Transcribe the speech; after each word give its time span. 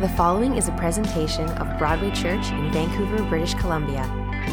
The 0.00 0.08
following 0.10 0.54
is 0.54 0.68
a 0.68 0.72
presentation 0.76 1.48
of 1.58 1.76
Broadway 1.76 2.12
Church 2.12 2.52
in 2.52 2.70
Vancouver, 2.70 3.20
British 3.24 3.54
Columbia. 3.54 4.04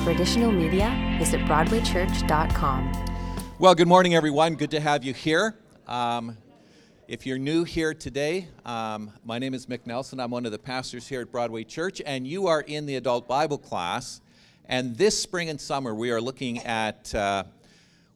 For 0.04 0.10
additional 0.10 0.52
media, 0.52 1.16
visit 1.20 1.40
BroadwayChurch.com. 1.42 3.06
Well, 3.60 3.76
good 3.76 3.88
morning, 3.88 4.16
everyone. 4.16 4.56
Good 4.56 4.72
to 4.72 4.80
have 4.80 5.04
you 5.04 5.14
here. 5.14 5.56
Um, 5.86 6.36
if 7.08 7.28
you're 7.28 7.38
new 7.38 7.64
here 7.64 7.94
today, 7.94 8.48
um, 8.66 9.12
my 9.24 9.38
name 9.38 9.54
is 9.54 9.68
Mick 9.68 9.86
Nelson. 9.86 10.20
I'm 10.20 10.32
one 10.32 10.48
of 10.48 10.52
the 10.52 10.58
pastors 10.58 11.08
here 11.08 11.22
at 11.22 11.32
Broadway 11.32 11.64
Church, 11.64 12.02
and 12.04 12.26
you 12.26 12.48
are 12.48 12.62
in 12.62 12.88
the 12.88 12.96
adult 12.96 13.28
Bible 13.28 13.60
class. 13.60 14.22
And 14.68 14.98
this 14.98 15.22
spring 15.22 15.50
and 15.50 15.62
summer, 15.62 15.94
we 15.94 16.10
are 16.10 16.20
looking 16.20 16.58
at 16.64 17.14
uh, 17.14 17.44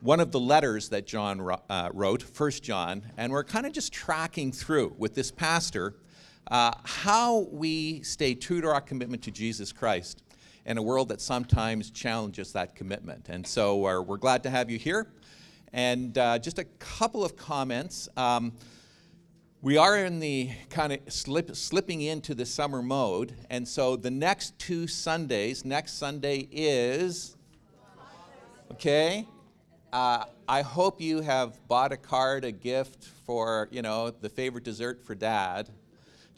one 0.02 0.20
of 0.20 0.32
the 0.32 0.40
letters 0.40 0.90
that 0.90 1.06
John 1.06 1.48
uh, 1.70 1.92
wrote, 1.94 2.24
First 2.24 2.64
John, 2.64 3.04
and 3.18 3.32
we're 3.32 3.44
kind 3.44 3.68
of 3.68 3.72
just 3.72 3.94
tracking 3.94 4.52
through 4.52 4.96
with 4.98 5.14
this 5.14 5.30
pastor 5.30 5.94
uh, 6.50 6.72
how 6.84 7.48
we 7.52 8.02
stay 8.02 8.34
true 8.34 8.62
to 8.62 8.68
our 8.68 8.82
commitment 8.82 9.24
to 9.24 9.32
Jesus 9.32 9.72
Christ 9.72 10.24
in 10.66 10.78
a 10.78 10.82
world 10.82 11.10
that 11.10 11.22
sometimes 11.22 11.90
challenges 11.92 12.54
that 12.54 12.76
commitment. 12.76 13.30
And 13.30 13.46
so 13.46 13.78
we're, 13.78 14.02
we're 14.02 14.18
glad 14.18 14.44
to 14.44 14.50
have 14.50 14.70
you 14.70 14.78
here. 14.78 15.12
And 15.74 16.18
uh, 16.18 16.40
just 16.40 16.60
a 16.60 16.64
couple 16.64 17.24
of 17.24 17.36
comments. 17.36 18.10
Um, 18.18 18.54
we 19.62 19.78
are 19.78 19.98
in 19.98 20.20
the 20.20 20.52
kind 20.70 20.94
of 20.94 21.00
slip, 21.12 21.56
slipping 21.56 22.02
into 22.02 22.34
the 22.34 22.46
summer 22.46 22.82
mode. 22.82 23.36
And 23.50 23.68
so 23.68 23.96
the 23.96 24.12
next 24.12 24.58
two 24.58 24.88
Sundays, 24.88 25.66
next 25.66 25.94
Sunday 25.94 26.48
is, 26.52 27.36
okay, 28.72 29.28
uh, 29.92 30.26
I 30.48 30.62
hope 30.62 31.02
you 31.02 31.22
have 31.22 31.60
bought 31.68 31.92
a 31.92 31.98
card, 31.98 32.46
a 32.46 32.52
gift 32.52 33.04
for, 33.26 33.68
you 33.72 33.82
know, 33.82 34.10
the 34.10 34.30
favorite 34.30 34.64
dessert 34.64 35.04
for 35.04 35.14
dad 35.14 35.70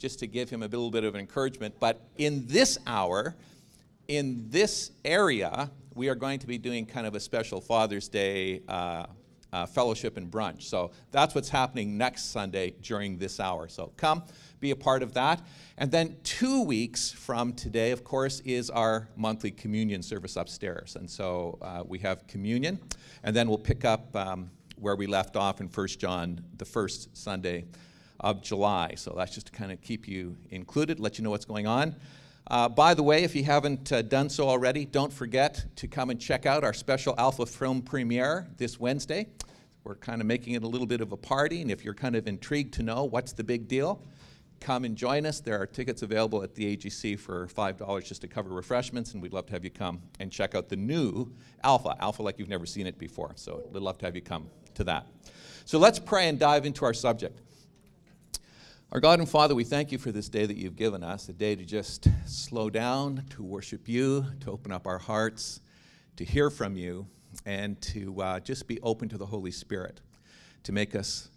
just 0.02 0.18
to 0.18 0.26
give 0.26 0.50
him 0.50 0.64
a 0.64 0.66
little 0.66 0.90
bit 0.90 1.04
of 1.04 1.14
encouragement. 1.14 1.76
But 1.78 2.02
in 2.18 2.44
this 2.48 2.76
hour, 2.88 3.36
in 4.08 4.50
this 4.50 4.90
area, 5.04 5.70
we 5.94 6.08
are 6.08 6.16
going 6.16 6.40
to 6.40 6.46
be 6.48 6.58
doing 6.58 6.84
kind 6.86 7.06
of 7.06 7.14
a 7.14 7.20
special 7.20 7.60
Father's 7.60 8.08
Day 8.08 8.62
uh, 8.66 9.06
uh, 9.52 9.64
fellowship 9.66 10.16
and 10.16 10.28
brunch. 10.28 10.62
So 10.62 10.90
that's 11.12 11.36
what's 11.36 11.48
happening 11.48 11.96
next 11.96 12.32
Sunday 12.32 12.74
during 12.82 13.16
this 13.16 13.38
hour. 13.38 13.68
So 13.68 13.92
come, 13.96 14.24
be 14.58 14.72
a 14.72 14.76
part 14.76 15.04
of 15.04 15.14
that. 15.14 15.40
And 15.78 15.88
then 15.92 16.16
two 16.24 16.62
weeks 16.62 17.12
from 17.12 17.52
today, 17.52 17.92
of 17.92 18.02
course, 18.02 18.40
is 18.40 18.70
our 18.70 19.08
monthly 19.14 19.52
communion 19.52 20.02
service 20.02 20.34
upstairs. 20.34 20.96
And 20.96 21.08
so 21.08 21.58
uh, 21.62 21.84
we 21.86 22.00
have 22.00 22.26
communion, 22.26 22.80
and 23.22 23.36
then 23.36 23.48
we'll 23.48 23.56
pick 23.56 23.84
up 23.84 24.16
um, 24.16 24.50
where 24.78 24.96
we 24.96 25.06
left 25.06 25.36
off 25.36 25.60
in 25.60 25.68
1 25.68 25.86
John 25.86 26.40
the 26.56 26.64
first 26.64 27.16
Sunday 27.16 27.66
of 28.22 28.42
July. 28.42 28.94
So 28.96 29.14
that's 29.16 29.34
just 29.34 29.46
to 29.46 29.52
kind 29.52 29.72
of 29.72 29.80
keep 29.80 30.06
you 30.06 30.36
included, 30.50 31.00
let 31.00 31.18
you 31.18 31.24
know 31.24 31.30
what's 31.30 31.44
going 31.44 31.66
on. 31.66 31.96
Uh, 32.46 32.68
by 32.68 32.94
the 32.94 33.02
way, 33.02 33.22
if 33.22 33.36
you 33.36 33.44
haven't 33.44 33.92
uh, 33.92 34.02
done 34.02 34.28
so 34.28 34.48
already, 34.48 34.84
don't 34.84 35.12
forget 35.12 35.64
to 35.76 35.86
come 35.86 36.10
and 36.10 36.20
check 36.20 36.44
out 36.44 36.64
our 36.64 36.72
special 36.72 37.14
Alpha 37.16 37.46
film 37.46 37.82
premiere 37.82 38.48
this 38.56 38.80
Wednesday. 38.80 39.28
We're 39.84 39.94
kind 39.96 40.20
of 40.20 40.26
making 40.26 40.54
it 40.54 40.62
a 40.62 40.66
little 40.66 40.86
bit 40.86 41.00
of 41.00 41.12
a 41.12 41.16
party, 41.16 41.62
and 41.62 41.70
if 41.70 41.84
you're 41.84 41.94
kind 41.94 42.14
of 42.14 42.26
intrigued 42.26 42.74
to 42.74 42.82
know 42.82 43.04
what's 43.04 43.32
the 43.32 43.44
big 43.44 43.68
deal, 43.68 44.04
come 44.60 44.84
and 44.84 44.96
join 44.96 45.26
us. 45.26 45.40
There 45.40 45.60
are 45.60 45.66
tickets 45.66 46.02
available 46.02 46.42
at 46.42 46.54
the 46.54 46.76
AGC 46.76 47.18
for 47.18 47.48
$5 47.48 48.04
just 48.04 48.20
to 48.20 48.28
cover 48.28 48.50
refreshments, 48.50 49.12
and 49.12 49.22
we'd 49.22 49.32
love 49.32 49.46
to 49.46 49.52
have 49.52 49.64
you 49.64 49.70
come 49.70 50.00
and 50.20 50.30
check 50.30 50.54
out 50.54 50.68
the 50.68 50.76
new 50.76 51.32
Alpha, 51.64 51.96
Alpha 52.00 52.22
like 52.22 52.38
you've 52.38 52.48
never 52.48 52.66
seen 52.66 52.86
it 52.86 52.98
before. 52.98 53.32
So 53.34 53.68
we'd 53.72 53.80
love 53.80 53.98
to 53.98 54.06
have 54.06 54.14
you 54.14 54.22
come 54.22 54.48
to 54.74 54.84
that. 54.84 55.06
So 55.64 55.78
let's 55.78 55.98
pray 55.98 56.28
and 56.28 56.38
dive 56.38 56.64
into 56.64 56.84
our 56.84 56.94
subject. 56.94 57.40
Our 58.92 59.00
God 59.00 59.20
and 59.20 59.28
Father, 59.28 59.54
we 59.54 59.64
thank 59.64 59.90
you 59.90 59.96
for 59.96 60.12
this 60.12 60.28
day 60.28 60.44
that 60.44 60.58
you've 60.58 60.76
given 60.76 61.02
us, 61.02 61.26
a 61.30 61.32
day 61.32 61.56
to 61.56 61.64
just 61.64 62.08
slow 62.26 62.68
down, 62.68 63.24
to 63.30 63.42
worship 63.42 63.88
you, 63.88 64.26
to 64.40 64.50
open 64.50 64.70
up 64.70 64.86
our 64.86 64.98
hearts, 64.98 65.60
to 66.16 66.26
hear 66.26 66.50
from 66.50 66.76
you, 66.76 67.06
and 67.46 67.80
to 67.80 68.20
uh, 68.20 68.40
just 68.40 68.68
be 68.68 68.78
open 68.82 69.08
to 69.08 69.16
the 69.16 69.24
Holy 69.24 69.50
Spirit, 69.50 70.02
to 70.64 70.72
make 70.72 70.94
us 70.94 71.30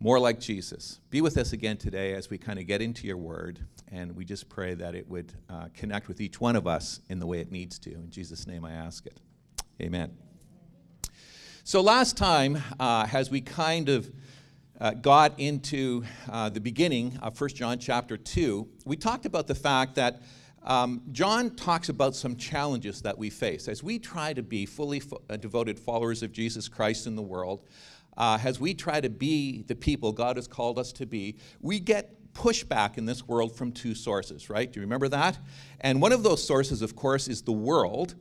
more 0.00 0.18
like 0.18 0.40
Jesus. 0.40 0.98
Be 1.10 1.20
with 1.20 1.38
us 1.38 1.52
again 1.52 1.76
today 1.76 2.12
as 2.12 2.28
we 2.28 2.38
kind 2.38 2.58
of 2.58 2.66
get 2.66 2.82
into 2.82 3.06
your 3.06 3.18
word, 3.18 3.60
and 3.92 4.16
we 4.16 4.24
just 4.24 4.48
pray 4.48 4.74
that 4.74 4.96
it 4.96 5.08
would 5.08 5.32
uh, 5.48 5.66
connect 5.72 6.08
with 6.08 6.20
each 6.20 6.40
one 6.40 6.56
of 6.56 6.66
us 6.66 7.02
in 7.08 7.20
the 7.20 7.26
way 7.26 7.38
it 7.38 7.52
needs 7.52 7.78
to. 7.78 7.92
In 7.92 8.10
Jesus' 8.10 8.48
name 8.48 8.64
I 8.64 8.72
ask 8.72 9.06
it. 9.06 9.20
Amen. 9.80 10.10
So, 11.62 11.82
last 11.82 12.16
time, 12.16 12.60
uh, 12.80 13.06
as 13.12 13.30
we 13.30 13.42
kind 13.42 13.88
of 13.88 14.10
uh, 14.80 14.92
got 14.92 15.38
into 15.38 16.04
uh, 16.30 16.48
the 16.48 16.60
beginning 16.60 17.18
of 17.22 17.38
1 17.38 17.50
John 17.50 17.78
chapter 17.78 18.16
2, 18.16 18.66
we 18.86 18.96
talked 18.96 19.26
about 19.26 19.46
the 19.46 19.54
fact 19.54 19.94
that 19.96 20.22
um, 20.62 21.02
John 21.12 21.54
talks 21.54 21.88
about 21.88 22.14
some 22.14 22.36
challenges 22.36 23.02
that 23.02 23.16
we 23.16 23.30
face 23.30 23.68
as 23.68 23.82
we 23.82 23.98
try 23.98 24.32
to 24.32 24.42
be 24.42 24.66
fully 24.66 25.00
fo- 25.00 25.22
uh, 25.28 25.36
devoted 25.36 25.78
followers 25.78 26.22
of 26.22 26.32
Jesus 26.32 26.68
Christ 26.68 27.06
in 27.06 27.14
the 27.14 27.22
world. 27.22 27.62
Uh, 28.16 28.38
as 28.42 28.60
we 28.60 28.74
try 28.74 29.00
to 29.00 29.08
be 29.08 29.62
the 29.62 29.74
people 29.74 30.12
God 30.12 30.36
has 30.36 30.46
called 30.46 30.78
us 30.78 30.92
to 30.92 31.06
be, 31.06 31.36
we 31.60 31.78
get 31.78 32.32
pushback 32.34 32.98
in 32.98 33.06
this 33.06 33.26
world 33.26 33.54
from 33.54 33.72
two 33.72 33.94
sources, 33.94 34.50
right? 34.50 34.70
Do 34.70 34.80
you 34.80 34.84
remember 34.84 35.08
that? 35.08 35.38
And 35.80 36.00
one 36.00 36.12
of 36.12 36.22
those 36.22 36.46
sources, 36.46 36.82
of 36.82 36.96
course, 36.96 37.28
is 37.28 37.42
the 37.42 37.52
world, 37.52 38.14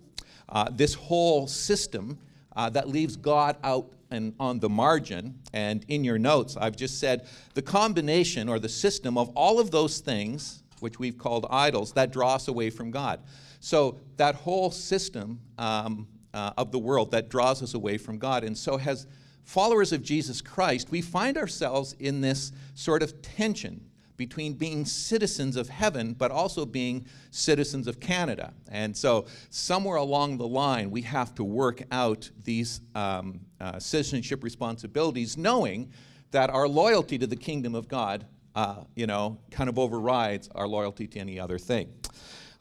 uh, 0.47 0.69
this 0.71 0.93
whole 0.93 1.47
system 1.47 2.19
uh, 2.55 2.69
that 2.69 2.87
leaves 2.87 3.15
God 3.15 3.57
out 3.63 3.91
and 4.11 4.33
on 4.39 4.59
the 4.59 4.69
margin. 4.69 5.39
And 5.53 5.85
in 5.87 6.03
your 6.03 6.17
notes, 6.17 6.57
I've 6.57 6.75
just 6.75 6.99
said 6.99 7.27
the 7.53 7.61
combination 7.61 8.49
or 8.49 8.59
the 8.59 8.69
system 8.69 9.17
of 9.17 9.29
all 9.35 9.59
of 9.59 9.71
those 9.71 9.99
things, 9.99 10.63
which 10.79 10.99
we've 10.99 11.17
called 11.17 11.45
idols, 11.49 11.93
that 11.93 12.11
draw 12.11 12.35
us 12.35 12.47
away 12.47 12.69
from 12.69 12.91
God. 12.91 13.21
So 13.59 13.99
that 14.17 14.35
whole 14.35 14.71
system 14.71 15.41
um, 15.57 16.07
uh, 16.33 16.51
of 16.57 16.71
the 16.71 16.79
world 16.79 17.11
that 17.11 17.29
draws 17.29 17.61
us 17.61 17.73
away 17.73 17.97
from 17.97 18.17
God. 18.17 18.43
And 18.43 18.57
so, 18.57 18.79
as 18.79 19.07
followers 19.43 19.91
of 19.91 20.03
Jesus 20.03 20.41
Christ, 20.41 20.91
we 20.91 21.01
find 21.01 21.37
ourselves 21.37 21.93
in 21.99 22.21
this 22.21 22.51
sort 22.75 23.03
of 23.03 23.21
tension 23.21 23.88
between 24.19 24.53
being 24.53 24.83
citizens 24.83 25.55
of 25.55 25.69
heaven 25.69 26.13
but 26.13 26.29
also 26.29 26.65
being 26.65 27.05
citizens 27.31 27.87
of 27.87 28.01
Canada. 28.01 28.53
And 28.69 28.95
so, 28.95 29.27
somewhere 29.49 29.95
along 29.95 30.37
the 30.37 30.47
line, 30.47 30.91
we 30.91 31.01
have 31.03 31.33
to 31.35 31.43
work 31.45 31.81
out 31.89 32.29
these 32.43 32.81
um, 32.93 33.39
uh, 33.61 33.79
citizenship 33.79 34.43
responsibilities, 34.43 35.37
knowing 35.37 35.93
that 36.31 36.49
our 36.49 36.67
loyalty 36.67 37.17
to 37.17 37.27
the 37.27 37.37
kingdom 37.37 37.73
of 37.73 37.87
God, 37.87 38.25
uh, 38.55 38.83
you 38.93 39.07
know, 39.07 39.39
kind 39.51 39.69
of 39.69 39.79
overrides 39.79 40.49
our 40.53 40.67
loyalty 40.67 41.07
to 41.07 41.19
any 41.19 41.39
other 41.39 41.57
thing. 41.57 41.87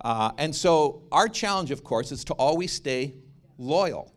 Uh, 0.00 0.30
and 0.38 0.54
so, 0.54 1.02
our 1.10 1.28
challenge, 1.28 1.72
of 1.72 1.82
course, 1.82 2.12
is 2.12 2.22
to 2.24 2.34
always 2.34 2.72
stay 2.72 3.14
loyal 3.58 4.14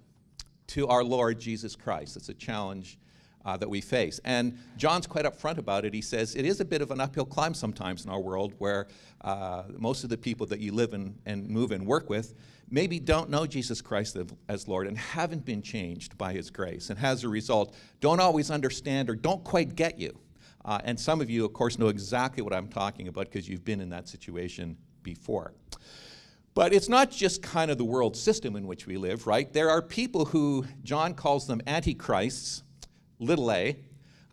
to 0.68 0.88
our 0.88 1.04
Lord 1.04 1.40
Jesus 1.40 1.76
Christ. 1.76 2.18
It's 2.18 2.30
a 2.30 2.36
challenge 2.36 3.00
uh, 3.46 3.58
that 3.58 3.70
we 3.70 3.82
face. 3.82 4.20
And 4.24 4.58
John's 4.78 5.08
quite 5.08 5.26
upfront 5.26 5.58
about 5.58 5.86
it. 5.86 5.94
He 5.94 6.02
says 6.02 6.36
it 6.36 6.46
is 6.46 6.60
a 6.60 6.66
bit 6.66 6.82
of 6.82 6.92
an 6.92 7.00
uphill 7.00 7.26
climb 7.26 7.54
sometimes 7.54 8.06
in 8.06 8.12
our 8.12 8.20
world 8.20 8.54
where 8.58 8.88
uh, 9.22 9.64
most 9.78 10.04
of 10.04 10.10
the 10.10 10.18
people 10.18 10.46
that 10.48 10.60
you 10.60 10.72
live 10.72 10.94
in 10.94 11.16
and 11.26 11.50
move 11.50 11.72
and 11.72 11.86
work 11.86 12.10
with 12.10 12.36
maybe 12.70 13.00
don't 13.00 13.30
know 13.30 13.46
Jesus 13.46 13.82
Christ 13.82 14.18
as 14.48 14.68
Lord 14.68 14.88
and 14.88 14.98
haven't 14.98 15.46
been 15.46 15.62
changed 15.62 16.18
by 16.18 16.34
His 16.34 16.50
grace, 16.50 16.90
and 16.90 16.98
as 17.00 17.24
a 17.24 17.30
result, 17.30 17.76
don't 18.00 18.22
always 18.22 18.50
understand 18.50 19.10
or 19.10 19.16
don't 19.16 19.44
quite 19.44 19.76
get 19.76 20.00
you. 20.00 20.18
Uh, 20.64 20.80
and 20.84 21.00
some 21.00 21.22
of 21.22 21.30
you, 21.30 21.44
of 21.44 21.54
course, 21.54 21.78
know 21.78 21.88
exactly 21.88 22.42
what 22.42 22.54
I'm 22.54 22.68
talking 22.68 23.08
about 23.08 23.26
because 23.26 23.50
you've 23.50 23.66
been 23.66 23.82
in 23.82 23.90
that 23.90 24.08
situation 24.08 24.78
before. 25.04 25.54
But 26.54 26.74
it's 26.74 26.90
not 26.90 27.12
just 27.12 27.42
kind 27.42 27.72
of 27.72 27.78
the 27.78 27.86
world 27.86 28.16
system 28.16 28.56
in 28.56 28.68
which 28.68 28.86
we 28.86 28.98
live, 28.98 29.26
right? 29.26 29.52
There 29.52 29.70
are 29.70 29.82
people 29.82 30.26
who 30.26 30.66
John 30.84 31.14
calls 31.14 31.48
them 31.48 31.62
antichrists 31.66 32.64
little 33.22 33.52
a. 33.52 33.78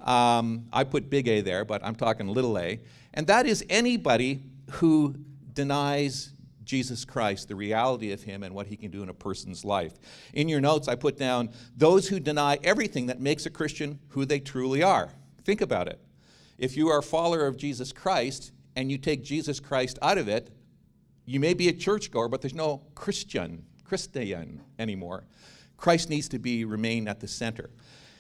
Um, 0.01 0.67
I 0.73 0.85
put 0.85 1.11
big 1.11 1.29
A 1.29 1.41
there, 1.41 1.65
but 1.65 1.85
I'm 1.85 1.95
talking 1.95 2.29
little 2.29 2.59
a. 2.59 2.81
And 3.15 3.27
that 3.27 3.47
is 3.47 3.65
anybody 3.69 4.43
who 4.73 5.15
denies 5.53 6.31
Jesus 6.65 7.05
Christ, 7.05 7.49
the 7.49 7.57
reality 7.57 8.13
of 8.13 8.23
Him, 8.23 8.43
and 8.43 8.55
what 8.55 8.67
He 8.67 8.77
can 8.77 8.91
do 8.91 9.03
in 9.03 9.09
a 9.09 9.15
person's 9.15 9.65
life. 9.65 9.95
In 10.35 10.49
your 10.49 10.61
notes, 10.61 10.87
I 10.87 10.95
put 10.95 11.17
down 11.17 11.51
those 11.77 12.09
who 12.09 12.21
deny 12.21 12.59
everything 12.63 13.07
that 13.07 13.21
makes 13.21 13.47
a 13.47 13.51
Christian 13.51 13.99
who 14.09 14.25
they 14.25 14.39
truly 14.39 14.83
are. 14.83 15.11
Think 15.45 15.61
about 15.61 15.89
it. 15.89 15.99
If 16.59 16.77
you 16.77 16.89
are 16.89 16.99
a 16.99 17.03
follower 17.03 17.47
of 17.47 17.57
Jesus 17.57 17.93
Christ 17.93 18.53
and 18.77 18.91
you 18.91 18.99
take 18.99 19.25
Jesus 19.25 19.61
Christ 19.61 19.99
out 20.03 20.19
of 20.19 20.29
it, 20.29 20.51
you 21.25 21.41
may 21.41 21.55
be 21.55 21.69
a 21.69 21.73
churchgoer, 21.73 22.29
but 22.29 22.43
there's 22.43 22.55
no 22.55 22.83
Christian, 22.95 23.65
Christian 23.85 24.61
anymore. 24.79 25.25
Christ 25.77 26.11
needs 26.11 26.29
to 26.29 26.39
be 26.39 26.65
remain 26.65 27.09
at 27.09 27.21
the 27.21 27.29
center. 27.29 27.71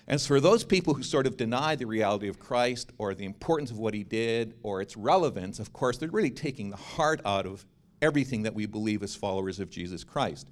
And 0.08 0.18
so 0.18 0.28
for 0.28 0.40
those 0.40 0.64
people 0.64 0.94
who 0.94 1.02
sort 1.02 1.26
of 1.26 1.36
deny 1.36 1.76
the 1.76 1.86
reality 1.86 2.28
of 2.28 2.40
Christ 2.40 2.92
or 2.96 3.14
the 3.14 3.26
importance 3.26 3.70
of 3.70 3.78
what 3.78 3.92
he 3.92 4.02
did 4.02 4.54
or 4.62 4.80
its 4.80 4.96
relevance, 4.96 5.60
of 5.60 5.74
course, 5.74 5.98
they're 5.98 6.08
really 6.08 6.30
taking 6.30 6.70
the 6.70 6.76
heart 6.76 7.20
out 7.26 7.44
of 7.44 7.66
everything 8.00 8.42
that 8.44 8.54
we 8.54 8.64
believe 8.64 9.02
as 9.02 9.14
followers 9.14 9.60
of 9.60 9.68
Jesus 9.68 10.04
Christ. 10.04 10.48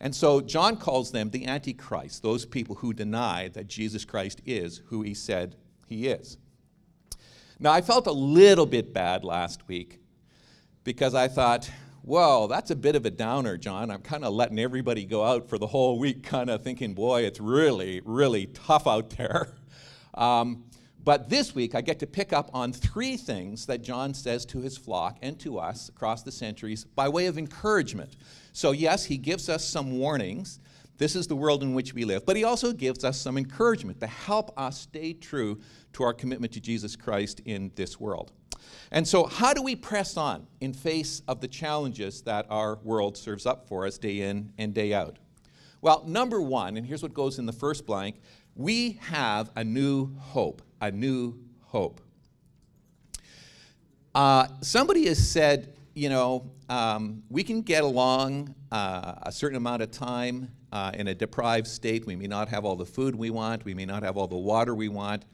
And 0.00 0.14
so 0.14 0.42
John 0.42 0.76
calls 0.76 1.10
them 1.10 1.30
the 1.30 1.46
Antichrist, 1.46 2.22
those 2.22 2.44
people 2.44 2.76
who 2.76 2.92
deny 2.92 3.48
that 3.48 3.66
Jesus 3.66 4.04
Christ 4.04 4.42
is 4.44 4.82
who 4.86 5.00
he 5.00 5.14
said 5.14 5.56
he 5.86 6.06
is. 6.06 6.36
Now, 7.58 7.72
I 7.72 7.80
felt 7.80 8.06
a 8.06 8.12
little 8.12 8.66
bit 8.66 8.92
bad 8.92 9.24
last 9.24 9.66
week 9.66 10.00
because 10.84 11.14
I 11.14 11.28
thought, 11.28 11.68
whoa, 12.08 12.46
that's 12.46 12.70
a 12.70 12.76
bit 12.76 12.96
of 12.96 13.04
a 13.04 13.10
downer, 13.10 13.58
John. 13.58 13.90
I'm 13.90 14.00
kind 14.00 14.24
of 14.24 14.32
letting 14.32 14.58
everybody 14.58 15.04
go 15.04 15.24
out 15.24 15.48
for 15.48 15.58
the 15.58 15.66
whole 15.66 15.98
week, 15.98 16.22
kind 16.22 16.48
of 16.48 16.64
thinking, 16.64 16.94
boy, 16.94 17.22
it's 17.22 17.38
really, 17.38 18.00
really 18.04 18.46
tough 18.46 18.86
out 18.86 19.10
there. 19.10 19.48
Um, 20.14 20.64
but 21.04 21.28
this 21.28 21.54
week, 21.54 21.76
I 21.76 21.80
get 21.80 22.00
to 22.00 22.06
pick 22.06 22.32
up 22.32 22.50
on 22.52 22.72
three 22.72 23.16
things 23.16 23.66
that 23.66 23.82
John 23.82 24.12
says 24.14 24.44
to 24.46 24.58
his 24.58 24.76
flock 24.76 25.16
and 25.22 25.38
to 25.40 25.60
us 25.60 25.88
across 25.88 26.24
the 26.24 26.32
centuries 26.32 26.84
by 26.84 27.08
way 27.08 27.26
of 27.26 27.38
encouragement. 27.38 28.16
So, 28.52 28.72
yes, 28.72 29.04
he 29.04 29.16
gives 29.16 29.48
us 29.48 29.64
some 29.64 29.96
warnings. 29.98 30.58
This 30.96 31.14
is 31.14 31.28
the 31.28 31.36
world 31.36 31.62
in 31.62 31.72
which 31.72 31.94
we 31.94 32.04
live. 32.04 32.26
But 32.26 32.36
he 32.36 32.42
also 32.42 32.72
gives 32.72 33.04
us 33.04 33.20
some 33.20 33.38
encouragement 33.38 34.00
to 34.00 34.08
help 34.08 34.50
us 34.58 34.80
stay 34.80 35.12
true 35.12 35.60
to 35.92 36.02
our 36.02 36.12
commitment 36.12 36.52
to 36.54 36.60
Jesus 36.60 36.96
Christ 36.96 37.42
in 37.44 37.70
this 37.76 38.00
world. 38.00 38.32
And 38.90 39.06
so, 39.06 39.24
how 39.24 39.52
do 39.52 39.62
we 39.62 39.76
press 39.76 40.16
on 40.16 40.46
in 40.60 40.72
face 40.72 41.22
of 41.28 41.40
the 41.40 41.48
challenges 41.48 42.22
that 42.22 42.46
our 42.50 42.76
world 42.82 43.16
serves 43.16 43.46
up 43.46 43.68
for 43.68 43.86
us 43.86 43.98
day 43.98 44.20
in 44.20 44.52
and 44.58 44.72
day 44.72 44.94
out? 44.94 45.18
Well, 45.80 46.04
number 46.06 46.40
one, 46.40 46.76
and 46.76 46.86
here's 46.86 47.02
what 47.02 47.14
goes 47.14 47.38
in 47.38 47.46
the 47.46 47.52
first 47.52 47.86
blank 47.86 48.16
we 48.56 48.98
have 49.02 49.50
a 49.54 49.62
new 49.62 50.16
hope 50.18 50.62
a 50.80 50.90
new 50.90 51.38
hope. 51.62 52.00
Uh, 54.14 54.46
somebody 54.60 55.06
has 55.06 55.18
said, 55.18 55.74
you 55.94 56.08
know, 56.08 56.50
um, 56.68 57.22
we 57.28 57.42
can 57.42 57.62
get 57.62 57.82
along 57.82 58.54
uh, 58.70 59.14
a 59.22 59.32
certain 59.32 59.56
amount 59.56 59.82
of 59.82 59.90
time 59.90 60.50
uh, 60.72 60.92
in 60.94 61.08
a 61.08 61.14
deprived 61.14 61.66
state. 61.66 62.06
We 62.06 62.16
may 62.16 62.26
not 62.26 62.48
have 62.48 62.64
all 62.64 62.76
the 62.76 62.86
food 62.86 63.14
we 63.14 63.30
want, 63.30 63.64
we 63.64 63.74
may 63.74 63.86
not 63.86 64.02
have 64.02 64.16
all 64.16 64.26
the 64.26 64.36
water 64.36 64.74
we 64.74 64.88
want, 64.88 65.24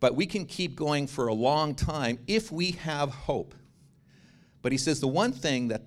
but 0.00 0.14
we 0.14 0.26
can 0.26 0.44
keep 0.44 0.76
going 0.76 1.06
for 1.06 1.28
a 1.28 1.34
long 1.34 1.74
time 1.74 2.18
if 2.26 2.52
we 2.52 2.72
have 2.72 3.10
hope. 3.10 3.54
But 4.62 4.72
he 4.72 4.78
says 4.78 5.00
the 5.00 5.08
one 5.08 5.32
thing 5.32 5.68
that 5.68 5.82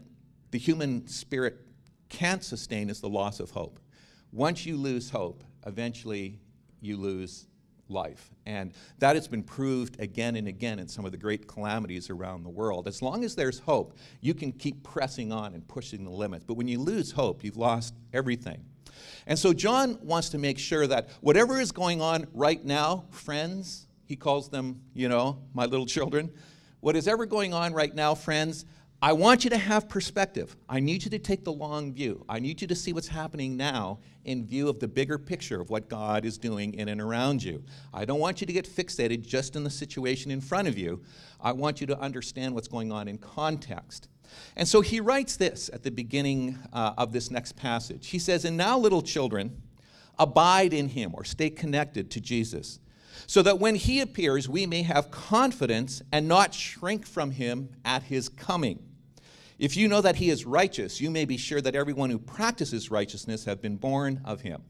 the 0.52 0.58
human 0.58 1.08
spirit 1.08 1.58
can't 2.10 2.44
sustain 2.44 2.90
is 2.90 3.02
the 3.02 3.10
loss 3.10 3.40
of 3.40 3.52
hope. 3.52 3.80
Once 4.32 4.66
you 4.66 4.78
lose 4.78 5.10
hope, 5.10 5.44
eventually 5.66 6.40
you 6.82 6.98
lose 6.98 7.48
life. 7.90 8.30
And 8.46 8.74
that 9.00 9.16
has 9.16 9.28
been 9.28 9.44
proved 9.44 10.00
again 10.00 10.36
and 10.36 10.48
again 10.48 10.80
in 10.80 10.88
some 10.88 11.06
of 11.06 11.12
the 11.12 11.18
great 11.18 11.48
calamities 11.48 12.10
around 12.10 12.44
the 12.44 12.50
world. 12.50 12.88
As 12.88 13.02
long 13.02 13.24
as 13.24 13.36
there's 13.36 13.60
hope, 13.60 13.98
you 14.22 14.34
can 14.34 14.52
keep 14.52 14.84
pressing 14.84 15.32
on 15.32 15.54
and 15.54 15.68
pushing 15.68 16.04
the 16.04 16.12
limits. 16.12 16.46
But 16.46 16.56
when 16.56 16.68
you 16.68 16.80
lose 16.80 17.12
hope, 17.12 17.44
you've 17.44 17.58
lost 17.58 17.96
everything. 18.14 18.64
And 19.28 19.38
so 19.38 19.54
John 19.54 19.98
wants 20.02 20.30
to 20.30 20.38
make 20.38 20.60
sure 20.60 20.88
that 20.88 21.10
whatever 21.22 21.60
is 21.60 21.72
going 21.72 22.02
on 22.02 22.28
right 22.34 22.64
now, 22.64 23.06
friends, 23.12 23.88
he 24.10 24.16
calls 24.16 24.50
them, 24.50 24.82
you 24.96 25.08
know, 25.08 25.38
my 25.54 25.66
little 25.66 25.86
children, 25.86 26.32
what 26.80 26.96
is 26.96 27.08
ever 27.08 27.28
going 27.28 27.54
on 27.54 27.74
right 27.74 27.94
now, 27.94 28.16
friends, 28.16 28.66
I 29.04 29.14
want 29.14 29.44
you 29.44 29.52
to 29.52 29.58
have 29.58 29.88
perspective. 29.88 30.58
I 30.68 30.80
need 30.80 31.04
you 31.04 31.12
to 31.12 31.20
take 31.20 31.44
the 31.44 31.54
long 31.54 31.94
view. 31.94 32.26
I 32.28 32.40
need 32.40 32.60
you 32.60 32.68
to 32.68 32.76
see 32.76 32.92
what's 32.92 33.08
happening 33.08 33.56
now 33.56 34.00
in 34.26 34.48
view 34.48 34.68
of 34.68 34.80
the 34.80 34.88
bigger 34.88 35.20
picture 35.20 35.62
of 35.62 35.70
what 35.70 35.90
God 35.90 36.26
is 36.26 36.40
doing 36.40 36.74
in 36.74 36.90
and 36.90 37.00
around 37.00 37.44
you. 37.44 37.64
I 37.94 38.04
don't 38.04 38.20
want 38.20 38.42
you 38.42 38.48
to 38.48 38.52
get 38.52 38.68
fixated 38.68 39.22
just 39.22 39.56
in 39.56 39.64
the 39.64 39.70
situation 39.70 40.32
in 40.32 40.42
front 40.42 40.68
of 40.68 40.76
you. 40.76 41.04
I 41.40 41.52
want 41.52 41.80
you 41.80 41.86
to 41.86 42.00
understand 42.00 42.56
what's 42.56 42.68
going 42.68 42.92
on 42.92 43.08
in 43.08 43.20
context. 43.20 44.10
And 44.56 44.68
so 44.68 44.82
he 44.82 45.00
writes 45.00 45.38
this 45.38 45.70
at 45.72 45.84
the 45.84 45.92
beginning 45.92 46.58
uh, 46.74 46.94
of 46.98 47.14
this 47.14 47.30
next 47.30 47.56
passage. 47.56 48.08
He 48.08 48.18
says, 48.18 48.44
And 48.44 48.58
now, 48.58 48.80
little 48.80 49.04
children, 49.04 49.62
abide 50.18 50.74
in 50.74 50.90
him 50.90 51.12
or 51.14 51.24
stay 51.24 51.52
connected 51.52 52.10
to 52.12 52.20
Jesus 52.20 52.80
so 53.28 53.42
that 53.42 53.60
when 53.60 53.76
he 53.76 54.00
appears, 54.02 54.50
we 54.50 54.66
may 54.66 54.84
have 54.84 55.12
confidence 55.12 56.02
and 56.12 56.28
not 56.28 56.54
shrink 56.54 57.06
from 57.06 57.32
him 57.32 57.70
at 57.86 58.04
his 58.04 58.30
coming. 58.30 58.84
If 59.58 59.76
you 59.76 59.88
know 59.88 60.02
that 60.02 60.16
he 60.16 60.30
is 60.30 60.46
righteous, 60.46 61.02
you 61.02 61.12
may 61.12 61.26
be 61.26 61.36
sure 61.38 61.60
that 61.62 61.76
everyone 61.76 62.10
who 62.10 62.20
practices 62.20 62.90
righteousness 62.90 63.46
have 63.46 63.62
been 63.62 63.76
born 63.76 64.22
of 64.24 64.42
him. 64.42 64.64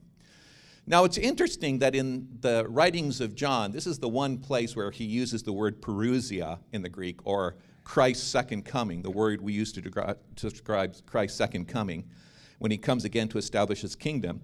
Now, 0.88 1.04
it's 1.04 1.20
interesting 1.20 1.78
that 1.80 1.94
in 1.94 2.28
the 2.42 2.66
writings 2.68 3.22
of 3.22 3.36
John, 3.36 3.72
this 3.72 3.86
is 3.86 4.00
the 4.00 4.10
one 4.10 4.40
place 4.40 4.76
where 4.76 4.90
he 4.90 5.04
uses 5.04 5.44
the 5.44 5.54
word 5.54 5.82
parousia 5.82 6.58
in 6.74 6.82
the 6.82 6.90
Greek, 6.90 7.20
or 7.24 7.58
Christ's 7.84 8.26
second 8.26 8.66
coming, 8.66 9.04
the 9.04 9.12
word 9.12 9.42
we 9.42 9.54
use 9.54 9.72
to 9.74 10.18
describe 10.36 10.96
Christ's 11.06 11.38
second 11.38 11.68
coming, 11.68 12.10
when 12.58 12.72
he 12.72 12.78
comes 12.78 13.06
again 13.06 13.28
to 13.30 13.38
establish 13.38 13.82
his 13.82 13.96
kingdom. 13.96 14.42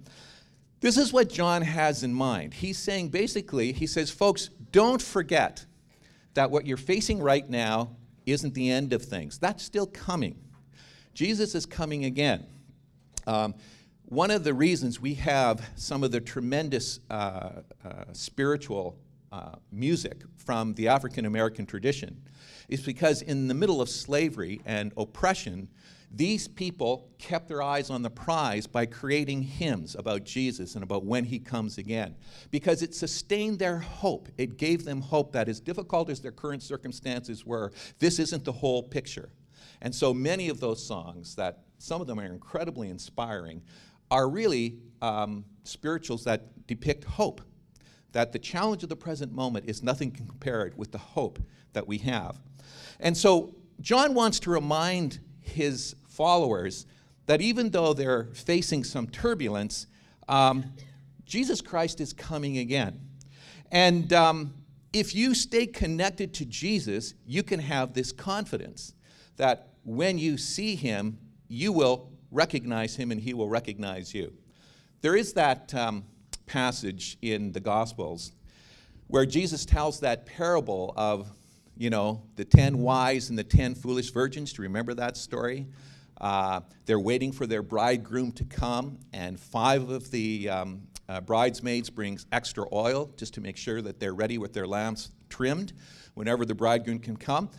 This 0.81 0.97
is 0.97 1.13
what 1.13 1.29
John 1.29 1.61
has 1.61 2.03
in 2.03 2.13
mind. 2.13 2.53
He's 2.53 2.77
saying 2.77 3.09
basically, 3.09 3.71
he 3.71 3.87
says, 3.87 4.11
folks, 4.11 4.49
don't 4.71 5.01
forget 5.01 5.65
that 6.33 6.51
what 6.51 6.67
you're 6.67 6.77
facing 6.77 7.21
right 7.21 7.49
now 7.49 7.95
isn't 8.25 8.53
the 8.53 8.69
end 8.69 8.93
of 8.93 9.01
things. 9.03 9.37
That's 9.37 9.63
still 9.63 9.87
coming. 9.87 10.37
Jesus 11.13 11.55
is 11.55 11.65
coming 11.65 12.05
again. 12.05 12.45
Um, 13.25 13.55
one 14.03 14.29
of 14.29 14.43
the 14.43 14.53
reasons 14.53 14.99
we 14.99 15.15
have 15.15 15.67
some 15.75 16.03
of 16.03 16.11
the 16.11 16.21
tremendous 16.21 16.99
uh, 17.09 17.61
uh, 17.83 18.03
spiritual 18.11 18.99
uh, 19.31 19.55
music 19.71 20.23
from 20.37 20.73
the 20.75 20.87
African 20.89 21.25
American 21.25 21.65
tradition 21.65 22.21
is 22.69 22.81
because 22.81 23.21
in 23.21 23.47
the 23.47 23.53
middle 23.53 23.81
of 23.81 23.89
slavery 23.89 24.61
and 24.65 24.93
oppression, 24.97 25.67
these 26.11 26.47
people 26.47 27.09
kept 27.17 27.47
their 27.47 27.61
eyes 27.61 27.89
on 27.89 28.01
the 28.01 28.09
prize 28.09 28.67
by 28.67 28.85
creating 28.85 29.41
hymns 29.41 29.95
about 29.95 30.23
Jesus 30.23 30.75
and 30.75 30.83
about 30.83 31.03
when 31.03 31.25
he 31.25 31.39
comes 31.39 31.77
again 31.77 32.15
because 32.51 32.81
it 32.81 32.95
sustained 32.95 33.59
their 33.59 33.79
hope. 33.79 34.29
It 34.37 34.57
gave 34.57 34.85
them 34.85 35.01
hope 35.01 35.33
that, 35.33 35.49
as 35.49 35.59
difficult 35.59 36.09
as 36.09 36.21
their 36.21 36.31
current 36.31 36.63
circumstances 36.63 37.45
were, 37.45 37.71
this 37.99 38.19
isn't 38.19 38.45
the 38.45 38.51
whole 38.51 38.83
picture. 38.83 39.29
And 39.81 39.93
so 39.93 40.13
many 40.13 40.49
of 40.49 40.59
those 40.59 40.85
songs, 40.85 41.35
that 41.35 41.63
some 41.77 42.01
of 42.01 42.07
them 42.07 42.19
are 42.19 42.25
incredibly 42.25 42.89
inspiring, 42.89 43.61
are 44.09 44.29
really 44.29 44.77
um, 45.01 45.45
spirituals 45.63 46.23
that 46.23 46.67
depict 46.67 47.03
hope. 47.03 47.41
That 48.13 48.31
the 48.31 48.39
challenge 48.39 48.83
of 48.83 48.89
the 48.89 48.95
present 48.95 49.33
moment 49.33 49.65
is 49.67 49.83
nothing 49.83 50.11
compared 50.11 50.77
with 50.77 50.91
the 50.91 50.97
hope 50.97 51.39
that 51.73 51.85
we 51.85 51.97
have. 51.99 52.39
And 53.01 53.17
so 53.17 53.55
John 53.81 54.13
wants 54.13 54.39
to 54.41 54.51
remind 54.51 55.19
his 55.47 55.95
followers 56.07 56.85
that 57.25 57.41
even 57.41 57.71
though 57.71 57.93
they're 57.93 58.25
facing 58.33 58.83
some 58.83 59.07
turbulence, 59.07 59.87
um, 60.27 60.65
Jesus 61.25 61.61
Christ 61.61 61.99
is 61.99 62.13
coming 62.13 62.57
again. 62.59 62.99
And 63.71 64.13
um, 64.13 64.53
if 64.93 65.15
you 65.15 65.33
stay 65.33 65.65
connected 65.65 66.33
to 66.35 66.45
Jesus, 66.45 67.15
you 67.25 67.43
can 67.43 67.59
have 67.59 67.93
this 67.93 68.11
confidence 68.11 68.93
that 69.37 69.69
when 69.83 70.17
you 70.17 70.37
see 70.37 70.75
him, 70.75 71.17
you 71.47 71.71
will 71.71 72.11
recognize 72.31 72.95
him 72.95 73.11
and 73.11 73.19
he 73.19 73.33
will 73.33 73.49
recognize 73.49 74.13
you. 74.13 74.33
There 75.01 75.15
is 75.15 75.33
that 75.33 75.73
um, 75.73 76.05
passage 76.45 77.17
in 77.21 77.51
the 77.51 77.59
Gospels 77.59 78.31
where 79.07 79.25
Jesus 79.25 79.65
tells 79.65 79.99
that 79.99 80.25
parable 80.25 80.93
of, 80.97 81.31
you 81.77 81.89
know, 81.89 82.23
the 82.35 82.45
10 82.45 82.79
wise 82.79 83.29
and 83.29 83.37
the 83.37 83.43
10 83.43 83.75
foolish 83.75 84.11
virgins. 84.11 84.53
Do 84.53 84.61
you 84.61 84.67
remember 84.67 84.93
that 84.93 85.17
story? 85.17 85.67
Uh, 86.19 86.61
they're 86.85 86.99
waiting 86.99 87.31
for 87.31 87.45
their 87.45 87.61
bridegroom 87.61 88.31
to 88.33 88.45
come, 88.45 88.97
and 89.11 89.39
five 89.39 89.89
of 89.89 90.09
the 90.11 90.49
um, 90.49 90.81
uh, 91.09 91.19
bridesmaids 91.21 91.89
brings 91.89 92.25
extra 92.31 92.65
oil 92.73 93.11
just 93.17 93.33
to 93.33 93.41
make 93.41 93.57
sure 93.57 93.81
that 93.81 93.99
they're 93.99 94.13
ready 94.15 94.37
with 94.37 94.53
their 94.53 94.65
lamps 94.65 95.11
trimmed 95.29 95.73
whenever 96.13 96.45
the 96.45 96.55
bridegroom 96.55 96.99
can 96.99 97.17
come. 97.17 97.49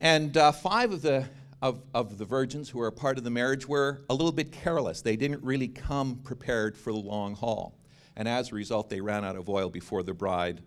And 0.00 0.36
uh, 0.36 0.50
five 0.52 0.92
of 0.92 1.02
the 1.02 1.28
of, 1.62 1.82
of 1.92 2.16
the 2.16 2.24
virgins 2.24 2.70
who 2.70 2.80
are 2.80 2.86
a 2.86 2.92
part 2.92 3.18
of 3.18 3.24
the 3.24 3.30
marriage 3.30 3.68
were 3.68 4.02
a 4.08 4.14
little 4.14 4.32
bit 4.32 4.50
careless. 4.50 5.02
They 5.02 5.16
didn't 5.16 5.42
really 5.42 5.68
come 5.68 6.16
prepared 6.16 6.76
for 6.76 6.92
the 6.92 6.98
long 6.98 7.34
haul. 7.34 7.78
And 8.16 8.26
as 8.26 8.50
a 8.50 8.54
result, 8.54 8.88
they 8.88 9.00
ran 9.00 9.24
out 9.24 9.36
of 9.36 9.48
oil 9.48 9.68
before 9.68 10.02
the 10.02 10.14
bride 10.14 10.62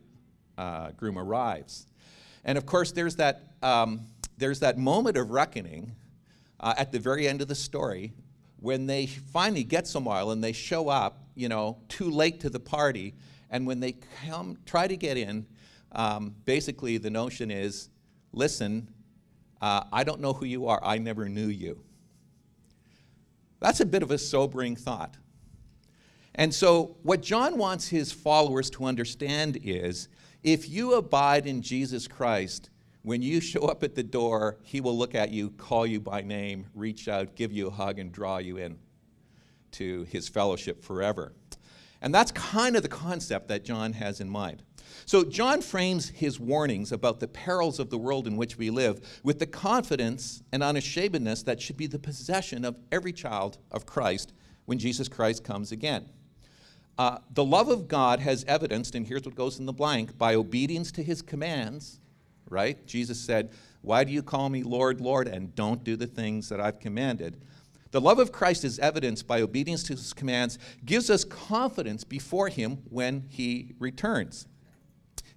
uh, 0.57 0.91
arrives. 1.01 1.87
And 2.45 2.57
of 2.57 2.65
course, 2.65 2.91
there's 2.91 3.15
that, 3.17 3.43
um, 3.61 4.01
there's 4.37 4.59
that 4.59 4.77
moment 4.77 5.17
of 5.17 5.31
reckoning 5.31 5.95
uh, 6.59 6.73
at 6.77 6.91
the 6.91 6.99
very 6.99 7.27
end 7.27 7.41
of 7.41 7.47
the 7.47 7.55
story 7.55 8.13
when 8.59 8.85
they 8.85 9.05
finally 9.05 9.63
get 9.63 9.87
some 9.87 10.07
oil 10.07 10.31
and 10.31 10.43
they 10.43 10.53
show 10.53 10.87
up, 10.87 11.23
you 11.35 11.49
know, 11.49 11.77
too 11.89 12.09
late 12.09 12.39
to 12.39 12.49
the 12.49 12.59
party. 12.59 13.13
And 13.49 13.67
when 13.67 13.79
they 13.79 13.97
come, 14.25 14.57
try 14.65 14.87
to 14.87 14.95
get 14.95 15.17
in, 15.17 15.45
um, 15.91 16.33
basically 16.45 16.97
the 16.97 17.09
notion 17.09 17.51
is 17.51 17.89
listen, 18.31 18.87
uh, 19.61 19.83
I 19.91 20.03
don't 20.03 20.21
know 20.21 20.33
who 20.33 20.45
you 20.45 20.67
are, 20.67 20.79
I 20.83 20.97
never 20.97 21.29
knew 21.29 21.47
you. 21.47 21.79
That's 23.59 23.79
a 23.79 23.85
bit 23.85 24.03
of 24.03 24.11
a 24.11 24.17
sobering 24.17 24.75
thought. 24.75 25.15
And 26.35 26.53
so, 26.53 26.97
what 27.03 27.21
John 27.21 27.57
wants 27.57 27.87
his 27.87 28.11
followers 28.11 28.69
to 28.71 28.85
understand 28.85 29.59
is 29.63 30.07
if 30.43 30.69
you 30.69 30.93
abide 30.93 31.47
in 31.47 31.61
Jesus 31.61 32.07
Christ, 32.07 32.69
when 33.03 33.21
you 33.21 33.41
show 33.41 33.61
up 33.61 33.83
at 33.83 33.95
the 33.95 34.03
door, 34.03 34.57
he 34.63 34.81
will 34.81 34.97
look 34.97 35.15
at 35.15 35.31
you, 35.31 35.51
call 35.51 35.85
you 35.85 35.99
by 35.99 36.21
name, 36.21 36.65
reach 36.73 37.07
out, 37.07 37.35
give 37.35 37.51
you 37.51 37.67
a 37.67 37.71
hug, 37.71 37.99
and 37.99 38.11
draw 38.11 38.37
you 38.37 38.57
in 38.57 38.77
to 39.71 40.03
his 40.03 40.29
fellowship 40.29 40.83
forever. 40.83 41.33
And 42.01 42.13
that's 42.13 42.31
kind 42.31 42.75
of 42.75 42.83
the 42.83 42.89
concept 42.89 43.47
that 43.47 43.63
John 43.63 43.93
has 43.93 44.19
in 44.19 44.29
mind. 44.29 44.63
So, 45.05 45.23
John 45.23 45.61
frames 45.61 46.09
his 46.09 46.39
warnings 46.39 46.91
about 46.91 47.19
the 47.19 47.27
perils 47.27 47.79
of 47.79 47.89
the 47.89 47.97
world 47.97 48.27
in 48.27 48.37
which 48.37 48.57
we 48.57 48.69
live 48.69 49.21
with 49.23 49.39
the 49.39 49.47
confidence 49.47 50.43
and 50.51 50.61
unashamedness 50.61 51.43
that 51.43 51.61
should 51.61 51.77
be 51.77 51.87
the 51.87 51.99
possession 51.99 52.63
of 52.63 52.77
every 52.91 53.11
child 53.11 53.57
of 53.71 53.85
Christ 53.85 54.33
when 54.65 54.77
Jesus 54.77 55.07
Christ 55.07 55.43
comes 55.43 55.71
again. 55.71 56.09
Uh, 56.97 57.17
the 57.31 57.43
love 57.43 57.69
of 57.69 57.87
God 57.87 58.19
has 58.19 58.43
evidenced, 58.47 58.93
and 58.95 59.07
here's 59.07 59.23
what 59.23 59.35
goes 59.35 59.59
in 59.59 59.65
the 59.65 59.73
blank 59.73 60.17
by 60.17 60.35
obedience 60.35 60.91
to 60.91 61.03
his 61.03 61.21
commands, 61.21 61.99
right? 62.49 62.85
Jesus 62.85 63.19
said, 63.19 63.51
Why 63.81 64.03
do 64.03 64.11
you 64.11 64.21
call 64.21 64.49
me 64.49 64.61
Lord, 64.63 65.01
Lord, 65.01 65.27
and 65.27 65.55
don't 65.55 65.83
do 65.83 65.95
the 65.95 66.07
things 66.07 66.49
that 66.49 66.61
I've 66.61 66.79
commanded? 66.79 67.41
The 67.91 68.01
love 68.01 68.19
of 68.19 68.31
Christ 68.31 68.63
is 68.63 68.79
evidenced 68.79 69.27
by 69.27 69.41
obedience 69.41 69.83
to 69.83 69.93
his 69.93 70.13
commands, 70.13 70.57
gives 70.83 71.09
us 71.09 71.23
confidence 71.23 72.03
before 72.03 72.49
him 72.49 72.79
when 72.89 73.25
he 73.29 73.73
returns. 73.79 74.47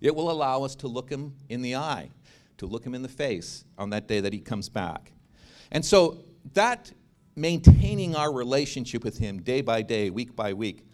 It 0.01 0.15
will 0.15 0.31
allow 0.31 0.63
us 0.63 0.75
to 0.77 0.89
look 0.89 1.11
him 1.11 1.35
in 1.49 1.63
the 1.63 1.77
eye, 1.77 2.11
to 2.59 2.67
look 2.67 2.85
him 2.85 2.95
in 2.95 3.03
the 3.03 3.09
face 3.09 3.65
on 3.79 3.91
that 3.91 4.09
day 4.09 4.21
that 4.21 4.33
he 4.33 4.41
comes 4.41 4.69
back. 4.69 5.13
And 5.71 5.85
so 5.85 6.25
that 6.55 6.91
maintaining 7.35 8.17
our 8.17 8.33
relationship 8.33 9.05
with 9.05 9.19
him 9.19 9.43
day 9.43 9.61
by 9.61 9.83
day, 9.83 10.11
week 10.11 10.35
by 10.35 10.53
week, 10.53 10.87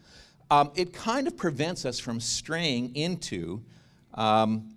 um, 0.52 0.70
it 0.74 0.92
kind 0.92 1.26
of 1.26 1.34
prevents 1.34 1.86
us 1.86 1.98
from 1.98 2.20
straying 2.20 2.94
into 2.94 3.62
um, 4.12 4.74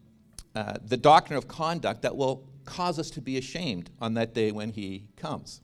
uh, 0.55 0.75
the 0.85 0.95
doctrine 0.95 1.35
of 1.35 1.49
conduct 1.49 2.03
that 2.03 2.15
will 2.15 2.47
cause 2.63 2.97
us 2.97 3.09
to 3.09 3.19
be 3.19 3.37
ashamed 3.37 3.89
on 3.99 4.13
that 4.13 4.33
day 4.33 4.53
when 4.53 4.69
he 4.71 5.03
comes. 5.17 5.59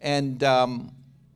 And, 0.00 0.44
um, 0.44 0.92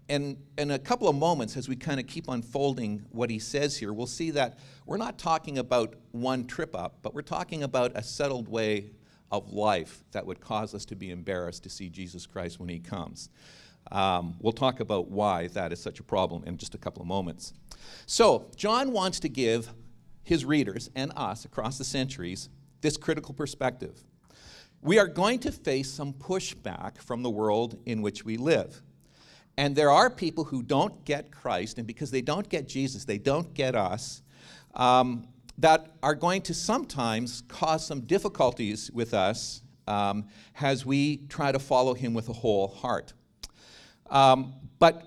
and 0.09 0.37
in 0.59 0.71
a 0.71 0.79
couple 0.79 1.09
of 1.09 1.17
moments, 1.17 1.57
as 1.57 1.69
we 1.69 1.75
kind 1.75 1.99
of 1.99 2.07
keep 2.07 2.29
unfolding 2.29 3.05
what 3.11 3.31
he 3.31 3.41
says 3.41 3.77
here, 3.77 3.93
we'll 3.93 4.07
see 4.07 4.31
that 4.31 4.61
we're 4.87 4.97
not 4.97 5.19
talking 5.19 5.59
about 5.59 5.95
one 6.13 6.47
trip 6.47 6.77
up, 6.77 6.99
but 7.03 7.15
we're 7.17 7.23
talking 7.23 7.65
about 7.65 7.91
a 7.97 8.03
settled 8.05 8.47
way 8.47 8.93
of 9.33 9.53
life 9.53 10.05
that 10.13 10.25
would 10.25 10.41
cause 10.41 10.73
us 10.73 10.85
to 10.85 10.95
be 10.95 11.11
embarrassed 11.11 11.65
to 11.65 11.69
see 11.69 11.89
Jesus 11.89 12.27
Christ 12.27 12.61
when 12.61 12.69
he 12.69 12.79
comes. 12.79 13.29
Um, 13.93 14.37
we'll 14.41 14.53
talk 14.53 14.81
about 14.81 15.11
why 15.11 15.49
that 15.49 15.73
is 15.73 15.81
such 15.81 16.01
a 16.01 16.03
problem 16.03 16.45
in 16.45 16.57
just 16.57 16.75
a 16.75 16.79
couple 16.79 17.03
of 17.03 17.09
moments. 17.09 17.53
So, 18.07 18.51
John 18.57 18.93
wants 18.93 19.21
to 19.21 19.29
give 19.29 19.71
his 20.23 20.45
readers 20.45 20.91
and 20.95 21.13
us 21.17 21.45
across 21.45 21.79
the 21.79 21.85
centuries 21.85 22.49
this 22.81 22.97
critical 22.97 23.35
perspective. 23.35 24.05
We 24.83 24.99
are 24.99 25.07
going 25.07 25.39
to 25.41 25.53
face 25.53 25.91
some 25.91 26.13
pushback 26.13 27.01
from 27.01 27.23
the 27.23 27.31
world 27.31 27.79
in 27.87 28.03
which 28.03 28.25
we 28.25 28.37
live. 28.37 28.83
And 29.57 29.77
there 29.77 29.91
are 29.91 30.11
people 30.11 30.45
who 30.45 30.63
don't 30.63 31.05
get 31.05 31.31
Christ, 31.31 31.79
and 31.79 31.87
because 31.87 32.11
they 32.11 32.23
don't 32.23 32.49
get 32.49 32.69
Jesus, 32.69 33.05
they 33.05 33.19
don't 33.19 33.55
get 33.55 33.75
us, 33.75 34.23
um, 34.75 35.29
that 35.59 35.95
are 36.03 36.15
going 36.15 36.43
to 36.43 36.55
sometimes 36.55 37.43
cause 37.49 37.87
some 37.87 38.01
difficulties 38.01 38.91
with 38.91 39.15
us 39.15 39.63
um, 39.87 40.27
as 40.61 40.85
we 40.85 41.19
try 41.29 41.53
to 41.53 41.59
follow 41.59 41.95
him 41.95 42.15
with 42.15 42.29
a 42.29 42.33
whole 42.33 42.69
heart. 42.69 43.13
Um, 44.11 44.55
but 44.79 45.07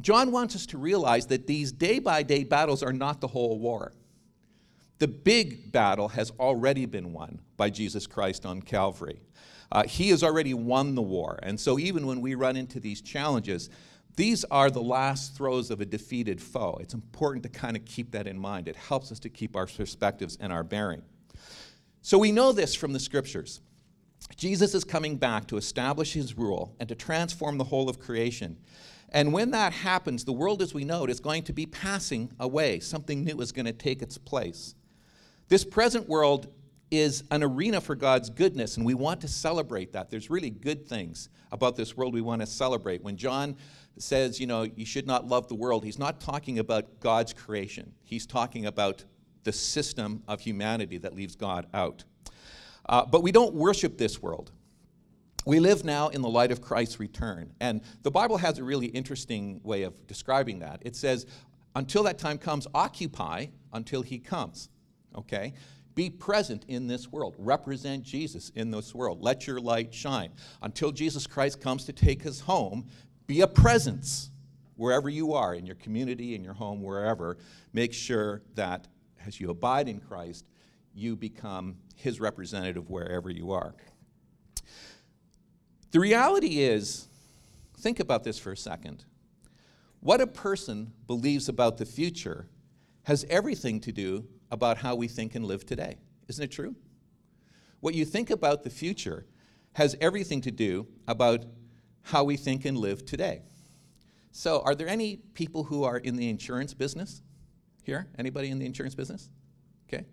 John 0.00 0.32
wants 0.32 0.56
us 0.56 0.66
to 0.66 0.78
realize 0.78 1.26
that 1.28 1.46
these 1.46 1.72
day 1.72 1.98
by 1.98 2.22
day 2.22 2.44
battles 2.44 2.82
are 2.82 2.92
not 2.92 3.20
the 3.20 3.28
whole 3.28 3.58
war. 3.58 3.92
The 4.98 5.08
big 5.08 5.72
battle 5.72 6.08
has 6.08 6.30
already 6.38 6.86
been 6.86 7.12
won 7.12 7.40
by 7.56 7.70
Jesus 7.70 8.06
Christ 8.06 8.44
on 8.44 8.60
Calvary. 8.60 9.20
Uh, 9.72 9.84
he 9.84 10.10
has 10.10 10.22
already 10.22 10.52
won 10.52 10.94
the 10.94 11.02
war. 11.02 11.38
And 11.42 11.58
so, 11.58 11.78
even 11.78 12.06
when 12.06 12.20
we 12.20 12.34
run 12.34 12.56
into 12.56 12.80
these 12.80 13.00
challenges, 13.00 13.70
these 14.16 14.44
are 14.44 14.70
the 14.70 14.82
last 14.82 15.36
throes 15.36 15.70
of 15.70 15.80
a 15.80 15.86
defeated 15.86 16.42
foe. 16.42 16.76
It's 16.80 16.94
important 16.94 17.44
to 17.44 17.48
kind 17.48 17.76
of 17.76 17.84
keep 17.84 18.10
that 18.10 18.26
in 18.26 18.38
mind. 18.38 18.68
It 18.68 18.76
helps 18.76 19.12
us 19.12 19.20
to 19.20 19.28
keep 19.28 19.56
our 19.56 19.66
perspectives 19.66 20.36
and 20.40 20.52
our 20.52 20.64
bearing. 20.64 21.02
So 22.02 22.18
we 22.18 22.32
know 22.32 22.52
this 22.52 22.74
from 22.74 22.92
the 22.92 23.00
scriptures. 23.00 23.60
Jesus 24.36 24.74
is 24.74 24.84
coming 24.84 25.16
back 25.16 25.46
to 25.48 25.56
establish 25.56 26.12
his 26.12 26.36
rule 26.36 26.74
and 26.78 26.88
to 26.88 26.94
transform 26.94 27.58
the 27.58 27.64
whole 27.64 27.88
of 27.88 27.98
creation. 27.98 28.56
And 29.10 29.32
when 29.32 29.50
that 29.50 29.72
happens, 29.72 30.24
the 30.24 30.32
world 30.32 30.62
as 30.62 30.72
we 30.72 30.84
know 30.84 31.04
it 31.04 31.10
is 31.10 31.20
going 31.20 31.42
to 31.44 31.52
be 31.52 31.66
passing 31.66 32.30
away. 32.38 32.80
Something 32.80 33.24
new 33.24 33.40
is 33.40 33.52
going 33.52 33.66
to 33.66 33.72
take 33.72 34.02
its 34.02 34.16
place. 34.18 34.74
This 35.48 35.64
present 35.64 36.08
world 36.08 36.46
is 36.90 37.24
an 37.30 37.42
arena 37.42 37.80
for 37.80 37.94
God's 37.94 38.30
goodness, 38.30 38.76
and 38.76 38.84
we 38.84 38.94
want 38.94 39.20
to 39.20 39.28
celebrate 39.28 39.92
that. 39.92 40.10
There's 40.10 40.30
really 40.30 40.50
good 40.50 40.88
things 40.88 41.28
about 41.52 41.76
this 41.76 41.96
world 41.96 42.14
we 42.14 42.20
want 42.20 42.40
to 42.40 42.46
celebrate. 42.46 43.02
When 43.02 43.16
John 43.16 43.56
says, 43.98 44.40
you 44.40 44.46
know, 44.46 44.62
you 44.62 44.84
should 44.84 45.06
not 45.06 45.26
love 45.26 45.48
the 45.48 45.54
world, 45.54 45.84
he's 45.84 45.98
not 45.98 46.20
talking 46.20 46.58
about 46.58 47.00
God's 47.00 47.32
creation. 47.32 47.92
He's 48.02 48.26
talking 48.26 48.66
about 48.66 49.04
the 49.44 49.52
system 49.52 50.22
of 50.28 50.40
humanity 50.40 50.98
that 50.98 51.14
leaves 51.14 51.36
God 51.36 51.66
out. 51.74 52.04
Uh, 52.90 53.06
but 53.06 53.22
we 53.22 53.30
don't 53.30 53.54
worship 53.54 53.96
this 53.96 54.20
world. 54.20 54.50
We 55.46 55.60
live 55.60 55.84
now 55.84 56.08
in 56.08 56.20
the 56.20 56.28
light 56.28 56.50
of 56.50 56.60
Christ's 56.60 57.00
return. 57.00 57.54
And 57.60 57.80
the 58.02 58.10
Bible 58.10 58.36
has 58.36 58.58
a 58.58 58.64
really 58.64 58.86
interesting 58.86 59.60
way 59.62 59.84
of 59.84 60.06
describing 60.08 60.58
that. 60.58 60.82
It 60.82 60.96
says, 60.96 61.24
until 61.76 62.02
that 62.02 62.18
time 62.18 62.36
comes, 62.36 62.66
occupy 62.74 63.46
until 63.72 64.02
he 64.02 64.18
comes. 64.18 64.68
Okay? 65.16 65.54
Be 65.94 66.10
present 66.10 66.64
in 66.66 66.88
this 66.88 67.10
world. 67.12 67.36
Represent 67.38 68.02
Jesus 68.02 68.50
in 68.56 68.72
this 68.72 68.92
world. 68.92 69.22
Let 69.22 69.46
your 69.46 69.60
light 69.60 69.94
shine. 69.94 70.32
Until 70.60 70.90
Jesus 70.90 71.28
Christ 71.28 71.60
comes 71.60 71.84
to 71.84 71.92
take 71.92 72.26
us 72.26 72.40
home, 72.40 72.88
be 73.28 73.40
a 73.40 73.46
presence 73.46 74.30
wherever 74.74 75.08
you 75.08 75.32
are, 75.34 75.54
in 75.54 75.64
your 75.64 75.76
community, 75.76 76.34
in 76.34 76.42
your 76.42 76.54
home, 76.54 76.82
wherever. 76.82 77.38
Make 77.72 77.92
sure 77.92 78.42
that 78.54 78.88
as 79.24 79.38
you 79.38 79.50
abide 79.50 79.88
in 79.88 80.00
Christ, 80.00 80.44
you 80.94 81.16
become 81.16 81.76
his 81.94 82.20
representative 82.20 82.90
wherever 82.90 83.30
you 83.30 83.52
are. 83.52 83.74
The 85.90 86.00
reality 86.00 86.60
is, 86.60 87.08
think 87.78 88.00
about 88.00 88.24
this 88.24 88.38
for 88.38 88.52
a 88.52 88.56
second. 88.56 89.04
What 90.00 90.20
a 90.20 90.26
person 90.26 90.92
believes 91.06 91.48
about 91.48 91.78
the 91.78 91.86
future 91.86 92.46
has 93.04 93.26
everything 93.28 93.80
to 93.80 93.92
do 93.92 94.26
about 94.50 94.78
how 94.78 94.94
we 94.94 95.08
think 95.08 95.34
and 95.34 95.44
live 95.44 95.66
today. 95.66 95.98
Isn't 96.28 96.44
it 96.44 96.50
true? 96.50 96.76
What 97.80 97.94
you 97.94 98.04
think 98.04 98.30
about 98.30 98.62
the 98.62 98.70
future 98.70 99.26
has 99.74 99.96
everything 100.00 100.40
to 100.42 100.50
do 100.50 100.86
about 101.08 101.44
how 102.02 102.24
we 102.24 102.36
think 102.36 102.64
and 102.64 102.76
live 102.76 103.04
today. 103.04 103.42
So, 104.32 104.62
are 104.62 104.74
there 104.74 104.88
any 104.88 105.16
people 105.34 105.64
who 105.64 105.84
are 105.84 105.98
in 105.98 106.16
the 106.16 106.28
insurance 106.28 106.72
business 106.72 107.22
here? 107.82 108.08
Anybody 108.18 108.48
in 108.48 108.58
the 108.58 108.66
insurance 108.66 108.94
business? 108.94 109.28
Okay. 109.88 110.04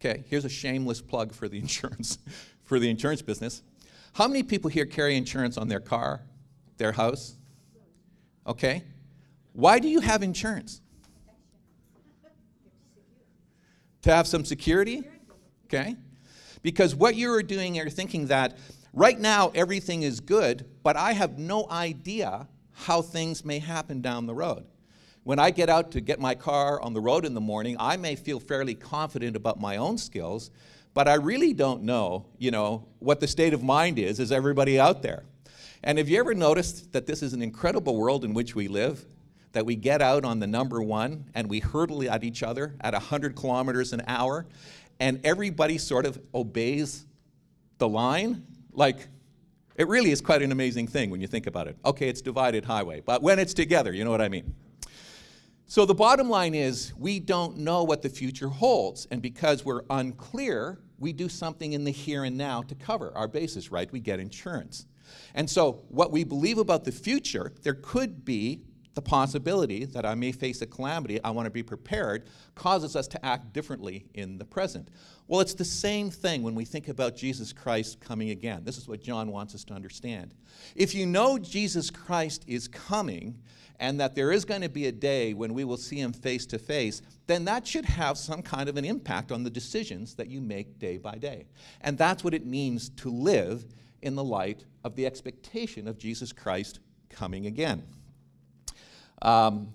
Okay, 0.00 0.24
here's 0.28 0.44
a 0.44 0.48
shameless 0.48 1.00
plug 1.00 1.32
for 1.32 1.48
the 1.48 1.58
insurance 1.60 2.18
for 2.62 2.78
the 2.78 2.88
insurance 2.88 3.22
business. 3.22 3.62
How 4.12 4.28
many 4.28 4.42
people 4.42 4.70
here 4.70 4.86
carry 4.86 5.16
insurance 5.16 5.56
on 5.56 5.68
their 5.68 5.80
car, 5.80 6.22
their 6.76 6.92
house? 6.92 7.36
Okay. 8.46 8.82
Why 9.52 9.78
do 9.78 9.88
you 9.88 10.00
have 10.00 10.22
insurance? 10.22 10.80
To 14.02 14.14
have 14.14 14.26
some 14.26 14.44
security? 14.44 15.02
Okay. 15.66 15.96
Because 16.62 16.94
what 16.94 17.14
you 17.14 17.32
are 17.32 17.42
doing, 17.42 17.74
you're 17.74 17.90
thinking 17.90 18.26
that 18.26 18.56
Right 18.98 19.20
now, 19.20 19.52
everything 19.54 20.02
is 20.02 20.18
good, 20.18 20.66
but 20.82 20.96
I 20.96 21.12
have 21.12 21.38
no 21.38 21.68
idea 21.70 22.48
how 22.72 23.02
things 23.02 23.44
may 23.44 23.58
happen 23.58 24.00
down 24.00 24.26
the 24.26 24.34
road. 24.34 24.64
When 25.28 25.38
I 25.38 25.50
get 25.50 25.68
out 25.68 25.90
to 25.90 26.00
get 26.00 26.20
my 26.20 26.34
car 26.34 26.80
on 26.80 26.94
the 26.94 27.02
road 27.02 27.26
in 27.26 27.34
the 27.34 27.40
morning, 27.42 27.76
I 27.78 27.98
may 27.98 28.16
feel 28.16 28.40
fairly 28.40 28.74
confident 28.74 29.36
about 29.36 29.60
my 29.60 29.76
own 29.76 29.98
skills, 29.98 30.50
but 30.94 31.06
I 31.06 31.16
really 31.16 31.52
don't 31.52 31.82
know, 31.82 32.24
you 32.38 32.50
know, 32.50 32.88
what 32.98 33.20
the 33.20 33.28
state 33.28 33.52
of 33.52 33.62
mind 33.62 33.98
is 33.98 34.20
as 34.20 34.32
everybody 34.32 34.80
out 34.80 35.02
there. 35.02 35.24
And 35.84 35.98
have 35.98 36.08
you 36.08 36.18
ever 36.18 36.32
noticed 36.32 36.94
that 36.94 37.06
this 37.06 37.22
is 37.22 37.34
an 37.34 37.42
incredible 37.42 37.94
world 37.94 38.24
in 38.24 38.32
which 38.32 38.54
we 38.54 38.68
live? 38.68 39.04
That 39.52 39.66
we 39.66 39.76
get 39.76 40.00
out 40.00 40.24
on 40.24 40.40
the 40.40 40.46
number 40.46 40.82
one 40.82 41.26
and 41.34 41.46
we 41.46 41.58
hurtle 41.58 42.10
at 42.10 42.24
each 42.24 42.42
other 42.42 42.74
at 42.80 42.94
100 42.94 43.36
kilometers 43.36 43.92
an 43.92 44.04
hour, 44.06 44.46
and 44.98 45.20
everybody 45.24 45.76
sort 45.76 46.06
of 46.06 46.18
obeys 46.34 47.04
the 47.76 47.86
line 47.86 48.46
like, 48.72 49.08
it 49.76 49.88
really 49.88 50.10
is 50.10 50.22
quite 50.22 50.40
an 50.40 50.52
amazing 50.52 50.86
thing 50.86 51.10
when 51.10 51.20
you 51.20 51.26
think 51.26 51.46
about 51.46 51.68
it. 51.68 51.76
Okay, 51.84 52.08
it's 52.08 52.22
divided 52.22 52.64
highway, 52.64 53.02
but 53.04 53.20
when 53.20 53.38
it's 53.38 53.52
together, 53.52 53.92
you 53.92 54.04
know 54.04 54.10
what 54.10 54.22
I 54.22 54.30
mean. 54.30 54.54
So 55.70 55.84
the 55.84 55.94
bottom 55.94 56.30
line 56.30 56.54
is 56.54 56.94
we 56.96 57.20
don't 57.20 57.58
know 57.58 57.84
what 57.84 58.00
the 58.00 58.08
future 58.08 58.48
holds, 58.48 59.06
and 59.10 59.20
because 59.20 59.66
we're 59.66 59.82
unclear, 59.90 60.80
we 60.98 61.12
do 61.12 61.28
something 61.28 61.74
in 61.74 61.84
the 61.84 61.90
here 61.90 62.24
and 62.24 62.38
now 62.38 62.62
to 62.62 62.74
cover 62.74 63.12
our 63.14 63.28
bases, 63.28 63.70
right? 63.70 63.92
We 63.92 64.00
get 64.00 64.18
insurance. 64.18 64.86
And 65.34 65.48
so 65.48 65.84
what 65.90 66.10
we 66.10 66.24
believe 66.24 66.56
about 66.56 66.84
the 66.84 66.90
future, 66.90 67.52
there 67.64 67.74
could 67.74 68.24
be 68.24 68.62
the 68.94 69.02
possibility 69.02 69.84
that 69.84 70.06
I 70.06 70.14
may 70.14 70.32
face 70.32 70.62
a 70.62 70.66
calamity, 70.66 71.22
I 71.22 71.32
want 71.32 71.44
to 71.44 71.50
be 71.50 71.62
prepared, 71.62 72.30
causes 72.54 72.96
us 72.96 73.06
to 73.08 73.24
act 73.24 73.52
differently 73.52 74.06
in 74.14 74.38
the 74.38 74.46
present. 74.46 74.88
Well, 75.28 75.40
it's 75.40 75.54
the 75.54 75.64
same 75.64 76.10
thing 76.10 76.42
when 76.42 76.54
we 76.54 76.64
think 76.64 76.88
about 76.88 77.14
Jesus 77.14 77.52
Christ 77.52 78.00
coming 78.00 78.30
again. 78.30 78.64
This 78.64 78.78
is 78.78 78.88
what 78.88 79.02
John 79.02 79.30
wants 79.30 79.54
us 79.54 79.62
to 79.64 79.74
understand. 79.74 80.34
If 80.74 80.94
you 80.94 81.04
know 81.06 81.38
Jesus 81.38 81.90
Christ 81.90 82.44
is 82.46 82.66
coming, 82.66 83.38
and 83.80 84.00
that 84.00 84.14
there 84.14 84.32
is 84.32 84.44
going 84.44 84.62
to 84.62 84.68
be 84.68 84.86
a 84.86 84.92
day 84.92 85.34
when 85.34 85.54
we 85.54 85.64
will 85.64 85.76
see 85.76 86.00
him 86.00 86.12
face 86.12 86.46
to 86.46 86.58
face, 86.58 87.00
then 87.26 87.44
that 87.44 87.66
should 87.66 87.84
have 87.84 88.18
some 88.18 88.42
kind 88.42 88.68
of 88.68 88.76
an 88.76 88.84
impact 88.84 89.30
on 89.30 89.44
the 89.44 89.50
decisions 89.50 90.14
that 90.14 90.28
you 90.28 90.40
make 90.40 90.78
day 90.78 90.98
by 90.98 91.14
day. 91.14 91.46
And 91.80 91.96
that's 91.96 92.24
what 92.24 92.34
it 92.34 92.44
means 92.44 92.88
to 92.90 93.10
live 93.10 93.64
in 94.02 94.14
the 94.14 94.24
light 94.24 94.64
of 94.82 94.96
the 94.96 95.06
expectation 95.06 95.86
of 95.86 95.98
Jesus 95.98 96.32
Christ 96.32 96.80
coming 97.08 97.46
again. 97.46 97.84
Um, 99.22 99.68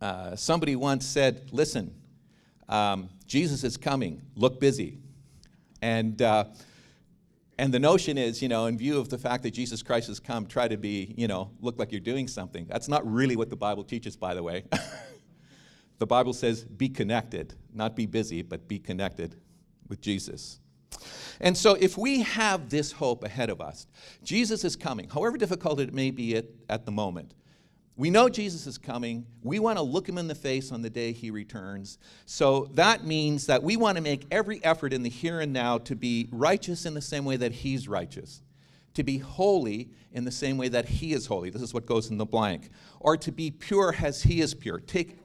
uh, 0.00 0.36
somebody 0.36 0.76
once 0.76 1.06
said, 1.06 1.48
Listen, 1.52 1.94
um, 2.68 3.08
Jesus 3.26 3.64
is 3.64 3.76
coming, 3.76 4.22
look 4.34 4.60
busy. 4.60 4.98
And 5.82 6.20
uh, 6.22 6.44
and 7.58 7.72
the 7.72 7.78
notion 7.78 8.18
is, 8.18 8.42
you 8.42 8.48
know, 8.48 8.66
in 8.66 8.76
view 8.76 8.98
of 8.98 9.08
the 9.08 9.16
fact 9.16 9.42
that 9.44 9.52
Jesus 9.52 9.82
Christ 9.82 10.08
has 10.08 10.20
come, 10.20 10.46
try 10.46 10.68
to 10.68 10.76
be, 10.76 11.14
you 11.16 11.26
know, 11.26 11.50
look 11.60 11.78
like 11.78 11.90
you're 11.90 12.00
doing 12.00 12.28
something. 12.28 12.66
That's 12.68 12.86
not 12.86 13.10
really 13.10 13.34
what 13.34 13.48
the 13.48 13.56
Bible 13.56 13.82
teaches, 13.82 14.14
by 14.14 14.34
the 14.34 14.42
way. 14.42 14.64
the 15.98 16.06
Bible 16.06 16.34
says 16.34 16.64
be 16.64 16.88
connected, 16.88 17.54
not 17.72 17.96
be 17.96 18.04
busy, 18.04 18.42
but 18.42 18.68
be 18.68 18.78
connected 18.78 19.36
with 19.88 20.00
Jesus. 20.02 20.60
And 21.40 21.56
so, 21.56 21.74
if 21.74 21.96
we 21.96 22.22
have 22.22 22.70
this 22.70 22.92
hope 22.92 23.24
ahead 23.24 23.50
of 23.50 23.60
us, 23.60 23.86
Jesus 24.22 24.64
is 24.64 24.76
coming, 24.76 25.08
however 25.08 25.36
difficult 25.36 25.80
it 25.80 25.92
may 25.92 26.10
be 26.10 26.36
at, 26.36 26.46
at 26.68 26.84
the 26.84 26.92
moment. 26.92 27.34
We 27.98 28.10
know 28.10 28.28
Jesus 28.28 28.66
is 28.66 28.76
coming. 28.76 29.26
We 29.42 29.58
want 29.58 29.78
to 29.78 29.82
look 29.82 30.06
him 30.06 30.18
in 30.18 30.28
the 30.28 30.34
face 30.34 30.70
on 30.70 30.82
the 30.82 30.90
day 30.90 31.12
he 31.12 31.30
returns. 31.30 31.98
So 32.26 32.68
that 32.74 33.04
means 33.04 33.46
that 33.46 33.62
we 33.62 33.78
want 33.78 33.96
to 33.96 34.02
make 34.02 34.26
every 34.30 34.62
effort 34.62 34.92
in 34.92 35.02
the 35.02 35.08
here 35.08 35.40
and 35.40 35.52
now 35.52 35.78
to 35.78 35.96
be 35.96 36.28
righteous 36.30 36.84
in 36.84 36.92
the 36.92 37.00
same 37.00 37.24
way 37.24 37.36
that 37.38 37.52
he's 37.52 37.88
righteous, 37.88 38.42
to 38.94 39.02
be 39.02 39.16
holy 39.16 39.88
in 40.12 40.24
the 40.24 40.30
same 40.30 40.58
way 40.58 40.68
that 40.68 40.84
he 40.84 41.14
is 41.14 41.24
holy. 41.24 41.48
This 41.48 41.62
is 41.62 41.72
what 41.72 41.86
goes 41.86 42.10
in 42.10 42.18
the 42.18 42.26
blank. 42.26 42.68
Or 43.00 43.16
to 43.16 43.32
be 43.32 43.50
pure 43.50 43.94
as 43.98 44.22
he 44.22 44.42
is 44.42 44.52
pure. 44.52 44.78
Take 44.80 45.16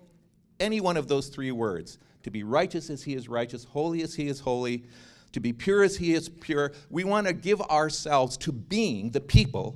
any 0.62 0.80
one 0.80 0.96
of 0.96 1.10
those 1.10 1.28
three 1.28 1.52
words 1.52 1.98
to 2.24 2.32
be 2.32 2.44
righteous 2.44 2.90
as 2.90 3.04
he 3.04 3.16
is 3.16 3.28
righteous, 3.28 3.66
holy 3.66 4.02
as 4.02 4.16
he 4.16 4.28
is 4.28 4.40
holy, 4.40 4.86
to 5.34 5.40
be 5.40 5.52
pure 5.52 5.84
as 5.84 5.98
he 5.98 6.14
is 6.14 6.30
pure. 6.30 6.72
We 6.90 7.04
want 7.04 7.28
to 7.28 7.34
give 7.34 7.62
ourselves 7.62 8.38
to 8.38 8.52
being 8.52 9.12
the 9.12 9.22
people 9.22 9.76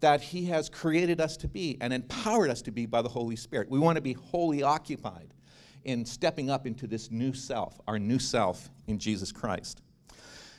that 0.00 0.20
He 0.20 0.46
has 0.46 0.68
created 0.68 1.20
us 1.20 1.36
to 1.38 1.48
be 1.48 1.76
and 1.80 1.92
empowered 1.92 2.50
us 2.50 2.62
to 2.62 2.70
be 2.70 2.86
by 2.86 3.02
the 3.02 3.08
Holy 3.08 3.36
Spirit. 3.36 3.70
We 3.70 3.78
want 3.78 3.96
to 3.96 4.02
be 4.02 4.14
wholly 4.14 4.62
occupied 4.62 5.34
in 5.84 6.04
stepping 6.04 6.50
up 6.50 6.66
into 6.66 6.86
this 6.86 7.10
new 7.10 7.32
self, 7.32 7.80
our 7.86 7.98
new 7.98 8.18
self 8.18 8.68
in 8.86 8.98
Jesus 8.98 9.32
Christ. 9.32 9.82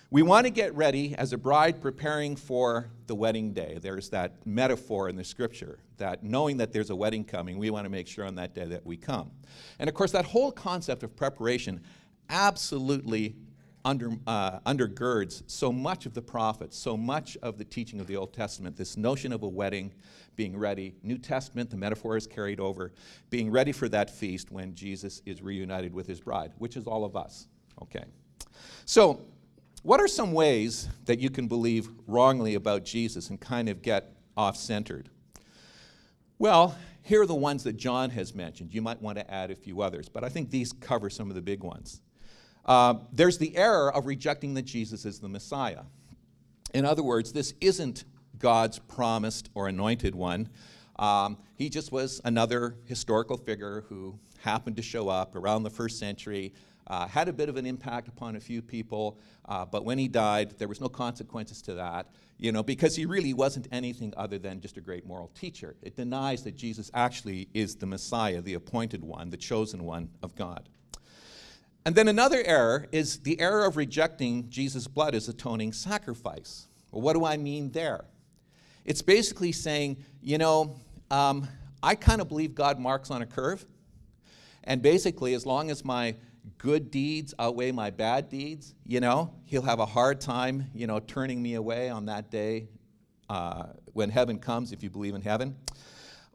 We 0.10 0.24
want 0.24 0.46
to 0.46 0.52
get 0.52 0.76
ready 0.76 1.16
as 1.16 1.32
a 1.32 1.38
bride 1.38 1.82
preparing 1.82 2.36
for 2.36 2.90
the 3.08 3.16
wedding 3.16 3.54
day. 3.54 3.80
There's 3.82 4.10
that 4.10 4.46
metaphor 4.46 5.08
in 5.08 5.16
the 5.16 5.24
scripture 5.24 5.80
that 5.98 6.22
knowing 6.22 6.58
that 6.58 6.74
there's 6.74 6.90
a 6.90 6.96
wedding 6.96 7.24
coming, 7.24 7.58
we 7.58 7.70
want 7.70 7.86
to 7.86 7.90
make 7.90 8.08
sure 8.08 8.26
on 8.26 8.36
that 8.36 8.54
day 8.54 8.66
that 8.66 8.86
we 8.86 8.98
come. 8.98 9.32
And 9.80 9.88
of 9.88 9.96
course, 9.96 10.12
that 10.12 10.26
whole 10.26 10.52
concept 10.52 11.04
of 11.04 11.16
preparation 11.16 11.80
absolutely 12.30 13.36
under, 13.84 14.12
uh, 14.28 14.60
undergirds 14.62 15.44
so 15.48 15.72
much 15.72 16.06
of 16.06 16.14
the 16.14 16.22
prophets, 16.22 16.78
so 16.78 16.96
much 16.96 17.38
of 17.42 17.58
the 17.58 17.64
teaching 17.64 18.00
of 18.00 18.08
the 18.08 18.16
Old 18.16 18.34
Testament, 18.34 18.76
this 18.76 18.98
notion 18.98 19.32
of 19.32 19.44
a 19.44 19.48
wedding, 19.48 19.92
being 20.36 20.58
ready. 20.58 20.96
New 21.04 21.18
Testament, 21.18 21.70
the 21.70 21.78
metaphor 21.78 22.18
is 22.18 22.28
carried 22.28 22.60
over, 22.60 22.92
being 23.30 23.52
ready 23.52 23.72
for 23.72 23.90
that 23.90 24.10
feast 24.10 24.52
when 24.52 24.74
Jesus 24.76 25.22
is 25.26 25.42
reunited 25.42 25.94
with 25.94 26.08
his 26.08 26.20
bride, 26.20 26.52
which 26.58 26.78
is 26.78 26.88
all 26.88 27.04
of 27.04 27.16
us. 27.16 27.48
Okay. 27.82 28.04
So, 28.86 29.22
what 29.84 30.00
are 30.00 30.08
some 30.08 30.32
ways 30.32 30.88
that 31.06 31.20
you 31.20 31.32
can 31.32 31.48
believe 31.48 31.90
wrongly 32.06 32.54
about 32.54 32.86
Jesus 32.86 33.30
and 33.30 33.40
kind 33.40 33.68
of 33.68 33.82
get 33.82 34.14
off 34.38 34.56
centered? 34.56 35.10
Well, 36.38 36.76
here 37.02 37.22
are 37.22 37.26
the 37.26 37.34
ones 37.34 37.64
that 37.64 37.78
John 37.78 38.12
has 38.12 38.36
mentioned. 38.36 38.74
You 38.74 38.82
might 38.82 39.02
want 39.02 39.18
to 39.18 39.32
add 39.32 39.50
a 39.50 39.56
few 39.56 39.82
others, 39.82 40.08
but 40.08 40.24
I 40.24 40.30
think 40.30 40.52
these 40.52 40.72
cover 40.72 41.10
some 41.10 41.30
of 41.30 41.36
the 41.36 41.42
big 41.42 41.64
ones. 41.64 42.02
Uh, 42.66 42.96
there's 43.12 43.38
the 43.38 43.56
error 43.58 43.94
of 43.94 44.06
rejecting 44.06 44.54
that 44.54 44.64
Jesus 44.64 45.06
is 45.06 45.20
the 45.20 45.30
Messiah. 45.30 45.84
In 46.74 46.86
other 46.86 47.04
words, 47.04 47.34
this 47.34 47.54
isn't 47.60 48.06
God's 48.38 48.80
promised 48.80 49.50
or 49.54 49.68
anointed 49.68 50.16
one. 50.16 50.50
Um, 50.98 51.38
he 51.56 51.70
just 51.70 51.92
was 51.92 52.22
another 52.26 52.76
historical 52.86 53.38
figure 53.38 53.86
who 53.90 54.20
happened 54.40 54.76
to 54.78 54.82
show 54.82 55.10
up 55.10 55.36
around 55.36 55.64
the 55.64 55.70
first 55.70 56.00
century, 56.00 56.54
uh, 56.88 57.08
had 57.08 57.28
a 57.28 57.34
bit 57.34 57.50
of 57.50 57.58
an 57.58 57.66
impact 57.66 58.08
upon 58.08 58.36
a 58.36 58.40
few 58.40 58.62
people, 58.62 59.20
uh, 59.46 59.66
but 59.66 59.86
when 59.86 59.98
he 59.98 60.08
died, 60.08 60.58
there 60.58 60.68
was 60.68 60.82
no 60.82 60.90
consequences 60.90 61.62
to 61.62 61.76
that, 61.76 62.08
you 62.38 62.52
know, 62.52 62.64
because 62.64 62.96
he 62.96 63.06
really 63.06 63.34
wasn't 63.34 63.68
anything 63.72 64.14
other 64.18 64.38
than 64.38 64.60
just 64.60 64.78
a 64.78 64.82
great 64.82 65.06
moral 65.06 65.30
teacher. 65.30 65.76
It 65.82 65.96
denies 65.96 66.44
that 66.44 66.56
Jesus 66.56 66.92
actually 66.94 67.48
is 67.54 67.76
the 67.76 67.86
Messiah, 67.86 68.42
the 68.42 68.56
appointed 68.56 69.04
one, 69.04 69.30
the 69.30 69.38
chosen 69.38 69.84
one 69.84 70.10
of 70.22 70.36
God. 70.36 70.68
And 71.86 71.96
then 71.96 72.08
another 72.08 72.44
error 72.44 72.88
is 72.92 73.20
the 73.20 73.40
error 73.40 73.66
of 73.66 73.76
rejecting 73.76 74.50
Jesus' 74.50 74.88
blood 74.88 75.16
as 75.16 75.28
atoning 75.28 75.74
sacrifice. 75.74 76.68
Well, 76.92 77.02
what 77.02 77.14
do 77.14 77.26
I 77.26 77.38
mean 77.38 77.72
there? 77.72 78.06
It's 78.86 79.02
basically 79.02 79.52
saying, 79.52 79.98
you 80.22 80.38
know, 80.38 80.76
um, 81.10 81.48
I 81.82 81.96
kind 81.96 82.22
of 82.22 82.28
believe 82.28 82.54
God 82.54 82.80
marks 82.80 83.10
on 83.10 83.22
a 83.22 83.26
curve. 83.26 83.66
And 84.64 84.82
basically, 84.82 85.34
as 85.34 85.46
long 85.46 85.72
as 85.72 85.84
my 85.84 86.16
good 86.60 86.92
deeds 86.92 87.34
outweigh 87.40 87.72
my 87.72 87.90
bad 87.90 88.30
deeds, 88.30 88.76
you 88.86 89.00
know, 89.00 89.34
he'll 89.46 89.64
have 89.64 89.80
a 89.80 89.86
hard 89.86 90.22
time, 90.22 90.70
you 90.76 90.86
know, 90.86 91.00
turning 91.00 91.42
me 91.42 91.56
away 91.56 91.90
on 91.90 92.06
that 92.06 92.30
day 92.30 92.68
uh, 93.30 93.68
when 93.94 94.10
heaven 94.10 94.38
comes, 94.38 94.72
if 94.72 94.84
you 94.84 94.90
believe 94.90 95.16
in 95.16 95.22
heaven. 95.22 95.56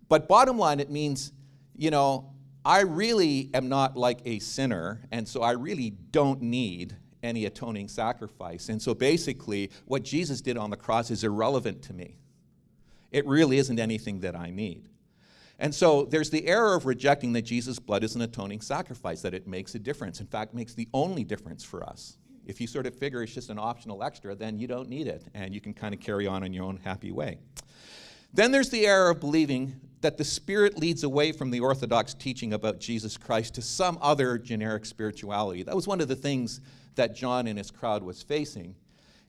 But 0.08 0.26
bottom 0.26 0.58
line, 0.58 0.80
it 0.80 0.90
means, 0.90 1.32
you 1.76 1.90
know, 1.90 2.32
I 2.66 2.80
really 2.80 3.48
am 3.54 3.68
not 3.68 3.96
like 3.96 4.18
a 4.24 4.40
sinner, 4.40 5.00
and 5.12 5.28
so 5.28 5.40
I 5.40 5.52
really 5.52 5.90
don't 5.90 6.42
need 6.42 6.96
any 7.22 7.44
atoning 7.44 7.86
sacrifice. 7.86 8.70
And 8.70 8.82
so 8.82 8.92
basically, 8.92 9.70
what 9.84 10.02
Jesus 10.02 10.40
did 10.40 10.56
on 10.56 10.70
the 10.70 10.76
cross 10.76 11.12
is 11.12 11.22
irrelevant 11.22 11.80
to 11.82 11.92
me. 11.92 12.18
It 13.12 13.24
really 13.24 13.58
isn't 13.58 13.78
anything 13.78 14.18
that 14.20 14.34
I 14.34 14.50
need. 14.50 14.88
And 15.60 15.72
so 15.72 16.06
there's 16.06 16.30
the 16.30 16.44
error 16.48 16.74
of 16.74 16.86
rejecting 16.86 17.32
that 17.34 17.42
Jesus' 17.42 17.78
blood 17.78 18.02
is 18.02 18.16
an 18.16 18.22
atoning 18.22 18.62
sacrifice, 18.62 19.22
that 19.22 19.32
it 19.32 19.46
makes 19.46 19.76
a 19.76 19.78
difference. 19.78 20.18
In 20.18 20.26
fact, 20.26 20.52
makes 20.52 20.74
the 20.74 20.88
only 20.92 21.22
difference 21.22 21.62
for 21.62 21.84
us. 21.84 22.18
If 22.46 22.60
you 22.60 22.66
sort 22.66 22.86
of 22.86 22.96
figure 22.96 23.22
it's 23.22 23.32
just 23.32 23.48
an 23.48 23.60
optional 23.60 24.02
extra, 24.02 24.34
then 24.34 24.58
you 24.58 24.66
don't 24.66 24.88
need 24.88 25.06
it, 25.06 25.22
and 25.34 25.54
you 25.54 25.60
can 25.60 25.72
kind 25.72 25.94
of 25.94 26.00
carry 26.00 26.26
on 26.26 26.42
in 26.42 26.52
your 26.52 26.64
own 26.64 26.80
happy 26.82 27.12
way. 27.12 27.38
Then 28.34 28.50
there's 28.50 28.70
the 28.70 28.86
error 28.86 29.10
of 29.10 29.20
believing 29.20 29.80
that 30.06 30.18
the 30.18 30.24
Spirit 30.24 30.78
leads 30.78 31.02
away 31.02 31.32
from 31.32 31.50
the 31.50 31.58
Orthodox 31.58 32.14
teaching 32.14 32.52
about 32.52 32.78
Jesus 32.78 33.16
Christ 33.16 33.56
to 33.56 33.60
some 33.60 33.98
other 34.00 34.38
generic 34.38 34.86
spirituality. 34.86 35.64
That 35.64 35.74
was 35.74 35.88
one 35.88 36.00
of 36.00 36.06
the 36.06 36.14
things 36.14 36.60
that 36.94 37.16
John 37.16 37.48
and 37.48 37.58
his 37.58 37.72
crowd 37.72 38.04
was 38.04 38.22
facing, 38.22 38.76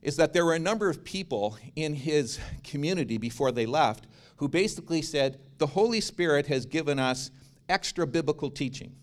is 0.02 0.14
that 0.18 0.32
there 0.32 0.44
were 0.44 0.54
a 0.54 0.58
number 0.60 0.88
of 0.88 1.02
people 1.02 1.58
in 1.74 1.94
his 1.94 2.38
community 2.62 3.18
before 3.18 3.50
they 3.50 3.66
left 3.66 4.06
who 4.36 4.46
basically 4.46 5.02
said, 5.02 5.40
the 5.58 5.66
Holy 5.66 6.00
Spirit 6.00 6.46
has 6.46 6.64
given 6.64 7.00
us 7.00 7.32
extra 7.68 8.06
biblical 8.06 8.48
teaching. 8.48 8.94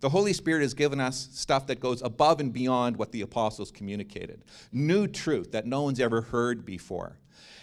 The 0.00 0.08
Holy 0.08 0.32
Spirit 0.32 0.62
has 0.62 0.72
given 0.72 1.00
us 1.00 1.28
stuff 1.34 1.66
that 1.66 1.80
goes 1.80 2.00
above 2.00 2.40
and 2.40 2.50
beyond 2.50 2.96
what 2.96 3.12
the 3.12 3.20
apostles 3.20 3.70
communicated, 3.70 4.42
new 4.72 5.06
truth 5.06 5.52
that 5.52 5.66
no 5.66 5.82
one's 5.82 6.00
ever 6.00 6.22
heard 6.22 6.64
before. 6.64 7.18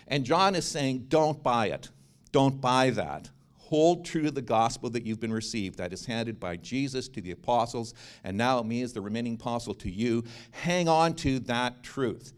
And 0.08 0.24
John 0.24 0.54
is 0.54 0.68
saying, 0.68 1.06
don't 1.08 1.42
buy 1.42 1.70
it. 1.70 1.90
Don't 2.32 2.62
buy 2.62 2.92
that. 2.92 3.32
Hold 3.68 4.06
true 4.06 4.24
to 4.24 4.32
the 4.32 4.42
gospel 4.42 4.90
that 4.92 5.06
you've 5.06 5.20
been 5.20 5.34
received, 5.34 5.78
that 5.78 5.92
is 5.92 6.06
handed 6.06 6.40
by 6.40 6.56
Jesus 6.56 7.10
to 7.10 7.20
the 7.20 7.32
apostles, 7.32 7.94
and 8.24 8.38
now 8.38 8.62
me 8.62 8.82
as 8.82 8.94
the 8.94 9.02
remaining 9.02 9.36
apostle 9.36 9.74
to 9.76 9.92
you. 9.92 10.24
Hang 10.52 10.88
on 10.88 11.14
to 11.16 11.40
that 11.40 11.84
truth. 11.84 12.32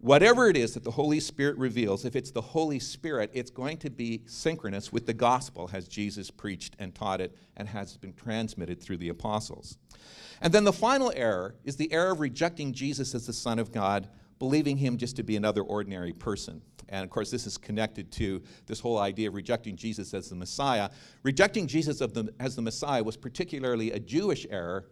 Whatever 0.00 0.48
it 0.50 0.58
is 0.58 0.74
that 0.74 0.84
the 0.84 0.90
Holy 0.90 1.20
Spirit 1.20 1.56
reveals, 1.56 2.04
if 2.04 2.14
it's 2.14 2.30
the 2.30 2.42
Holy 2.42 2.78
Spirit, 2.78 3.30
it's 3.32 3.50
going 3.50 3.78
to 3.78 3.88
be 3.88 4.22
synchronous 4.26 4.92
with 4.92 5.06
the 5.06 5.14
gospel 5.14 5.70
as 5.72 5.88
Jesus 5.88 6.30
preached 6.30 6.76
and 6.78 6.94
taught 6.94 7.22
it 7.22 7.34
and 7.56 7.66
has 7.66 7.96
been 7.96 8.12
transmitted 8.12 8.78
through 8.78 8.98
the 8.98 9.08
apostles. 9.08 9.78
And 10.42 10.52
then 10.52 10.64
the 10.64 10.72
final 10.72 11.10
error 11.16 11.54
is 11.64 11.76
the 11.76 11.90
error 11.92 12.12
of 12.12 12.20
rejecting 12.20 12.74
Jesus 12.74 13.14
as 13.14 13.26
the 13.26 13.32
Son 13.32 13.58
of 13.58 13.72
God, 13.72 14.08
believing 14.38 14.76
him 14.76 14.98
just 14.98 15.16
to 15.16 15.22
be 15.22 15.34
another 15.34 15.62
ordinary 15.62 16.12
person. 16.12 16.60
And 16.88 17.04
of 17.04 17.10
course, 17.10 17.30
this 17.30 17.46
is 17.46 17.58
connected 17.58 18.10
to 18.12 18.42
this 18.66 18.80
whole 18.80 18.98
idea 18.98 19.28
of 19.28 19.34
rejecting 19.34 19.76
Jesus 19.76 20.14
as 20.14 20.30
the 20.30 20.36
Messiah. 20.36 20.90
Rejecting 21.22 21.66
Jesus 21.66 21.98
the, 21.98 22.32
as 22.40 22.56
the 22.56 22.62
Messiah 22.62 23.02
was 23.02 23.16
particularly 23.16 23.92
a 23.92 23.98
Jewish 23.98 24.46
error, 24.50 24.86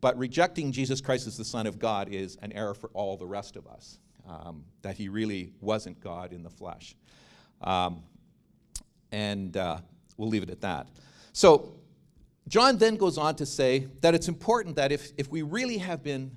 but 0.00 0.16
rejecting 0.18 0.72
Jesus 0.72 1.00
Christ 1.00 1.26
as 1.26 1.36
the 1.36 1.44
Son 1.44 1.66
of 1.66 1.78
God 1.78 2.08
is 2.08 2.36
an 2.42 2.52
error 2.52 2.74
for 2.74 2.90
all 2.94 3.16
the 3.16 3.26
rest 3.26 3.56
of 3.56 3.66
us, 3.66 3.98
um, 4.28 4.64
that 4.82 4.96
he 4.96 5.08
really 5.08 5.52
wasn't 5.60 6.00
God 6.00 6.32
in 6.32 6.42
the 6.42 6.50
flesh. 6.50 6.94
Um, 7.60 8.02
and 9.12 9.56
uh, 9.56 9.78
we'll 10.16 10.28
leave 10.28 10.42
it 10.42 10.50
at 10.50 10.60
that. 10.60 10.88
So, 11.32 11.74
John 12.48 12.78
then 12.78 12.94
goes 12.94 13.18
on 13.18 13.34
to 13.36 13.46
say 13.46 13.88
that 14.02 14.14
it's 14.14 14.28
important 14.28 14.76
that 14.76 14.92
if, 14.92 15.10
if 15.16 15.28
we 15.28 15.42
really 15.42 15.78
have 15.78 16.04
been 16.04 16.30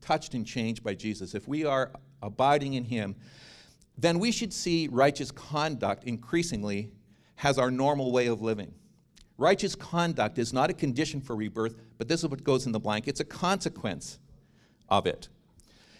touched 0.00 0.32
and 0.32 0.46
changed 0.46 0.82
by 0.82 0.94
Jesus, 0.94 1.34
if 1.34 1.46
we 1.46 1.66
are 1.66 1.90
abiding 2.22 2.74
in 2.74 2.84
Him, 2.84 3.14
then 3.96 4.18
we 4.18 4.32
should 4.32 4.52
see 4.52 4.88
righteous 4.90 5.30
conduct 5.30 6.04
increasingly 6.04 6.90
as 7.42 7.58
our 7.58 7.70
normal 7.70 8.12
way 8.12 8.26
of 8.26 8.40
living. 8.40 8.72
Righteous 9.38 9.74
conduct 9.74 10.38
is 10.38 10.52
not 10.52 10.70
a 10.70 10.74
condition 10.74 11.20
for 11.20 11.34
rebirth, 11.34 11.74
but 11.98 12.08
this 12.08 12.22
is 12.22 12.28
what 12.28 12.44
goes 12.44 12.66
in 12.66 12.72
the 12.72 12.80
blank. 12.80 13.08
It's 13.08 13.20
a 13.20 13.24
consequence 13.24 14.18
of 14.88 15.06
it. 15.06 15.28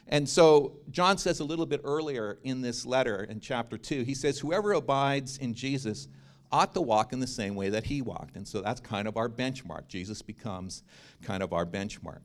And 0.08 0.28
so 0.28 0.78
John 0.90 1.18
says 1.18 1.40
a 1.40 1.44
little 1.44 1.66
bit 1.66 1.80
earlier 1.84 2.38
in 2.42 2.60
this 2.60 2.84
letter 2.84 3.24
in 3.24 3.40
chapter 3.40 3.78
2, 3.78 4.02
he 4.02 4.14
says, 4.14 4.38
Whoever 4.38 4.72
abides 4.72 5.38
in 5.38 5.54
Jesus 5.54 6.08
ought 6.50 6.74
to 6.74 6.80
walk 6.80 7.12
in 7.12 7.20
the 7.20 7.26
same 7.26 7.54
way 7.54 7.70
that 7.70 7.84
he 7.84 8.02
walked. 8.02 8.36
And 8.36 8.46
so 8.46 8.60
that's 8.60 8.80
kind 8.80 9.08
of 9.08 9.16
our 9.16 9.28
benchmark. 9.28 9.88
Jesus 9.88 10.20
becomes 10.20 10.82
kind 11.22 11.42
of 11.42 11.52
our 11.52 11.64
benchmark. 11.64 12.20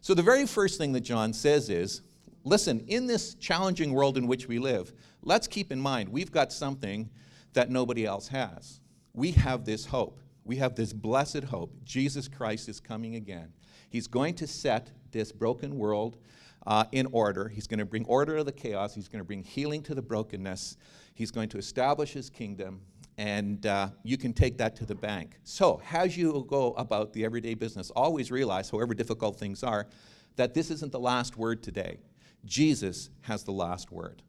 So 0.00 0.12
the 0.12 0.22
very 0.22 0.46
first 0.46 0.76
thing 0.76 0.92
that 0.92 1.00
John 1.00 1.32
says 1.32 1.70
is 1.70 2.02
listen, 2.44 2.80
in 2.86 3.06
this 3.06 3.34
challenging 3.34 3.92
world 3.92 4.16
in 4.16 4.26
which 4.26 4.46
we 4.46 4.58
live, 4.58 4.92
let's 5.22 5.46
keep 5.46 5.72
in 5.72 5.80
mind 5.80 6.08
we've 6.08 6.30
got 6.30 6.52
something 6.52 7.10
that 7.54 7.70
nobody 7.70 8.04
else 8.04 8.28
has. 8.28 8.80
We 9.12 9.32
have 9.32 9.64
this 9.64 9.86
hope. 9.86 10.20
We 10.44 10.56
have 10.56 10.74
this 10.74 10.92
blessed 10.92 11.44
hope. 11.44 11.72
Jesus 11.84 12.28
Christ 12.28 12.68
is 12.68 12.80
coming 12.80 13.14
again. 13.14 13.52
He's 13.88 14.06
going 14.06 14.34
to 14.34 14.46
set 14.46 14.90
this 15.10 15.32
broken 15.32 15.78
world 15.78 16.18
uh, 16.66 16.84
in 16.92 17.06
order. 17.12 17.48
He's 17.48 17.66
going 17.66 17.78
to 17.78 17.84
bring 17.84 18.04
order 18.06 18.36
to 18.36 18.44
the 18.44 18.52
chaos. 18.52 18.94
He's 18.94 19.08
going 19.08 19.20
to 19.20 19.24
bring 19.24 19.42
healing 19.42 19.82
to 19.84 19.94
the 19.94 20.02
brokenness. 20.02 20.76
He's 21.14 21.30
going 21.30 21.48
to 21.50 21.58
establish 21.58 22.12
his 22.12 22.28
kingdom, 22.28 22.80
and 23.16 23.64
uh, 23.66 23.88
you 24.02 24.18
can 24.18 24.32
take 24.32 24.58
that 24.58 24.74
to 24.76 24.86
the 24.86 24.94
bank. 24.94 25.38
So, 25.44 25.80
as 25.92 26.16
you 26.16 26.44
go 26.48 26.72
about 26.72 27.12
the 27.12 27.24
everyday 27.24 27.54
business, 27.54 27.90
always 27.90 28.30
realize, 28.30 28.68
however 28.70 28.94
difficult 28.94 29.38
things 29.38 29.62
are, 29.62 29.86
that 30.36 30.54
this 30.54 30.70
isn't 30.70 30.90
the 30.90 31.00
last 31.00 31.36
word 31.36 31.62
today. 31.62 31.98
Jesus 32.44 33.10
has 33.22 33.44
the 33.44 33.52
last 33.52 33.90
word. 33.90 34.22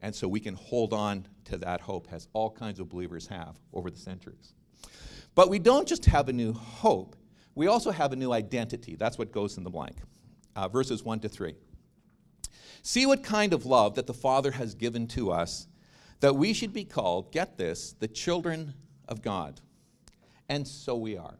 And 0.00 0.14
so 0.14 0.26
we 0.26 0.40
can 0.40 0.54
hold 0.54 0.92
on 0.92 1.26
to 1.44 1.56
that 1.58 1.80
hope, 1.80 2.08
as 2.10 2.28
all 2.32 2.50
kinds 2.50 2.80
of 2.80 2.88
believers 2.88 3.28
have 3.28 3.56
over 3.72 3.90
the 3.90 3.98
centuries. 3.98 4.54
But 5.34 5.48
we 5.48 5.58
don't 5.58 5.86
just 5.86 6.06
have 6.06 6.28
a 6.28 6.32
new 6.32 6.52
hope, 6.52 7.16
we 7.54 7.66
also 7.66 7.90
have 7.90 8.12
a 8.12 8.16
new 8.16 8.32
identity. 8.32 8.96
That's 8.96 9.18
what 9.18 9.30
goes 9.30 9.58
in 9.58 9.64
the 9.64 9.70
blank. 9.70 9.96
Uh, 10.56 10.68
verses 10.68 11.02
1 11.02 11.20
to 11.20 11.28
3. 11.28 11.54
See 12.82 13.06
what 13.06 13.22
kind 13.22 13.52
of 13.52 13.64
love 13.64 13.94
that 13.94 14.06
the 14.06 14.14
Father 14.14 14.50
has 14.52 14.74
given 14.74 15.06
to 15.08 15.30
us, 15.30 15.66
that 16.20 16.34
we 16.34 16.52
should 16.52 16.72
be 16.72 16.84
called, 16.84 17.30
get 17.30 17.56
this, 17.56 17.92
the 17.92 18.08
children 18.08 18.74
of 19.08 19.22
God. 19.22 19.60
And 20.48 20.66
so 20.66 20.96
we 20.96 21.16
are. 21.16 21.34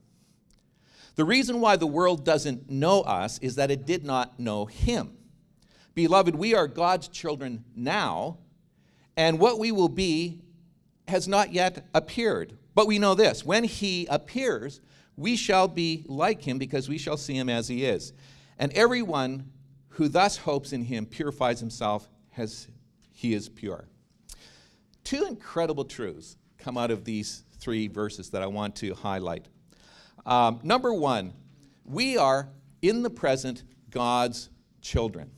The 1.14 1.24
reason 1.24 1.60
why 1.60 1.76
the 1.76 1.86
world 1.86 2.24
doesn't 2.24 2.70
know 2.70 3.02
us 3.02 3.38
is 3.40 3.56
that 3.56 3.70
it 3.70 3.86
did 3.86 4.04
not 4.04 4.38
know 4.38 4.66
Him. 4.66 5.16
Beloved, 5.94 6.34
we 6.34 6.54
are 6.54 6.66
God's 6.66 7.08
children 7.08 7.64
now, 7.76 8.38
and 9.16 9.38
what 9.38 9.58
we 9.58 9.72
will 9.72 9.88
be 9.88 10.40
has 11.08 11.28
not 11.28 11.52
yet 11.52 11.86
appeared. 11.94 12.56
But 12.74 12.86
we 12.86 12.98
know 12.98 13.14
this 13.14 13.44
when 13.44 13.64
He 13.64 14.06
appears, 14.06 14.80
we 15.16 15.36
shall 15.36 15.68
be 15.68 16.04
like 16.08 16.42
Him 16.42 16.58
because 16.58 16.88
we 16.88 16.98
shall 16.98 17.16
see 17.16 17.34
Him 17.34 17.48
as 17.48 17.68
He 17.68 17.84
is. 17.84 18.12
And 18.58 18.72
everyone 18.72 19.50
who 19.92 20.08
thus 20.08 20.38
hopes 20.38 20.72
in 20.72 20.84
him 20.84 21.06
purifies 21.06 21.60
himself 21.60 22.08
as 22.36 22.68
he 23.10 23.34
is 23.34 23.48
pure. 23.48 23.86
Two 25.04 25.24
incredible 25.24 25.84
truths 25.84 26.36
come 26.58 26.78
out 26.78 26.90
of 26.90 27.04
these 27.04 27.44
three 27.58 27.88
verses 27.88 28.30
that 28.30 28.42
I 28.42 28.46
want 28.46 28.76
to 28.76 28.94
highlight. 28.94 29.48
Um, 30.24 30.60
number 30.62 30.94
one, 30.94 31.34
we 31.84 32.16
are 32.16 32.48
in 32.80 33.02
the 33.02 33.10
present 33.10 33.64
God's 33.90 34.48
children. 34.80 35.30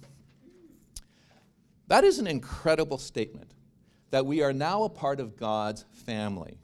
That 1.94 2.02
is 2.02 2.18
an 2.18 2.26
incredible 2.26 2.98
statement 2.98 3.54
that 4.10 4.26
we 4.26 4.42
are 4.42 4.52
now 4.52 4.82
a 4.82 4.88
part 4.88 5.20
of 5.20 5.36
God's 5.36 5.84
family. 5.92 6.58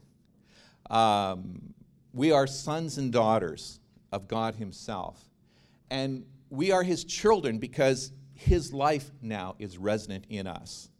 Um, 0.90 1.72
we 2.12 2.32
are 2.32 2.48
sons 2.48 2.98
and 2.98 3.12
daughters 3.12 3.78
of 4.10 4.26
God 4.26 4.56
Himself. 4.56 5.22
And 5.88 6.24
we 6.48 6.72
are 6.72 6.82
his 6.82 7.04
children 7.04 7.58
because 7.58 8.10
his 8.34 8.72
life 8.72 9.12
now 9.22 9.54
is 9.60 9.78
resident 9.78 10.24
in 10.28 10.48
us. 10.48 10.90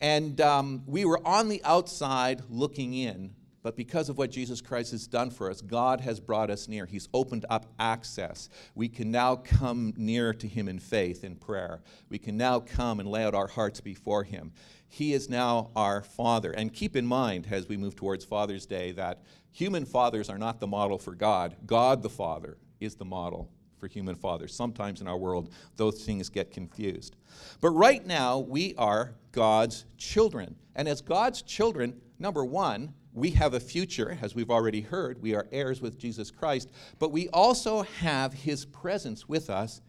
And 0.00 0.40
um, 0.40 0.82
we 0.86 1.04
were 1.04 1.20
on 1.28 1.50
the 1.50 1.62
outside 1.64 2.40
looking 2.48 2.94
in, 2.94 3.34
but 3.64 3.76
because 3.76 4.10
of 4.10 4.18
what 4.18 4.30
Jesus 4.30 4.60
Christ 4.60 4.90
has 4.90 5.06
done 5.06 5.30
for 5.30 5.50
us, 5.50 5.62
God 5.62 6.02
has 6.02 6.20
brought 6.20 6.50
us 6.50 6.68
near. 6.68 6.84
He's 6.84 7.08
opened 7.14 7.46
up 7.48 7.64
access. 7.78 8.50
We 8.74 8.90
can 8.90 9.10
now 9.10 9.36
come 9.36 9.94
near 9.96 10.34
to 10.34 10.46
Him 10.46 10.68
in 10.68 10.78
faith, 10.78 11.24
in 11.24 11.34
prayer. 11.34 11.80
We 12.10 12.18
can 12.18 12.36
now 12.36 12.60
come 12.60 13.00
and 13.00 13.08
lay 13.08 13.24
out 13.24 13.34
our 13.34 13.46
hearts 13.46 13.80
before 13.80 14.22
Him. 14.22 14.52
He 14.86 15.14
is 15.14 15.30
now 15.30 15.70
our 15.74 16.02
Father. 16.02 16.52
And 16.52 16.74
keep 16.74 16.94
in 16.94 17.06
mind, 17.06 17.48
as 17.50 17.66
we 17.66 17.78
move 17.78 17.96
towards 17.96 18.22
Father's 18.22 18.66
Day, 18.66 18.92
that 18.92 19.22
human 19.50 19.86
fathers 19.86 20.28
are 20.28 20.38
not 20.38 20.60
the 20.60 20.66
model 20.66 20.98
for 20.98 21.14
God. 21.14 21.56
God 21.64 22.02
the 22.02 22.10
Father 22.10 22.58
is 22.80 22.96
the 22.96 23.06
model 23.06 23.50
for 23.78 23.86
human 23.88 24.14
fathers. 24.14 24.54
Sometimes 24.54 25.00
in 25.00 25.08
our 25.08 25.16
world, 25.16 25.48
those 25.76 26.04
things 26.04 26.28
get 26.28 26.50
confused. 26.50 27.16
But 27.62 27.70
right 27.70 28.04
now, 28.04 28.40
we 28.40 28.74
are 28.76 29.14
God's 29.32 29.86
children. 29.96 30.54
And 30.76 30.86
as 30.86 31.00
God's 31.00 31.40
children, 31.40 31.98
number 32.18 32.44
one, 32.44 32.92
we 33.14 33.30
have 33.30 33.54
a 33.54 33.60
future, 33.60 34.18
as 34.20 34.34
we've 34.34 34.50
already 34.50 34.80
heard. 34.80 35.22
We 35.22 35.34
are 35.34 35.46
heirs 35.52 35.80
with 35.80 35.98
Jesus 35.98 36.32
Christ, 36.32 36.68
but 36.98 37.12
we 37.12 37.28
also 37.28 37.82
have 38.00 38.34
his 38.34 38.64
presence 38.66 39.28
with 39.28 39.48
us 39.48 39.80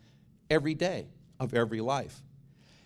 every 0.50 0.76
day 0.76 1.08
of 1.40 1.54
every 1.56 1.82
life. 1.82 2.22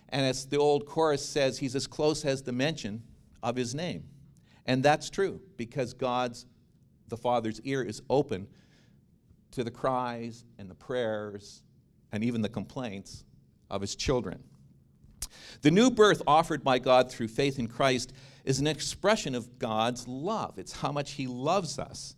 And 0.08 0.24
as 0.24 0.46
the 0.46 0.56
old 0.56 0.86
chorus 0.86 1.24
says, 1.24 1.58
he's 1.58 1.76
as 1.76 1.86
close 1.86 2.24
as 2.24 2.42
the 2.42 2.52
mention 2.52 3.02
of 3.42 3.54
his 3.54 3.74
name. 3.74 4.04
And 4.64 4.82
that's 4.82 5.10
true 5.10 5.40
because 5.58 5.92
God's, 5.92 6.46
the 7.08 7.18
Father's 7.18 7.60
ear 7.60 7.82
is 7.82 8.02
open 8.08 8.48
to 9.52 9.62
the 9.62 9.70
cries 9.70 10.44
and 10.58 10.70
the 10.70 10.74
prayers 10.74 11.62
and 12.12 12.24
even 12.24 12.40
the 12.40 12.48
complaints 12.48 13.24
of 13.70 13.82
his 13.82 13.94
children. 13.94 14.42
The 15.62 15.70
new 15.70 15.90
birth 15.90 16.22
offered 16.26 16.64
by 16.64 16.78
God 16.78 17.10
through 17.10 17.28
faith 17.28 17.58
in 17.58 17.68
Christ 17.68 18.12
is 18.44 18.60
an 18.60 18.66
expression 18.66 19.34
of 19.34 19.58
God's 19.58 20.06
love. 20.08 20.58
It's 20.58 20.72
how 20.72 20.92
much 20.92 21.12
he 21.12 21.26
loves 21.26 21.78
us. 21.78 22.16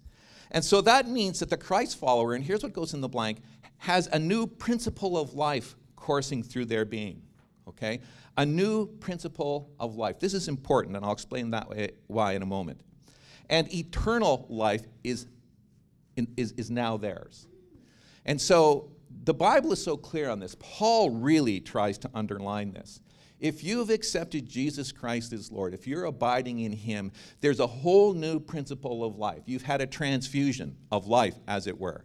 And 0.50 0.64
so 0.64 0.80
that 0.82 1.08
means 1.08 1.40
that 1.40 1.50
the 1.50 1.56
Christ 1.56 1.98
follower, 1.98 2.34
and 2.34 2.44
here's 2.44 2.62
what 2.62 2.72
goes 2.72 2.94
in 2.94 3.00
the 3.00 3.08
blank, 3.08 3.38
has 3.78 4.06
a 4.12 4.18
new 4.18 4.46
principle 4.46 5.18
of 5.18 5.34
life 5.34 5.76
coursing 5.96 6.42
through 6.42 6.66
their 6.66 6.84
being. 6.84 7.22
Okay? 7.68 8.00
A 8.36 8.44
new 8.44 8.86
principle 8.86 9.70
of 9.80 9.96
life. 9.96 10.18
This 10.20 10.34
is 10.34 10.48
important, 10.48 10.96
and 10.96 11.04
I'll 11.04 11.12
explain 11.12 11.50
that 11.50 11.68
way, 11.68 11.90
why 12.06 12.32
in 12.32 12.42
a 12.42 12.46
moment. 12.46 12.80
And 13.48 13.72
eternal 13.74 14.46
life 14.48 14.86
is 15.04 15.26
is, 16.36 16.52
is 16.52 16.70
now 16.70 16.96
theirs. 16.96 17.46
And 18.24 18.40
so 18.40 18.90
the 19.24 19.34
Bible 19.34 19.72
is 19.72 19.82
so 19.82 19.96
clear 19.96 20.28
on 20.28 20.40
this. 20.40 20.56
Paul 20.58 21.10
really 21.10 21.60
tries 21.60 21.98
to 21.98 22.10
underline 22.14 22.72
this. 22.72 23.00
If 23.42 23.64
you've 23.64 23.90
accepted 23.90 24.48
Jesus 24.48 24.92
Christ 24.92 25.32
as 25.32 25.50
Lord, 25.50 25.74
if 25.74 25.84
you're 25.84 26.04
abiding 26.04 26.60
in 26.60 26.70
Him, 26.70 27.10
there's 27.40 27.58
a 27.58 27.66
whole 27.66 28.14
new 28.14 28.38
principle 28.38 29.02
of 29.02 29.18
life. 29.18 29.42
You've 29.46 29.62
had 29.62 29.80
a 29.80 29.86
transfusion 29.86 30.76
of 30.92 31.08
life, 31.08 31.34
as 31.48 31.66
it 31.66 31.76
were. 31.76 32.04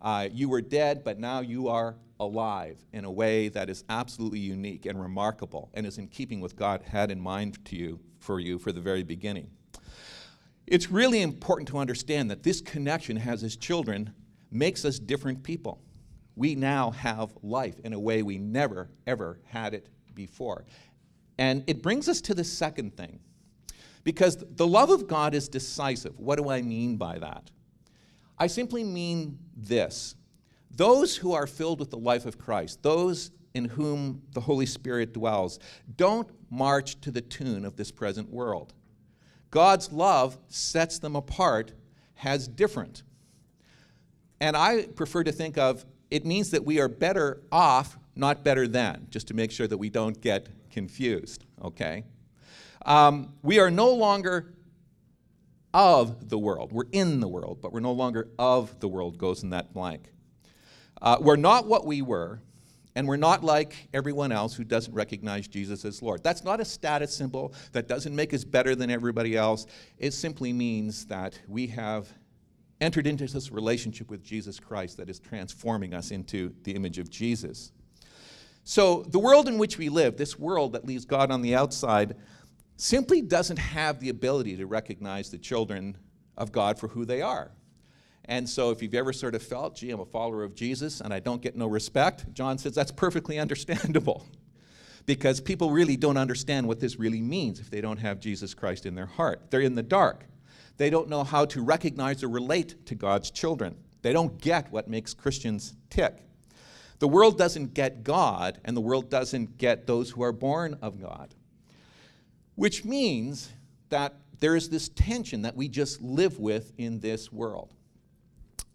Uh, 0.00 0.30
you 0.32 0.48
were 0.48 0.62
dead, 0.62 1.04
but 1.04 1.18
now 1.18 1.40
you 1.40 1.68
are 1.68 1.96
alive 2.18 2.78
in 2.94 3.04
a 3.04 3.10
way 3.10 3.50
that 3.50 3.68
is 3.68 3.84
absolutely 3.90 4.38
unique 4.38 4.86
and 4.86 4.98
remarkable 4.98 5.68
and 5.74 5.86
is 5.86 5.98
in 5.98 6.08
keeping 6.08 6.40
with 6.40 6.56
God 6.56 6.80
had 6.80 7.10
in 7.10 7.20
mind 7.20 7.62
to 7.66 7.76
you 7.76 8.00
for 8.18 8.40
you 8.40 8.58
for 8.58 8.72
the 8.72 8.80
very 8.80 9.02
beginning. 9.02 9.50
It's 10.66 10.90
really 10.90 11.20
important 11.20 11.68
to 11.68 11.76
understand 11.76 12.30
that 12.30 12.44
this 12.44 12.62
connection 12.62 13.18
has 13.18 13.44
as 13.44 13.56
children 13.56 14.14
makes 14.50 14.86
us 14.86 14.98
different 14.98 15.42
people. 15.42 15.82
We 16.34 16.54
now 16.54 16.92
have 16.92 17.34
life 17.42 17.78
in 17.80 17.92
a 17.92 18.00
way 18.00 18.22
we 18.22 18.38
never, 18.38 18.88
ever 19.06 19.38
had 19.44 19.74
it 19.74 19.90
before. 20.18 20.66
And 21.38 21.64
it 21.66 21.80
brings 21.80 22.08
us 22.08 22.20
to 22.22 22.34
the 22.34 22.44
second 22.44 22.96
thing. 22.96 23.20
Because 24.04 24.36
the 24.36 24.66
love 24.66 24.90
of 24.90 25.06
God 25.06 25.34
is 25.34 25.48
decisive. 25.48 26.18
What 26.18 26.36
do 26.36 26.50
I 26.50 26.60
mean 26.60 26.96
by 26.96 27.18
that? 27.18 27.50
I 28.38 28.48
simply 28.48 28.84
mean 28.84 29.38
this 29.56 30.14
those 30.70 31.16
who 31.16 31.32
are 31.32 31.46
filled 31.46 31.80
with 31.80 31.90
the 31.90 31.98
life 31.98 32.26
of 32.26 32.38
Christ, 32.38 32.82
those 32.82 33.30
in 33.54 33.64
whom 33.64 34.22
the 34.32 34.40
Holy 34.40 34.66
Spirit 34.66 35.14
dwells, 35.14 35.58
don't 35.96 36.28
march 36.50 37.00
to 37.00 37.10
the 37.10 37.22
tune 37.22 37.64
of 37.64 37.76
this 37.76 37.90
present 37.90 38.30
world. 38.30 38.74
God's 39.50 39.90
love 39.90 40.38
sets 40.48 40.98
them 40.98 41.16
apart 41.16 41.72
as 42.22 42.46
different. 42.46 43.02
And 44.40 44.56
I 44.56 44.86
prefer 44.86 45.24
to 45.24 45.32
think 45.32 45.58
of 45.58 45.84
it 46.10 46.24
means 46.24 46.50
that 46.50 46.64
we 46.64 46.80
are 46.80 46.88
better 46.88 47.42
off, 47.50 47.98
not 48.18 48.44
better 48.44 48.66
than, 48.66 49.06
just 49.10 49.28
to 49.28 49.34
make 49.34 49.50
sure 49.50 49.66
that 49.66 49.78
we 49.78 49.88
don't 49.88 50.20
get 50.20 50.48
confused, 50.70 51.44
okay? 51.62 52.04
Um, 52.84 53.34
we 53.42 53.58
are 53.58 53.70
no 53.70 53.92
longer 53.92 54.54
of 55.72 56.28
the 56.28 56.38
world. 56.38 56.72
We're 56.72 56.84
in 56.92 57.20
the 57.20 57.28
world, 57.28 57.60
but 57.60 57.72
we're 57.72 57.80
no 57.80 57.92
longer 57.92 58.28
of 58.38 58.78
the 58.80 58.88
world, 58.88 59.18
goes 59.18 59.42
in 59.42 59.50
that 59.50 59.72
blank. 59.72 60.12
Uh, 61.00 61.18
we're 61.20 61.36
not 61.36 61.66
what 61.66 61.86
we 61.86 62.02
were, 62.02 62.40
and 62.96 63.06
we're 63.06 63.16
not 63.16 63.44
like 63.44 63.88
everyone 63.94 64.32
else 64.32 64.54
who 64.54 64.64
doesn't 64.64 64.92
recognize 64.92 65.46
Jesus 65.46 65.84
as 65.84 66.02
Lord. 66.02 66.24
That's 66.24 66.42
not 66.42 66.60
a 66.60 66.64
status 66.64 67.14
symbol. 67.14 67.54
That 67.72 67.86
doesn't 67.86 68.14
make 68.14 68.34
us 68.34 68.42
better 68.42 68.74
than 68.74 68.90
everybody 68.90 69.36
else. 69.36 69.66
It 69.98 70.12
simply 70.12 70.52
means 70.52 71.06
that 71.06 71.38
we 71.46 71.68
have 71.68 72.08
entered 72.80 73.06
into 73.06 73.26
this 73.26 73.52
relationship 73.52 74.10
with 74.10 74.24
Jesus 74.24 74.58
Christ 74.58 74.96
that 74.96 75.08
is 75.08 75.20
transforming 75.20 75.94
us 75.94 76.10
into 76.10 76.54
the 76.64 76.72
image 76.72 76.98
of 76.98 77.10
Jesus. 77.10 77.72
So, 78.68 79.02
the 79.04 79.18
world 79.18 79.48
in 79.48 79.56
which 79.56 79.78
we 79.78 79.88
live, 79.88 80.18
this 80.18 80.38
world 80.38 80.74
that 80.74 80.84
leaves 80.84 81.06
God 81.06 81.30
on 81.30 81.40
the 81.40 81.54
outside, 81.54 82.16
simply 82.76 83.22
doesn't 83.22 83.58
have 83.58 83.98
the 83.98 84.10
ability 84.10 84.58
to 84.58 84.66
recognize 84.66 85.30
the 85.30 85.38
children 85.38 85.96
of 86.36 86.52
God 86.52 86.78
for 86.78 86.88
who 86.88 87.06
they 87.06 87.22
are. 87.22 87.50
And 88.26 88.46
so, 88.46 88.70
if 88.70 88.82
you've 88.82 88.92
ever 88.92 89.14
sort 89.14 89.34
of 89.34 89.42
felt, 89.42 89.76
gee, 89.76 89.90
I'm 89.90 90.00
a 90.00 90.04
follower 90.04 90.44
of 90.44 90.54
Jesus 90.54 91.00
and 91.00 91.14
I 91.14 91.18
don't 91.18 91.40
get 91.40 91.56
no 91.56 91.66
respect, 91.66 92.34
John 92.34 92.58
says 92.58 92.74
that's 92.74 92.92
perfectly 92.92 93.38
understandable 93.38 94.26
because 95.06 95.40
people 95.40 95.70
really 95.70 95.96
don't 95.96 96.18
understand 96.18 96.68
what 96.68 96.78
this 96.78 96.98
really 96.98 97.22
means 97.22 97.60
if 97.60 97.70
they 97.70 97.80
don't 97.80 97.96
have 97.96 98.20
Jesus 98.20 98.52
Christ 98.52 98.84
in 98.84 98.94
their 98.94 99.06
heart. 99.06 99.50
They're 99.50 99.62
in 99.62 99.76
the 99.76 99.82
dark. 99.82 100.26
They 100.76 100.90
don't 100.90 101.08
know 101.08 101.24
how 101.24 101.46
to 101.46 101.64
recognize 101.64 102.22
or 102.22 102.28
relate 102.28 102.84
to 102.84 102.94
God's 102.94 103.30
children. 103.30 103.78
They 104.02 104.12
don't 104.12 104.38
get 104.38 104.70
what 104.70 104.88
makes 104.88 105.14
Christians 105.14 105.74
tick. 105.88 106.27
The 106.98 107.08
world 107.08 107.38
doesn't 107.38 107.74
get 107.74 108.02
God, 108.02 108.60
and 108.64 108.76
the 108.76 108.80
world 108.80 109.08
doesn't 109.08 109.58
get 109.58 109.86
those 109.86 110.10
who 110.10 110.22
are 110.22 110.32
born 110.32 110.76
of 110.82 111.00
God. 111.00 111.34
Which 112.56 112.84
means 112.84 113.50
that 113.88 114.14
there 114.40 114.56
is 114.56 114.68
this 114.68 114.88
tension 114.88 115.42
that 115.42 115.56
we 115.56 115.68
just 115.68 116.02
live 116.02 116.38
with 116.38 116.72
in 116.78 117.00
this 117.00 117.32
world. 117.32 117.72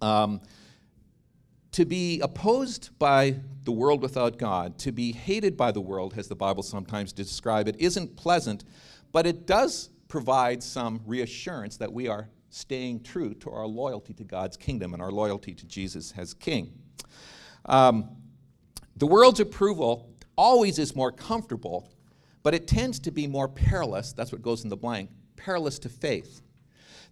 Um, 0.02 0.42
to 1.74 1.86
be 1.86 2.20
opposed 2.22 2.98
by 3.00 3.36
the 3.64 3.72
world 3.72 4.02
without 4.02 4.38
God, 4.38 4.78
to 4.80 4.92
be 4.92 5.12
hated 5.12 5.58
by 5.58 5.72
the 5.72 5.82
world, 5.82 6.14
as 6.18 6.28
the 6.28 6.36
Bible 6.36 6.64
sometimes 6.64 7.12
describes 7.12 7.70
it, 7.70 7.76
isn't 7.80 8.16
pleasant, 8.16 8.64
but 9.12 9.26
it 9.26 9.48
does 9.48 9.90
provide 10.08 10.62
some 10.62 11.02
reassurance 11.06 11.78
that 11.78 11.92
we 11.92 12.08
are 12.08 12.30
staying 12.50 13.02
true 13.02 13.34
to 13.34 13.50
our 13.50 13.66
loyalty 13.66 14.14
to 14.14 14.24
God's 14.24 14.56
kingdom 14.56 14.94
and 14.94 15.02
our 15.02 15.12
loyalty 15.12 15.56
to 15.56 15.66
Jesus 15.66 16.14
as 16.16 16.36
King. 16.36 16.83
Um, 17.66 18.10
the 18.96 19.08
world's 19.08 19.40
approval 19.40 20.10
always 20.36 20.80
is 20.80 20.96
more 20.96 21.12
comfortable, 21.12 21.92
but 22.44 22.54
it 22.54 22.68
tends 22.68 23.00
to 23.00 23.12
be 23.12 23.28
more 23.28 23.48
perilous. 23.48 24.14
That's 24.14 24.32
what 24.32 24.42
goes 24.42 24.64
in 24.64 24.70
the 24.70 24.78
blank 24.78 25.10
perilous 25.36 25.78
to 25.80 25.90
faith. 25.90 26.42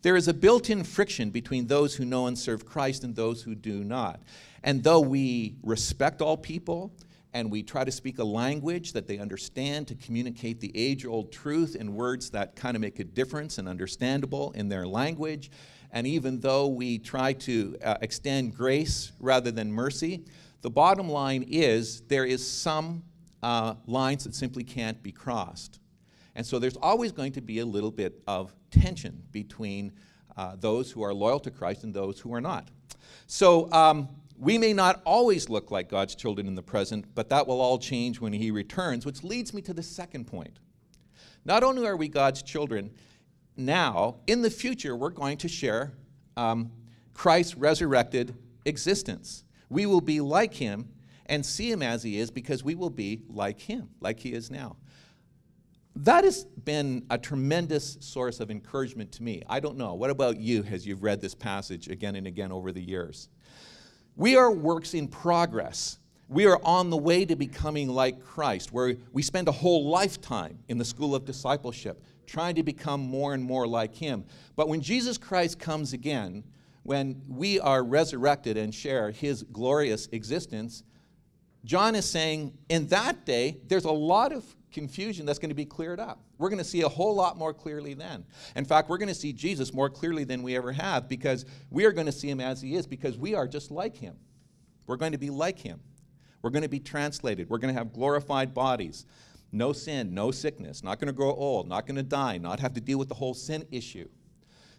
There 0.01 0.15
is 0.15 0.27
a 0.27 0.33
built 0.33 0.69
in 0.69 0.83
friction 0.83 1.29
between 1.29 1.67
those 1.67 1.95
who 1.95 2.05
know 2.05 2.27
and 2.27 2.37
serve 2.37 2.65
Christ 2.65 3.03
and 3.03 3.15
those 3.15 3.43
who 3.43 3.53
do 3.55 3.83
not. 3.83 4.21
And 4.63 4.83
though 4.83 5.01
we 5.01 5.55
respect 5.63 6.21
all 6.21 6.37
people, 6.37 6.91
and 7.33 7.49
we 7.49 7.63
try 7.63 7.83
to 7.83 7.91
speak 7.91 8.19
a 8.19 8.23
language 8.23 8.93
that 8.93 9.07
they 9.07 9.17
understand 9.17 9.87
to 9.87 9.95
communicate 9.95 10.59
the 10.59 10.71
age 10.75 11.05
old 11.05 11.31
truth 11.31 11.75
in 11.75 11.95
words 11.95 12.29
that 12.31 12.55
kind 12.55 12.75
of 12.75 12.81
make 12.81 12.99
a 12.99 13.03
difference 13.03 13.57
and 13.57 13.69
understandable 13.69 14.51
in 14.51 14.67
their 14.67 14.85
language. 14.85 15.49
And 15.91 16.07
even 16.07 16.39
though 16.39 16.67
we 16.67 16.97
try 16.97 17.33
to 17.33 17.77
uh, 17.83 17.97
extend 18.01 18.55
grace 18.55 19.11
rather 19.19 19.51
than 19.51 19.71
mercy, 19.71 20.25
the 20.61 20.69
bottom 20.69 21.09
line 21.09 21.43
is 21.47 22.01
there 22.01 22.25
is 22.25 22.47
some 22.47 23.03
uh, 23.43 23.75
lines 23.87 24.23
that 24.23 24.35
simply 24.35 24.63
can't 24.63 25.01
be 25.03 25.11
crossed. 25.11 25.79
And 26.35 26.45
so 26.45 26.59
there's 26.59 26.77
always 26.77 27.11
going 27.11 27.33
to 27.33 27.41
be 27.41 27.59
a 27.59 27.65
little 27.65 27.91
bit 27.91 28.21
of 28.27 28.53
tension 28.69 29.21
between 29.31 29.91
uh, 30.37 30.55
those 30.57 30.91
who 30.91 31.01
are 31.01 31.13
loyal 31.13 31.39
to 31.41 31.51
Christ 31.51 31.83
and 31.83 31.93
those 31.93 32.19
who 32.19 32.33
are 32.33 32.41
not. 32.41 32.69
So 33.27 33.71
um, 33.71 34.07
we 34.37 34.57
may 34.57 34.71
not 34.71 35.01
always 35.05 35.49
look 35.49 35.71
like 35.71 35.89
God's 35.89 36.15
children 36.15 36.47
in 36.47 36.55
the 36.55 36.63
present, 36.63 37.05
but 37.15 37.29
that 37.29 37.47
will 37.47 37.59
all 37.59 37.77
change 37.77 38.21
when 38.21 38.31
He 38.31 38.49
returns, 38.49 39.05
which 39.05 39.23
leads 39.23 39.53
me 39.53 39.61
to 39.63 39.73
the 39.73 39.83
second 39.83 40.25
point. 40.25 40.59
Not 41.43 41.63
only 41.63 41.85
are 41.85 41.97
we 41.97 42.07
God's 42.07 42.41
children 42.41 42.91
now, 43.57 44.17
in 44.27 44.41
the 44.41 44.49
future, 44.49 44.95
we're 44.95 45.09
going 45.09 45.37
to 45.37 45.47
share 45.47 45.93
um, 46.37 46.71
Christ's 47.13 47.55
resurrected 47.55 48.35
existence. 48.65 49.43
We 49.69 49.85
will 49.85 50.01
be 50.01 50.21
like 50.21 50.53
Him 50.53 50.89
and 51.25 51.45
see 51.45 51.71
Him 51.71 51.81
as 51.81 52.03
He 52.03 52.19
is 52.19 52.31
because 52.31 52.63
we 52.63 52.75
will 52.75 52.89
be 52.89 53.21
like 53.29 53.59
Him, 53.59 53.89
like 53.99 54.19
He 54.19 54.33
is 54.33 54.49
now. 54.49 54.77
That 55.95 56.23
has 56.23 56.45
been 56.45 57.05
a 57.09 57.17
tremendous 57.17 57.97
source 57.99 58.39
of 58.39 58.49
encouragement 58.49 59.11
to 59.13 59.23
me. 59.23 59.43
I 59.47 59.59
don't 59.59 59.77
know. 59.77 59.93
What 59.93 60.09
about 60.09 60.37
you 60.39 60.63
as 60.63 60.87
you've 60.87 61.03
read 61.03 61.19
this 61.19 61.35
passage 61.35 61.89
again 61.89 62.15
and 62.15 62.27
again 62.27 62.51
over 62.51 62.71
the 62.71 62.81
years? 62.81 63.27
We 64.15 64.37
are 64.37 64.51
works 64.51 64.93
in 64.93 65.07
progress. 65.07 65.99
We 66.29 66.45
are 66.45 66.61
on 66.63 66.89
the 66.89 66.97
way 66.97 67.25
to 67.25 67.35
becoming 67.35 67.89
like 67.89 68.23
Christ, 68.23 68.71
where 68.71 68.95
we 69.11 69.21
spend 69.21 69.49
a 69.49 69.51
whole 69.51 69.89
lifetime 69.89 70.59
in 70.69 70.77
the 70.77 70.85
school 70.85 71.13
of 71.13 71.25
discipleship 71.25 72.01
trying 72.25 72.55
to 72.55 72.63
become 72.63 73.01
more 73.01 73.33
and 73.33 73.43
more 73.43 73.67
like 73.67 73.95
Him. 73.95 74.25
But 74.55 74.69
when 74.69 74.81
Jesus 74.81 75.17
Christ 75.17 75.59
comes 75.59 75.93
again, 75.93 76.43
when 76.83 77.21
we 77.27 77.59
are 77.59 77.83
resurrected 77.83 78.57
and 78.57 78.73
share 78.73 79.11
His 79.11 79.43
glorious 79.43 80.07
existence, 80.11 80.83
John 81.63 81.95
is 81.95 82.09
saying 82.09 82.57
in 82.69 82.87
that 82.87 83.25
day, 83.25 83.57
there's 83.67 83.85
a 83.85 83.91
lot 83.91 84.31
of 84.31 84.43
confusion 84.71 85.25
that's 85.25 85.39
going 85.39 85.49
to 85.49 85.55
be 85.55 85.65
cleared 85.65 85.99
up. 85.99 86.23
We're 86.37 86.49
going 86.49 86.59
to 86.59 86.65
see 86.65 86.81
a 86.81 86.89
whole 86.89 87.13
lot 87.13 87.37
more 87.37 87.53
clearly 87.53 87.93
then. 87.93 88.25
In 88.55 88.65
fact, 88.65 88.89
we're 88.89 88.97
going 88.97 89.09
to 89.09 89.15
see 89.15 89.33
Jesus 89.33 89.73
more 89.73 89.89
clearly 89.89 90.23
than 90.23 90.41
we 90.41 90.55
ever 90.55 90.71
have 90.71 91.07
because 91.07 91.45
we 91.69 91.85
are 91.85 91.91
going 91.91 92.07
to 92.07 92.11
see 92.11 92.29
him 92.29 92.39
as 92.39 92.61
he 92.61 92.75
is 92.75 92.87
because 92.87 93.17
we 93.17 93.35
are 93.35 93.47
just 93.47 93.69
like 93.69 93.95
him. 93.95 94.15
We're 94.87 94.97
going 94.97 95.11
to 95.11 95.17
be 95.17 95.29
like 95.29 95.59
him. 95.59 95.79
We're 96.41 96.49
going 96.49 96.63
to 96.63 96.69
be 96.69 96.79
translated. 96.79 97.49
We're 97.49 97.59
going 97.59 97.73
to 97.73 97.77
have 97.77 97.93
glorified 97.93 98.53
bodies. 98.53 99.05
No 99.51 99.73
sin, 99.73 100.13
no 100.13 100.31
sickness, 100.31 100.83
not 100.83 100.99
going 100.99 101.07
to 101.07 101.13
grow 101.13 101.33
old, 101.33 101.67
not 101.67 101.85
going 101.85 101.97
to 101.97 102.03
die, 102.03 102.37
not 102.37 102.59
have 102.59 102.73
to 102.73 102.81
deal 102.81 102.97
with 102.97 103.09
the 103.09 103.15
whole 103.15 103.33
sin 103.33 103.65
issue. 103.71 104.07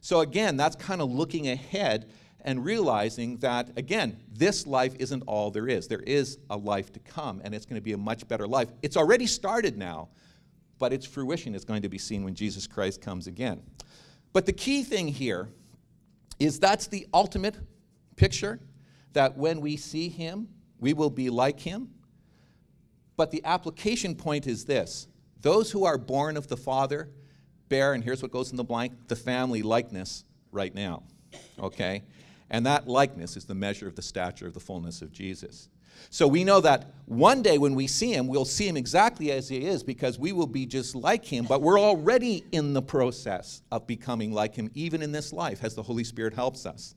So, 0.01 0.21
again, 0.21 0.57
that's 0.57 0.77
kind 0.77 1.01
of 1.01 1.13
looking 1.13 1.49
ahead 1.49 2.11
and 2.41 2.65
realizing 2.65 3.37
that, 3.39 3.71
again, 3.77 4.19
this 4.33 4.67
life 4.67 4.95
isn't 4.99 5.23
all 5.27 5.51
there 5.51 5.69
is. 5.69 5.87
There 5.87 6.01
is 6.01 6.39
a 6.51 6.57
life 6.57 6.93
to 6.93 6.99
come, 7.01 7.41
and 7.45 7.55
it's 7.55 7.67
going 7.67 7.81
to 7.81 7.85
be 7.85 7.93
a 7.93 7.99
much 7.99 8.27
better 8.27 8.49
life. 8.49 8.69
It's 8.83 8.97
already 8.97 9.27
started 9.27 9.79
now, 9.79 10.09
but 10.79 10.93
its 10.93 11.07
fruition 11.07 11.55
is 11.55 11.65
going 11.65 11.83
to 11.83 11.89
be 11.89 11.99
seen 11.99 12.25
when 12.25 12.35
Jesus 12.35 12.67
Christ 12.67 13.01
comes 13.01 13.27
again. 13.27 13.63
But 14.33 14.47
the 14.47 14.53
key 14.53 14.83
thing 14.83 15.07
here 15.07 15.49
is 16.41 16.59
that's 16.59 16.89
the 16.89 17.07
ultimate 17.15 17.57
picture 18.17 18.59
that 19.13 19.37
when 19.37 19.61
we 19.61 19.77
see 19.77 20.09
him, 20.09 20.49
we 20.81 20.95
will 20.95 21.11
be 21.11 21.31
like 21.31 21.61
him. 21.61 21.91
But 23.23 23.31
the 23.31 23.45
application 23.45 24.17
point 24.17 24.49
is 24.49 24.65
this 24.65 25.07
those 25.43 25.71
who 25.71 25.85
are 25.85 25.97
born 25.97 26.37
of 26.37 26.49
the 26.49 26.57
Father 26.57 27.09
bear, 27.69 27.93
and 27.93 28.03
here's 28.03 28.21
what 28.21 28.33
goes 28.33 28.51
in 28.51 28.57
the 28.57 28.65
blank, 28.65 28.95
the 29.07 29.15
family 29.15 29.63
likeness 29.63 30.25
right 30.51 30.75
now. 30.75 31.05
Okay? 31.57 32.03
And 32.51 32.67
that 32.67 32.89
likeness 32.89 33.37
is 33.37 33.45
the 33.45 33.55
measure 33.55 33.87
of 33.87 33.95
the 33.95 34.03
stature 34.03 34.49
of 34.49 34.55
the 34.55 34.61
fullness 34.61 35.03
of 35.03 35.13
Jesus. 35.13 35.69
So 36.11 36.27
we 36.27 36.43
know 36.43 36.61
that 36.63 36.95
one 37.07 37.43
day 37.43 37.59
when 37.59 37.77
we 37.77 37.87
see 37.87 38.13
him, 38.13 38.27
we'll 38.27 38.45
see 38.45 38.67
him 38.67 38.77
exactly 38.77 39.31
as 39.31 39.49
he 39.49 39.67
is 39.67 39.85
because 39.85 40.19
we 40.19 40.33
will 40.33 40.49
be 40.49 40.67
just 40.67 40.97
like 40.97 41.25
him, 41.25 41.45
but 41.45 41.63
we're 41.63 41.79
already 41.79 42.43
in 42.51 42.73
the 42.73 42.83
process 42.83 43.63
of 43.71 43.87
becoming 43.87 44.33
like 44.33 44.57
him, 44.57 44.69
even 44.75 45.01
in 45.01 45.13
this 45.13 45.33
life, 45.33 45.63
as 45.63 45.77
the 45.77 45.83
Holy 45.85 46.03
Spirit 46.03 46.35
helps 46.35 46.67
us. 46.67 46.97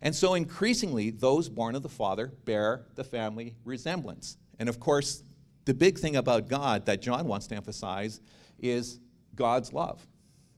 And 0.00 0.16
so 0.16 0.32
increasingly, 0.32 1.10
those 1.10 1.50
born 1.50 1.74
of 1.74 1.82
the 1.82 1.90
Father 1.90 2.32
bear 2.46 2.86
the 2.94 3.04
family 3.04 3.56
resemblance. 3.66 4.38
And 4.58 4.68
of 4.68 4.78
course, 4.78 5.22
the 5.64 5.74
big 5.74 5.98
thing 5.98 6.16
about 6.16 6.48
God 6.48 6.86
that 6.86 7.02
John 7.02 7.26
wants 7.26 7.46
to 7.48 7.56
emphasize 7.56 8.20
is 8.58 9.00
God's 9.34 9.72
love. 9.72 10.06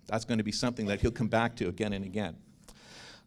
That's 0.07 0.25
going 0.25 0.39
to 0.39 0.45
be 0.45 0.53
something 0.53 0.87
that 0.87 1.01
he'll 1.01 1.11
come 1.11 1.29
back 1.29 1.57
to 1.57 1.69
again 1.69 1.93
and 1.93 2.05
again. 2.05 2.37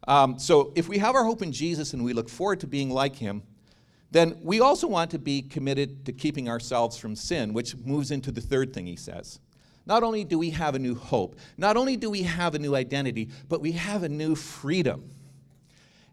Um, 0.06 0.38
so 0.38 0.72
if 0.76 0.88
we 0.88 0.98
have 0.98 1.14
our 1.14 1.24
hope 1.24 1.42
in 1.42 1.52
Jesus 1.52 1.92
and 1.92 2.04
we 2.04 2.12
look 2.12 2.28
forward 2.28 2.60
to 2.60 2.66
being 2.66 2.90
like 2.90 3.16
him, 3.16 3.42
then 4.10 4.38
we 4.42 4.60
also 4.60 4.86
want 4.86 5.10
to 5.10 5.18
be 5.18 5.42
committed 5.42 6.04
to 6.06 6.12
keeping 6.12 6.48
ourselves 6.48 6.96
from 6.96 7.16
sin, 7.16 7.52
which 7.52 7.76
moves 7.76 8.10
into 8.10 8.30
the 8.30 8.40
third 8.40 8.72
thing 8.72 8.86
he 8.86 8.96
says. 8.96 9.40
Not 9.84 10.02
only 10.02 10.24
do 10.24 10.38
we 10.38 10.50
have 10.50 10.74
a 10.74 10.78
new 10.78 10.94
hope, 10.94 11.36
not 11.56 11.76
only 11.76 11.96
do 11.96 12.10
we 12.10 12.22
have 12.22 12.54
a 12.54 12.58
new 12.58 12.74
identity, 12.74 13.30
but 13.48 13.60
we 13.60 13.72
have 13.72 14.02
a 14.02 14.08
new 14.08 14.34
freedom. 14.34 15.10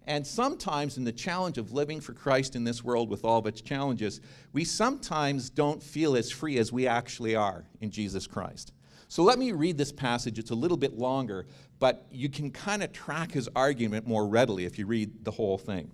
And 0.05 0.25
sometimes, 0.27 0.97
in 0.97 1.05
the 1.05 1.11
challenge 1.11 1.57
of 1.57 1.71
living 1.71 2.01
for 2.01 2.13
Christ 2.13 2.55
in 2.55 2.63
this 2.63 2.83
world 2.83 3.09
with 3.09 3.23
all 3.23 3.39
of 3.39 3.45
its 3.45 3.61
challenges, 3.61 4.19
we 4.51 4.65
sometimes 4.65 5.49
don't 5.49 5.81
feel 5.81 6.15
as 6.17 6.29
free 6.29 6.57
as 6.57 6.71
we 6.71 6.87
actually 6.87 7.35
are 7.35 7.65
in 7.79 7.89
Jesus 7.89 8.27
Christ. 8.27 8.73
So 9.07 9.23
let 9.23 9.39
me 9.39 9.51
read 9.51 9.77
this 9.77 9.91
passage. 9.91 10.39
It's 10.39 10.51
a 10.51 10.55
little 10.55 10.75
bit 10.75 10.97
longer, 10.97 11.45
but 11.79 12.05
you 12.11 12.29
can 12.29 12.51
kind 12.51 12.83
of 12.83 12.91
track 12.91 13.31
his 13.31 13.47
argument 13.55 14.07
more 14.07 14.27
readily 14.27 14.65
if 14.65 14.77
you 14.79 14.87
read 14.87 15.23
the 15.23 15.31
whole 15.31 15.57
thing. 15.57 15.91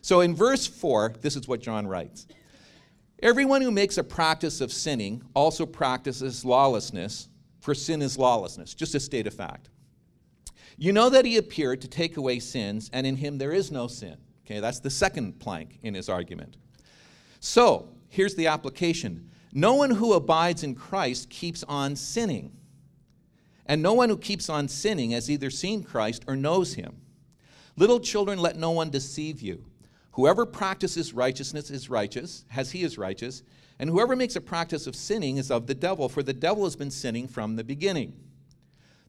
So 0.00 0.20
in 0.22 0.34
verse 0.34 0.66
4, 0.66 1.16
this 1.20 1.36
is 1.36 1.46
what 1.46 1.60
John 1.60 1.86
writes 1.86 2.26
Everyone 3.22 3.62
who 3.62 3.70
makes 3.70 3.98
a 3.98 4.04
practice 4.04 4.60
of 4.60 4.72
sinning 4.72 5.22
also 5.34 5.66
practices 5.66 6.44
lawlessness, 6.44 7.28
for 7.60 7.74
sin 7.74 8.00
is 8.00 8.16
lawlessness, 8.16 8.74
just 8.74 8.94
a 8.94 9.00
state 9.00 9.26
of 9.26 9.34
fact. 9.34 9.68
You 10.78 10.92
know 10.92 11.10
that 11.10 11.24
he 11.24 11.36
appeared 11.36 11.80
to 11.80 11.88
take 11.88 12.16
away 12.16 12.38
sins, 12.38 12.88
and 12.92 13.04
in 13.04 13.16
him 13.16 13.38
there 13.38 13.52
is 13.52 13.72
no 13.72 13.88
sin. 13.88 14.16
Okay, 14.46 14.60
that's 14.60 14.78
the 14.78 14.90
second 14.90 15.40
plank 15.40 15.78
in 15.82 15.92
his 15.92 16.08
argument. 16.08 16.56
So, 17.40 17.88
here's 18.08 18.36
the 18.36 18.46
application 18.46 19.28
No 19.52 19.74
one 19.74 19.90
who 19.90 20.12
abides 20.12 20.62
in 20.62 20.76
Christ 20.76 21.28
keeps 21.30 21.64
on 21.64 21.96
sinning. 21.96 22.52
And 23.66 23.82
no 23.82 23.92
one 23.92 24.08
who 24.08 24.16
keeps 24.16 24.48
on 24.48 24.68
sinning 24.68 25.10
has 25.10 25.30
either 25.30 25.50
seen 25.50 25.82
Christ 25.82 26.24
or 26.26 26.36
knows 26.36 26.74
him. 26.74 26.96
Little 27.76 28.00
children, 28.00 28.38
let 28.38 28.56
no 28.56 28.70
one 28.70 28.88
deceive 28.88 29.42
you. 29.42 29.64
Whoever 30.12 30.46
practices 30.46 31.12
righteousness 31.12 31.70
is 31.70 31.90
righteous, 31.90 32.44
as 32.56 32.70
he 32.70 32.82
is 32.82 32.96
righteous, 32.96 33.42
and 33.78 33.90
whoever 33.90 34.16
makes 34.16 34.36
a 34.36 34.40
practice 34.40 34.86
of 34.86 34.96
sinning 34.96 35.36
is 35.36 35.50
of 35.50 35.66
the 35.66 35.74
devil, 35.74 36.08
for 36.08 36.22
the 36.22 36.32
devil 36.32 36.64
has 36.64 36.76
been 36.76 36.90
sinning 36.90 37.28
from 37.28 37.56
the 37.56 37.64
beginning. 37.64 38.14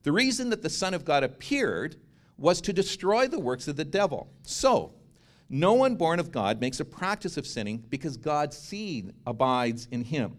The 0.02 0.12
reason 0.12 0.50
that 0.50 0.62
the 0.62 0.70
Son 0.70 0.94
of 0.94 1.04
God 1.04 1.22
appeared 1.22 1.96
was 2.38 2.60
to 2.62 2.72
destroy 2.72 3.28
the 3.28 3.38
works 3.38 3.68
of 3.68 3.76
the 3.76 3.84
devil. 3.84 4.32
So, 4.42 4.94
no 5.48 5.72
one 5.74 5.96
born 5.96 6.20
of 6.20 6.30
God 6.30 6.60
makes 6.60 6.80
a 6.80 6.84
practice 6.84 7.36
of 7.36 7.46
sinning 7.46 7.84
because 7.90 8.16
God's 8.16 8.56
seed 8.56 9.12
abides 9.26 9.88
in 9.90 10.04
him. 10.04 10.36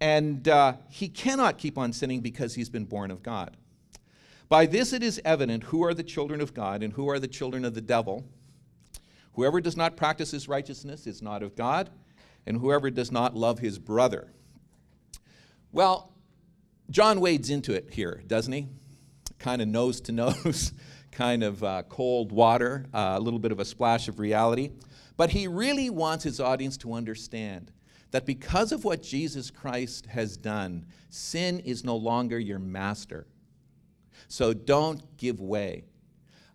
And 0.00 0.48
uh, 0.48 0.74
he 0.88 1.08
cannot 1.08 1.58
keep 1.58 1.76
on 1.76 1.92
sinning 1.92 2.20
because 2.20 2.54
he's 2.54 2.70
been 2.70 2.86
born 2.86 3.10
of 3.10 3.22
God. 3.22 3.56
By 4.48 4.66
this 4.66 4.92
it 4.92 5.02
is 5.02 5.20
evident 5.24 5.64
who 5.64 5.84
are 5.84 5.92
the 5.92 6.02
children 6.02 6.40
of 6.40 6.54
God 6.54 6.82
and 6.82 6.92
who 6.92 7.08
are 7.08 7.18
the 7.18 7.28
children 7.28 7.64
of 7.64 7.74
the 7.74 7.80
devil. 7.80 8.24
Whoever 9.34 9.60
does 9.60 9.76
not 9.76 9.96
practice 9.96 10.30
his 10.30 10.48
righteousness 10.48 11.06
is 11.06 11.20
not 11.20 11.42
of 11.42 11.54
God, 11.54 11.90
and 12.46 12.58
whoever 12.58 12.90
does 12.90 13.12
not 13.12 13.36
love 13.36 13.58
his 13.58 13.78
brother. 13.78 14.32
Well, 15.72 16.12
John 16.90 17.20
wades 17.20 17.50
into 17.50 17.72
it 17.72 17.90
here, 17.92 18.22
doesn't 18.26 18.52
he? 18.52 18.66
Kind 19.38 19.62
of 19.62 19.68
nose 19.68 20.00
to 20.02 20.12
nose, 20.12 20.72
kind 21.12 21.44
of 21.44 21.62
uh, 21.62 21.84
cold 21.88 22.32
water, 22.32 22.86
uh, 22.92 23.14
a 23.16 23.20
little 23.20 23.38
bit 23.38 23.52
of 23.52 23.60
a 23.60 23.64
splash 23.64 24.08
of 24.08 24.18
reality. 24.18 24.72
But 25.16 25.30
he 25.30 25.46
really 25.46 25.88
wants 25.88 26.24
his 26.24 26.40
audience 26.40 26.76
to 26.78 26.92
understand 26.94 27.70
that 28.10 28.26
because 28.26 28.72
of 28.72 28.84
what 28.84 29.02
Jesus 29.02 29.50
Christ 29.50 30.06
has 30.06 30.36
done, 30.36 30.86
sin 31.10 31.60
is 31.60 31.84
no 31.84 31.94
longer 31.94 32.38
your 32.38 32.58
master. 32.58 33.26
So 34.26 34.52
don't 34.52 35.16
give 35.16 35.40
way. 35.40 35.84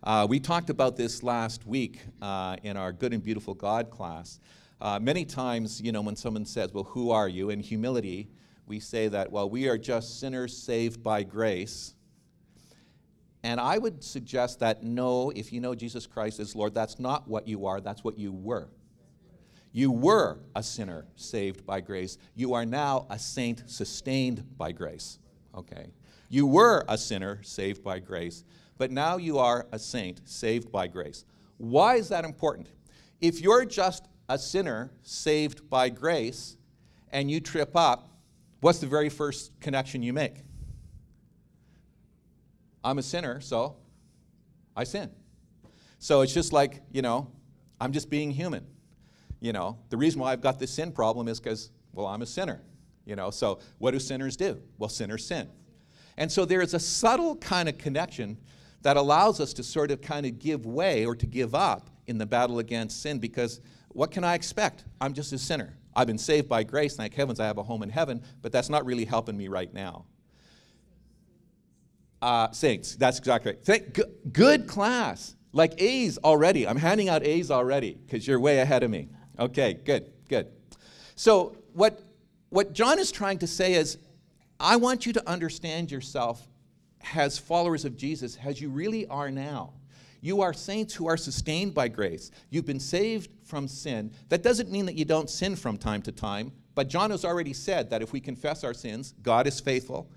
Uh, 0.03 0.27
we 0.29 0.39
talked 0.39 0.69
about 0.69 0.97
this 0.97 1.23
last 1.23 1.65
week 1.65 2.01
uh, 2.21 2.57
in 2.63 2.75
our 2.75 2.91
Good 2.91 3.13
and 3.13 3.23
Beautiful 3.23 3.53
God 3.53 3.89
class. 3.89 4.39
Uh, 4.81 4.99
many 4.99 5.23
times, 5.23 5.81
you 5.81 5.91
know, 5.91 6.01
when 6.01 6.15
someone 6.15 6.45
says, 6.45 6.73
Well, 6.73 6.83
who 6.83 7.11
are 7.11 7.29
you? 7.29 7.49
In 7.49 7.59
humility, 7.61 8.27
we 8.67 8.79
say 8.79 9.07
that, 9.07 9.31
Well, 9.31 9.49
we 9.49 9.67
are 9.67 9.77
just 9.77 10.19
sinners 10.19 10.57
saved 10.57 11.03
by 11.03 11.23
grace. 11.23 11.93
And 13.43 13.59
I 13.59 13.77
would 13.77 14.03
suggest 14.03 14.59
that 14.61 14.81
no, 14.81 15.29
if 15.29 15.53
you 15.53 15.61
know 15.61 15.75
Jesus 15.75 16.07
Christ 16.07 16.39
as 16.39 16.55
Lord, 16.55 16.73
that's 16.73 16.99
not 16.99 17.27
what 17.27 17.47
you 17.47 17.67
are, 17.67 17.79
that's 17.79 18.03
what 18.03 18.17
you 18.17 18.31
were. 18.31 18.69
You 19.71 19.91
were 19.91 20.39
a 20.55 20.63
sinner 20.63 21.05
saved 21.15 21.65
by 21.65 21.81
grace. 21.81 22.17
You 22.33 22.53
are 22.53 22.65
now 22.65 23.05
a 23.09 23.19
saint 23.19 23.69
sustained 23.69 24.57
by 24.57 24.71
grace. 24.71 25.19
Okay. 25.53 25.91
You 26.29 26.47
were 26.47 26.85
a 26.87 26.97
sinner 26.97 27.39
saved 27.43 27.83
by 27.83 27.99
grace, 27.99 28.45
but 28.77 28.89
now 28.89 29.17
you 29.17 29.37
are 29.37 29.67
a 29.71 29.77
saint 29.77 30.21
saved 30.23 30.71
by 30.71 30.87
grace. 30.87 31.25
Why 31.57 31.97
is 31.97 32.09
that 32.09 32.25
important? 32.25 32.69
If 33.21 33.41
you're 33.41 33.65
just 33.65 34.07
a 34.27 34.39
sinner 34.39 34.91
saved 35.03 35.69
by 35.69 35.89
grace 35.89 36.57
and 37.11 37.29
you 37.29 37.39
trip 37.39 37.75
up, 37.75 38.09
what's 38.65 38.79
the 38.79 38.87
very 38.87 39.09
first 39.09 39.51
connection 39.59 40.01
you 40.01 40.11
make? 40.11 40.37
I'm 42.83 42.97
a 42.97 43.03
sinner, 43.03 43.39
so 43.39 43.75
I 44.75 44.85
sin. 44.85 45.11
So 45.99 46.21
it's 46.21 46.33
just 46.33 46.51
like, 46.51 46.81
you 46.91 47.03
know, 47.03 47.31
I'm 47.79 47.91
just 47.91 48.09
being 48.09 48.31
human. 48.31 48.65
You 49.39 49.53
know, 49.53 49.77
the 49.89 49.97
reason 49.97 50.19
why 50.19 50.31
I've 50.31 50.41
got 50.41 50.57
this 50.57 50.71
sin 50.71 50.91
problem 50.91 51.27
is 51.27 51.39
because, 51.39 51.69
well, 51.93 52.07
I'm 52.07 52.23
a 52.23 52.25
sinner. 52.25 52.63
You 53.05 53.15
know, 53.15 53.29
so 53.29 53.59
what 53.77 53.91
do 53.91 53.99
sinners 53.99 54.35
do? 54.35 54.59
Well, 54.79 54.89
sinners 54.89 55.27
sin. 55.27 55.47
And 56.17 56.31
so 56.31 56.43
there 56.43 56.63
is 56.63 56.73
a 56.73 56.79
subtle 56.79 57.35
kind 57.35 57.69
of 57.69 57.77
connection 57.77 58.35
that 58.81 58.97
allows 58.97 59.39
us 59.39 59.53
to 59.53 59.63
sort 59.63 59.91
of 59.91 60.01
kind 60.01 60.25
of 60.25 60.39
give 60.39 60.65
way 60.65 61.05
or 61.05 61.15
to 61.15 61.27
give 61.27 61.53
up 61.53 61.91
in 62.07 62.17
the 62.17 62.25
battle 62.25 62.57
against 62.57 63.03
sin 63.03 63.19
because 63.19 63.61
what 63.89 64.09
can 64.09 64.23
I 64.23 64.33
expect? 64.33 64.85
I'm 64.99 65.13
just 65.13 65.31
a 65.33 65.37
sinner. 65.37 65.77
I've 65.95 66.07
been 66.07 66.17
saved 66.17 66.49
by 66.49 66.63
grace. 66.63 66.95
Thank 66.95 67.13
heavens 67.13 67.39
I 67.39 67.45
have 67.45 67.57
a 67.57 67.63
home 67.63 67.83
in 67.83 67.89
heaven, 67.89 68.23
but 68.41 68.51
that's 68.51 68.69
not 68.69 68.85
really 68.85 69.05
helping 69.05 69.37
me 69.37 69.47
right 69.47 69.73
now. 69.73 70.05
Uh, 72.21 72.51
saints, 72.51 72.95
that's 72.95 73.19
exactly 73.19 73.51
right. 73.51 73.63
Thank, 73.63 73.99
good 74.31 74.67
class. 74.67 75.35
Like 75.53 75.81
A's 75.81 76.17
already. 76.17 76.67
I'm 76.67 76.77
handing 76.77 77.07
out 77.07 77.23
A's 77.23 77.49
already 77.49 77.93
because 77.93 78.27
you're 78.27 78.39
way 78.39 78.59
ahead 78.59 78.83
of 78.83 78.91
me. 78.91 79.09
Okay, 79.39 79.73
good, 79.73 80.11
good. 80.27 80.47
So, 81.15 81.55
what, 81.73 82.01
what 82.49 82.73
John 82.73 82.99
is 82.99 83.11
trying 83.11 83.39
to 83.39 83.47
say 83.47 83.73
is 83.73 83.97
I 84.59 84.75
want 84.77 85.05
you 85.05 85.13
to 85.13 85.29
understand 85.29 85.91
yourself 85.91 86.45
as 87.13 87.37
followers 87.37 87.85
of 87.85 87.95
Jesus, 87.95 88.37
as 88.43 88.59
you 88.59 88.69
really 88.69 89.05
are 89.07 89.31
now. 89.31 89.73
You 90.25 90.41
are 90.41 90.53
saints 90.53 90.95
who 90.95 91.05
are 91.05 91.17
sustained 91.17 91.75
by 91.75 91.87
grace. 91.87 92.31
You've 92.49 92.65
been 92.65 92.79
saved 92.79 93.29
from 93.43 93.67
sin. 93.67 94.11
That 94.29 94.41
doesn't 94.41 94.71
mean 94.71 94.87
that 94.87 94.95
you 94.95 95.05
don't 95.05 95.29
sin 95.29 95.55
from 95.55 95.77
time 95.77 96.01
to 96.01 96.11
time, 96.11 96.51
but 96.73 96.87
John 96.87 97.11
has 97.11 97.23
already 97.23 97.53
said 97.53 97.91
that 97.91 98.01
if 98.01 98.11
we 98.11 98.19
confess 98.19 98.63
our 98.63 98.73
sins, 98.73 99.13
God 99.21 99.45
is 99.45 99.59
faithful 99.59 100.09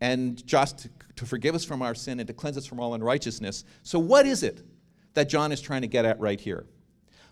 and 0.00 0.42
just 0.46 0.88
to 1.16 1.26
forgive 1.26 1.54
us 1.54 1.66
from 1.66 1.82
our 1.82 1.94
sin 1.94 2.18
and 2.18 2.26
to 2.28 2.32
cleanse 2.32 2.56
us 2.56 2.64
from 2.64 2.80
all 2.80 2.94
unrighteousness. 2.94 3.64
So, 3.82 3.98
what 3.98 4.24
is 4.24 4.42
it 4.42 4.62
that 5.12 5.28
John 5.28 5.52
is 5.52 5.60
trying 5.60 5.82
to 5.82 5.86
get 5.86 6.06
at 6.06 6.18
right 6.18 6.40
here? 6.40 6.64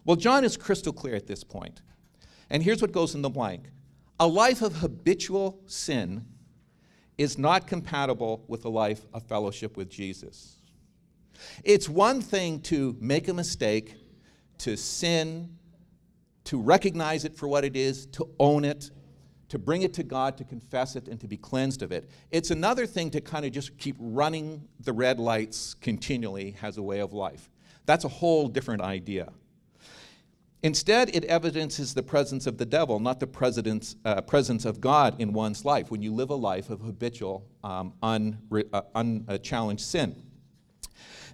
Well, 0.04 0.16
John 0.16 0.44
is 0.44 0.59
crystal 0.59 0.92
clear 0.92 1.14
at 1.14 1.26
this 1.26 1.42
point. 1.42 1.80
And 2.50 2.62
here's 2.62 2.83
what 2.83 2.92
goes 2.92 3.14
in 3.14 3.22
the 3.22 3.30
blank 3.30 3.70
a 4.18 4.26
life 4.26 4.61
of 4.61 4.76
habitual 4.76 5.59
sin 5.64 6.26
is 7.16 7.38
not 7.38 7.66
compatible 7.66 8.44
with 8.46 8.66
a 8.66 8.68
life 8.68 9.06
of 9.14 9.22
fellowship 9.22 9.78
with 9.78 9.88
Jesus. 9.88 10.60
It's 11.64 11.88
one 11.88 12.20
thing 12.20 12.61
to 12.62 12.96
make 13.00 13.29
a 13.29 13.35
mistake, 13.35 13.96
to 14.59 14.76
sin, 14.76 15.57
to 16.44 16.61
recognize 16.61 17.24
it 17.24 17.37
for 17.37 17.48
what 17.48 17.64
it 17.64 17.76
is, 17.76 18.07
to 18.07 18.29
own 18.38 18.64
it, 18.64 18.90
to 19.48 19.59
bring 19.59 19.83
it 19.83 19.92
to 19.94 20.03
God, 20.03 20.37
to 20.38 20.44
confess 20.44 20.96
it, 20.96 21.09
and 21.09 21.20
to 21.20 21.26
be 21.26 21.37
cleansed 21.37 21.83
of 21.83 21.92
it. 21.92 22.09
It's 22.31 22.50
another 22.50 22.87
thing 22.87 23.11
to 23.11 23.20
kind 23.20 23.44
of 23.44 23.53
just 23.53 23.76
keep 23.79 23.96
running 23.98 24.66
the 24.81 24.92
red 24.92 25.18
lights 25.18 25.74
continually 25.74 26.57
as 26.62 26.79
a 26.79 26.83
way 26.83 27.00
of 27.00 27.12
life. 27.12 27.50
That's 27.85 28.05
a 28.05 28.09
whole 28.09 28.48
different 28.48 28.83
idea. 28.83 29.33
Instead, 30.62 31.14
it 31.16 31.24
evidences 31.24 31.94
the 31.94 32.03
presence 32.03 32.46
of 32.46 32.59
the 32.59 32.66
devil, 32.66 33.00
not 33.00 33.18
the 33.18 33.94
uh, 34.05 34.20
presence 34.20 34.64
of 34.64 34.81
God 34.81 35.20
in 35.20 35.33
one's 35.33 35.64
life 35.64 35.90
when 35.90 36.03
you 36.03 36.12
live 36.12 36.31
a 36.31 36.35
life 36.35 36.68
of 36.68 36.81
habitual, 36.81 37.46
um, 37.64 37.94
un, 38.03 38.38
uh, 38.72 38.83
unchallenged 38.94 39.83
sin. 39.83 40.22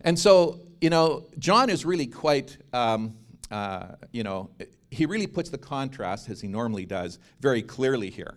And 0.03 0.19
so, 0.19 0.61
you 0.81 0.91
know, 0.91 1.27
John 1.39 1.71
is 1.71 1.85
really 1.85 2.07
quite, 2.07 2.57
um, 2.73 3.15
uh, 3.51 3.89
you 4.13 4.23
know, 4.23 4.51
he 4.91 5.07
really 5.07 5.27
puts 5.27 5.51
the 5.51 5.59
contrast, 5.59 6.29
as 6.31 6.41
he 6.41 6.49
normally 6.49 6.87
does, 6.87 7.19
very 7.41 7.63
clearly 7.63 8.11
here. 8.11 8.37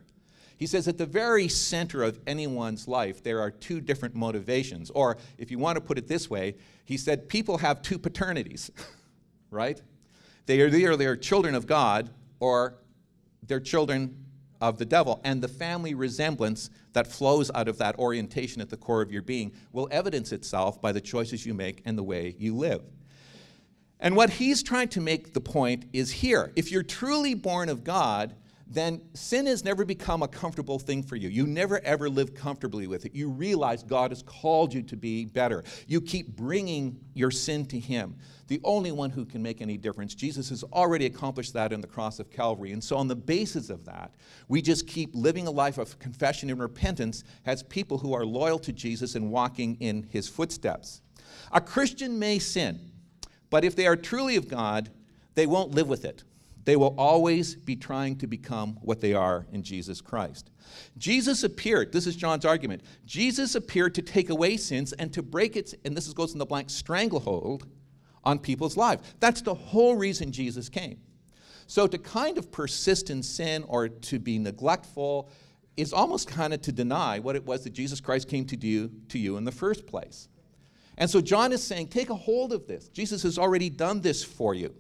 He 0.57 0.67
says 0.67 0.89
at 0.89 0.97
the 0.97 1.05
very 1.05 1.47
center 1.47 2.03
of 2.03 2.19
anyone's 2.27 2.85
life, 2.87 3.23
there 3.23 3.39
are 3.39 3.49
two 3.49 3.79
different 3.79 4.13
motivations. 4.13 4.89
Or 4.89 5.17
if 5.37 5.51
you 5.51 5.57
want 5.57 5.77
to 5.77 5.81
put 5.81 5.97
it 5.97 6.07
this 6.07 6.29
way, 6.29 6.55
he 6.83 6.97
said 6.97 7.29
people 7.29 7.59
have 7.59 7.81
two 7.81 7.97
paternities, 7.97 8.69
right? 9.51 9.81
They 10.47 10.61
are 10.61 10.67
either 10.67 10.97
they're 10.97 11.15
children 11.15 11.55
of 11.55 11.65
God 11.65 12.09
or 12.41 12.75
they're 13.47 13.61
children 13.61 14.25
of 14.61 14.77
the 14.77 14.85
devil. 14.85 15.21
And 15.23 15.41
the 15.41 15.47
family 15.47 15.93
resemblance 15.93 16.69
that 16.93 17.07
flows 17.07 17.49
out 17.53 17.67
of 17.67 17.77
that 17.77 17.97
orientation 17.97 18.61
at 18.61 18.69
the 18.69 18.77
core 18.77 19.01
of 19.01 19.11
your 19.11 19.21
being 19.21 19.53
will 19.71 19.87
evidence 19.91 20.31
itself 20.31 20.81
by 20.81 20.91
the 20.91 21.01
choices 21.01 21.45
you 21.45 21.53
make 21.53 21.81
and 21.85 21.97
the 21.97 22.03
way 22.03 22.35
you 22.37 22.55
live. 22.55 22.81
And 23.99 24.15
what 24.15 24.29
he's 24.29 24.63
trying 24.63 24.87
to 24.89 25.01
make 25.01 25.33
the 25.33 25.41
point 25.41 25.85
is 25.91 26.11
here. 26.11 26.53
If 26.55 26.71
you're 26.71 26.83
truly 26.83 27.33
born 27.33 27.67
of 27.67 27.83
God, 27.83 28.35
then 28.69 29.01
sin 29.13 29.47
has 29.47 29.65
never 29.65 29.83
become 29.83 30.21
a 30.21 30.27
comfortable 30.27 30.77
thing 30.77 31.01
for 31.01 31.15
you. 31.15 31.27
You 31.27 31.47
never 31.47 31.83
ever 31.83 32.07
live 32.07 32.35
comfortably 32.35 32.87
with 32.87 33.05
it. 33.05 33.15
You 33.15 33.29
realize 33.29 33.83
God 33.83 34.11
has 34.11 34.21
called 34.21 34.73
you 34.73 34.83
to 34.83 34.95
be 34.95 35.25
better. 35.25 35.63
You 35.87 35.99
keep 35.99 36.35
bringing 36.35 36.99
your 37.13 37.31
sin 37.31 37.65
to 37.67 37.79
Him, 37.79 38.15
the 38.49 38.59
only 38.63 38.91
one 38.91 39.11
who 39.11 39.25
can 39.25 39.41
make 39.41 39.61
any 39.61 39.77
difference. 39.77 40.13
Jesus 40.13 40.49
has 40.49 40.63
already 40.63 41.05
accomplished 41.05 41.53
that 41.53 41.71
in 41.71 41.79
the 41.79 41.87
cross 41.87 42.19
of 42.19 42.29
Calvary. 42.29 42.73
And 42.73 42.83
so, 42.83 42.97
on 42.97 43.07
the 43.07 43.15
basis 43.15 43.69
of 43.69 43.85
that, 43.85 44.11
we 44.47 44.61
just 44.61 44.87
keep 44.87 45.11
living 45.13 45.47
a 45.47 45.51
life 45.51 45.77
of 45.77 45.97
confession 45.99 46.49
and 46.49 46.59
repentance 46.59 47.23
as 47.45 47.63
people 47.63 47.99
who 47.99 48.13
are 48.13 48.25
loyal 48.25 48.59
to 48.59 48.73
Jesus 48.73 49.15
and 49.15 49.31
walking 49.31 49.77
in 49.79 50.03
His 50.09 50.27
footsteps. 50.27 51.01
A 51.51 51.61
Christian 51.61 52.19
may 52.19 52.39
sin, 52.39 52.91
but 53.49 53.63
if 53.63 53.75
they 53.75 53.87
are 53.87 53.95
truly 53.95 54.35
of 54.35 54.47
God, 54.47 54.89
they 55.35 55.45
won't 55.45 55.71
live 55.71 55.87
with 55.87 56.03
it 56.03 56.23
They 56.65 56.75
will 56.75 56.93
always 56.97 57.55
be 57.55 57.75
trying 57.75 58.17
to 58.17 58.27
become 58.27 58.77
what 58.81 58.99
they 59.01 59.13
are 59.13 59.47
in 59.51 59.63
Jesus 59.63 60.01
Christ. 60.01 60.51
Jesus 60.97 61.43
appeared, 61.43 61.91
this 61.91 62.05
is 62.05 62.15
John's 62.15 62.45
argument. 62.45 62.83
Jesus 63.05 63.55
appeared 63.55 63.95
to 63.95 64.01
take 64.01 64.29
away 64.29 64.57
sins 64.57 64.93
and 64.93 65.11
to 65.13 65.23
break 65.23 65.55
its, 65.55 65.73
and 65.85 65.95
this 65.95 66.11
goes 66.13 66.33
in 66.33 66.39
the 66.39 66.45
blank, 66.45 66.69
stranglehold 66.69 67.65
on 68.23 68.39
people's 68.39 68.77
lives. 68.77 69.03
That's 69.19 69.41
the 69.41 69.53
whole 69.53 69.95
reason 69.95 70.31
Jesus 70.31 70.69
came. 70.69 70.99
So 71.67 71.85
to 71.85 71.97
kind 71.97 72.37
of 72.37 72.51
persist 72.51 73.09
in 73.09 73.21
sin 73.21 73.63
or 73.67 73.89
to 73.89 74.19
be 74.19 74.39
neglectful 74.39 75.29
is 75.77 75.93
almost 75.93 76.27
kind 76.27 76.53
of 76.53 76.61
to 76.63 76.71
deny 76.71 77.19
what 77.19 77.35
it 77.35 77.45
was 77.45 77.63
that 77.63 77.73
Jesus 77.73 78.01
Christ 78.01 78.27
came 78.27 78.45
to 78.45 78.57
do 78.57 78.89
to 79.09 79.19
you 79.19 79.37
in 79.37 79.45
the 79.45 79.51
first 79.51 79.85
place. 79.85 80.27
And 80.97 81.09
so 81.09 81.21
John 81.21 81.51
is 81.51 81.63
saying, 81.63 81.87
take 81.87 82.09
a 82.09 82.15
hold 82.15 82.53
of 82.53 82.67
this. 82.67 82.89
Jesus 82.89 83.23
has 83.23 83.37
already 83.37 83.69
done 83.69 84.01
this 84.01 84.23
for 84.23 84.53
you. 84.53 84.73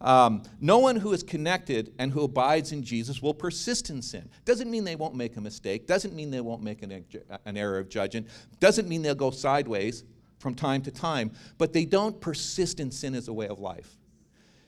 Um, 0.00 0.42
no 0.60 0.78
one 0.78 0.96
who 0.96 1.12
is 1.12 1.22
connected 1.22 1.94
and 1.98 2.12
who 2.12 2.22
abides 2.24 2.70
in 2.70 2.82
Jesus 2.82 3.22
will 3.22 3.34
persist 3.34 3.88
in 3.90 4.02
sin. 4.02 4.28
Doesn't 4.44 4.70
mean 4.70 4.84
they 4.84 4.94
won't 4.94 5.14
make 5.14 5.36
a 5.36 5.40
mistake. 5.40 5.86
Doesn't 5.86 6.14
mean 6.14 6.30
they 6.30 6.42
won't 6.42 6.62
make 6.62 6.82
an, 6.82 7.04
an 7.46 7.56
error 7.56 7.78
of 7.78 7.88
judging. 7.88 8.26
Doesn't 8.60 8.88
mean 8.88 9.02
they'll 9.02 9.14
go 9.14 9.30
sideways 9.30 10.04
from 10.46 10.54
time 10.54 10.82
to 10.82 10.90
time. 10.90 11.32
But 11.58 11.72
they 11.72 11.84
don't 11.84 12.20
persist 12.20 12.78
in 12.78 12.90
sin 12.90 13.14
as 13.14 13.28
a 13.28 13.32
way 13.32 13.48
of 13.48 13.58
life. 13.58 13.96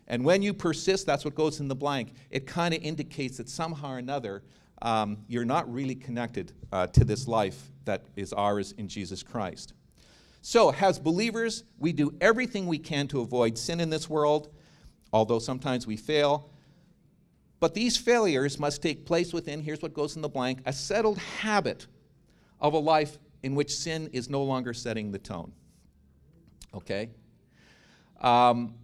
And 0.09 0.25
when 0.25 0.43
you 0.43 0.53
persist, 0.53 1.07
that's 1.07 1.25
what 1.25 1.35
goes 1.35 1.61
in 1.61 1.69
the 1.69 1.77
blank. 1.77 2.15
It 2.31 2.47
kind 2.47 2.75
of 2.75 2.83
indicates 2.83 3.37
that 3.37 3.49
somehow 3.49 3.93
or 3.93 3.99
another 3.99 4.43
um, 4.83 5.19
you're 5.29 5.45
not 5.45 5.73
really 5.73 5.95
connected 5.95 6.53
uh, 6.73 6.87
to 6.89 7.05
this 7.05 7.29
life 7.29 7.71
that 7.85 8.07
is 8.17 8.33
ours 8.33 8.73
in 8.73 8.89
Jesus 8.89 9.23
Christ. 9.23 9.75
So, 10.41 10.73
as 10.73 10.99
believers, 10.99 11.65
we 11.79 11.93
do 11.93 12.15
everything 12.21 12.67
we 12.67 12.79
can 12.79 13.07
to 13.09 13.21
avoid 13.21 13.59
sin 13.59 13.81
in 13.81 13.91
this 13.91 14.09
world 14.09 14.49
although 15.13 15.39
sometimes 15.39 15.87
we 15.87 15.97
fail. 15.97 16.51
But 17.61 17.75
these 17.75 17.97
failures 17.97 18.59
must 18.59 18.83
take 18.83 19.05
place 19.05 19.33
within, 19.33 19.63
here's 19.63 19.83
what 19.83 19.95
goes 19.95 20.17
in 20.17 20.23
the 20.23 20.29
blank, 20.29 20.61
a 20.65 20.73
settled 20.73 21.19
habit 21.19 21.87
of 22.61 22.75
a 22.75 22.79
life 22.79 23.19
in 23.43 23.55
which 23.55 23.75
sin 23.75 24.09
is 24.13 24.29
no 24.29 24.43
longer 24.43 24.73
setting 24.73 25.11
the 25.11 25.19
tone. 25.19 25.53
Okay? 26.75 27.11
Um, 28.21 28.75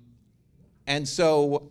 and 0.87 1.07
so 1.09 1.71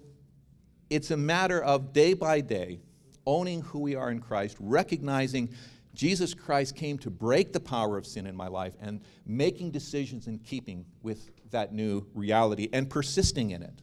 it's 0.89 1.11
a 1.11 1.18
matter 1.18 1.61
of 1.61 1.93
day 1.93 2.14
by 2.14 2.41
day 2.41 2.80
owning 3.26 3.61
who 3.61 3.80
we 3.80 3.95
are 3.95 4.11
in 4.11 4.20
Christ, 4.20 4.57
recognizing 4.59 5.49
Jesus 5.93 6.34
Christ 6.34 6.76
came 6.76 6.97
to 6.99 7.09
break 7.09 7.53
the 7.53 7.59
power 7.59 7.97
of 7.97 8.05
sin 8.05 8.26
in 8.26 8.36
my 8.36 8.47
life 8.47 8.74
and 8.82 9.01
making 9.26 9.72
decisions 9.72 10.28
in 10.28 10.39
keeping 10.39 10.86
with 11.03 11.30
that 11.51 11.74
new 11.74 12.05
reality 12.14 12.68
and 12.74 12.89
persisting 12.89 13.51
in 13.51 13.61
it 13.61 13.82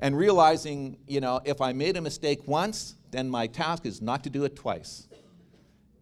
and 0.00 0.16
realizing, 0.16 0.98
you 1.06 1.20
know, 1.20 1.40
if 1.44 1.60
I 1.60 1.72
made 1.72 1.96
a 1.96 2.00
mistake 2.00 2.46
once, 2.46 2.94
then 3.10 3.28
my 3.28 3.46
task 3.46 3.86
is 3.86 4.02
not 4.02 4.24
to 4.24 4.30
do 4.30 4.44
it 4.44 4.56
twice. 4.56 5.08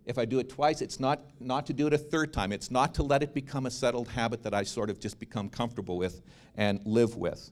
If 0.07 0.19
I 0.19 0.25
do 0.25 0.39
it 0.39 0.49
twice, 0.49 0.81
it's 0.81 1.01
not, 1.01 1.21
not 1.41 1.67
to 1.67 1.73
do 1.73 1.89
it 1.89 1.93
a 1.93 1.99
third 1.99 2.33
time. 2.33 2.53
It's 2.53 2.71
not 2.71 2.95
to 2.95 3.03
let 3.03 3.23
it 3.23 3.35
become 3.35 3.67
a 3.67 3.71
settled 3.71 4.09
habit 4.09 4.43
that 4.45 4.55
I 4.55 4.63
sort 4.63 4.89
of 4.89 5.01
just 5.01 5.19
become 5.19 5.49
comfortable 5.49 5.99
with 5.99 6.23
and 6.57 6.81
live 6.85 7.17
with. 7.17 7.51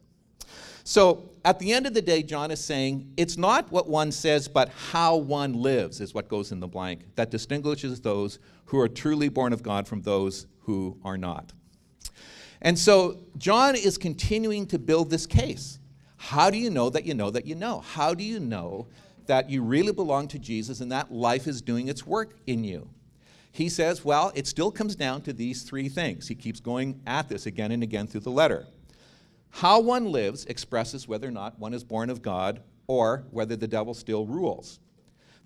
So 0.85 1.31
at 1.45 1.59
the 1.59 1.73
end 1.73 1.87
of 1.87 1.95
the 1.95 2.03
day, 2.03 2.23
John 2.23 2.51
is 2.51 2.63
saying 2.63 3.13
it's 3.17 3.37
not 3.37 3.73
what 3.73 3.89
one 3.89 4.13
says, 4.13 4.47
but 4.47 4.69
how 4.69 5.17
one 5.17 5.55
lives 5.55 6.01
is 6.01 6.15
what 6.15 6.29
goes 6.29 6.53
in 6.53 6.61
the 6.61 6.69
blank 6.69 7.03
that 7.17 7.31
distinguishes 7.31 8.01
those 8.01 8.39
who 8.67 8.79
are 8.79 8.89
truly 8.89 9.29
born 9.29 9.53
of 9.53 9.63
God 9.63 9.89
from 9.89 10.03
those 10.03 10.47
who 10.61 10.99
are 11.05 11.19
not. 11.19 11.53
And 12.63 12.79
so 12.79 13.19
John 13.37 13.75
is 13.75 13.99
continuing 13.99 14.67
to 14.69 14.79
build 14.79 15.11
this 15.11 15.27
case. 15.27 15.79
How 16.17 16.51
do 16.51 16.59
you 16.59 16.71
know 16.71 16.89
that 16.91 17.05
you 17.05 17.15
know 17.15 17.31
that 17.31 17.47
you 17.47 17.55
know? 17.55 17.81
How 17.81 18.15
do 18.15 18.25
you 18.25 18.39
know 18.39 18.89
that 19.27 19.51
you 19.51 19.63
really 19.63 19.93
belong 19.93 20.29
to 20.29 20.39
Jesus 20.39 20.81
and 20.81 20.93
that 20.93 21.13
life 21.13 21.47
is 21.47 21.63
doing 21.63 21.89
its 21.89 22.07
work 22.07 22.37
in 22.47 22.65
you? 22.65 22.89
He 23.53 23.69
says, 23.69 24.05
well, 24.05 24.33
it 24.35 24.47
still 24.47 24.73
comes 24.73 24.97
down 24.97 25.23
to 25.23 25.33
these 25.33 25.63
three 25.63 25.89
things. 25.89 26.27
He 26.27 26.35
keeps 26.35 26.59
going 26.59 27.01
at 27.07 27.29
this 27.29 27.47
again 27.47 27.71
and 27.71 27.83
again 27.83 28.07
through 28.09 28.23
the 28.23 28.31
letter. 28.31 28.67
How 29.51 29.79
one 29.79 30.11
lives 30.11 30.45
expresses 30.47 31.07
whether 31.07 31.29
or 31.29 31.31
not 31.31 31.59
one 31.61 31.73
is 31.73 31.85
born 31.85 32.11
of 32.11 32.21
God 32.21 32.63
or 32.89 33.25
whether 33.31 33.55
the 33.55 33.69
devil 33.69 33.95
still 33.95 34.27
rules. 34.27 34.81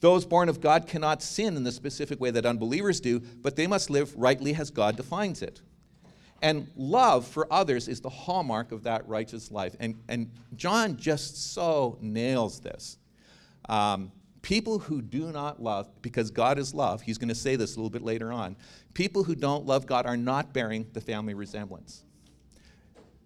Those 0.01 0.25
born 0.25 0.49
of 0.49 0.61
God 0.61 0.87
cannot 0.87 1.23
sin 1.23 1.57
in 1.57 1.65
the 1.65 1.73
specific 1.73 2.19
way 2.19 2.31
that 2.31 2.47
unbelievers 2.47 3.01
do, 3.01 3.21
but 3.21 3.57
they 3.57 3.67
must 3.67 3.91
live 3.91 4.15
rightly 4.17 4.55
as 4.55 4.71
God 4.71 4.97
defines 4.97 5.43
it. 5.43 5.61
And 6.41 6.69
love 6.77 7.27
for 7.27 7.53
others 7.53 7.89
is 7.89 8.01
the 8.01 8.09
hallmark 8.09 8.71
of 8.71 8.85
that 8.85 9.07
righteous 9.09 9.51
life. 9.51 9.75
And, 9.81 9.97
and 10.09 10.31
John 10.55 10.97
just 10.97 11.53
so 11.53 11.99
nails 12.01 12.61
this. 12.61 12.97
Um, 13.69 14.13
people 14.43 14.79
who 14.79 15.03
do 15.03 15.31
not 15.33 15.63
love, 15.63 15.91
because 16.03 16.31
God 16.31 16.59
is 16.59 16.73
love, 16.73 17.03
he's 17.03 17.19
going 17.19 17.29
to 17.29 17.35
say 17.35 17.57
this 17.57 17.77
a 17.77 17.79
little 17.79 17.91
bit 17.91 18.03
later 18.03 18.33
on, 18.33 18.57
people 18.95 19.25
who 19.25 19.35
don't 19.35 19.67
love 19.67 19.87
God 19.87 20.07
are 20.07 20.17
not 20.17 20.53
bearing 20.53 20.87
the 20.93 21.01
family 21.01 21.35
resemblance. 21.35 22.05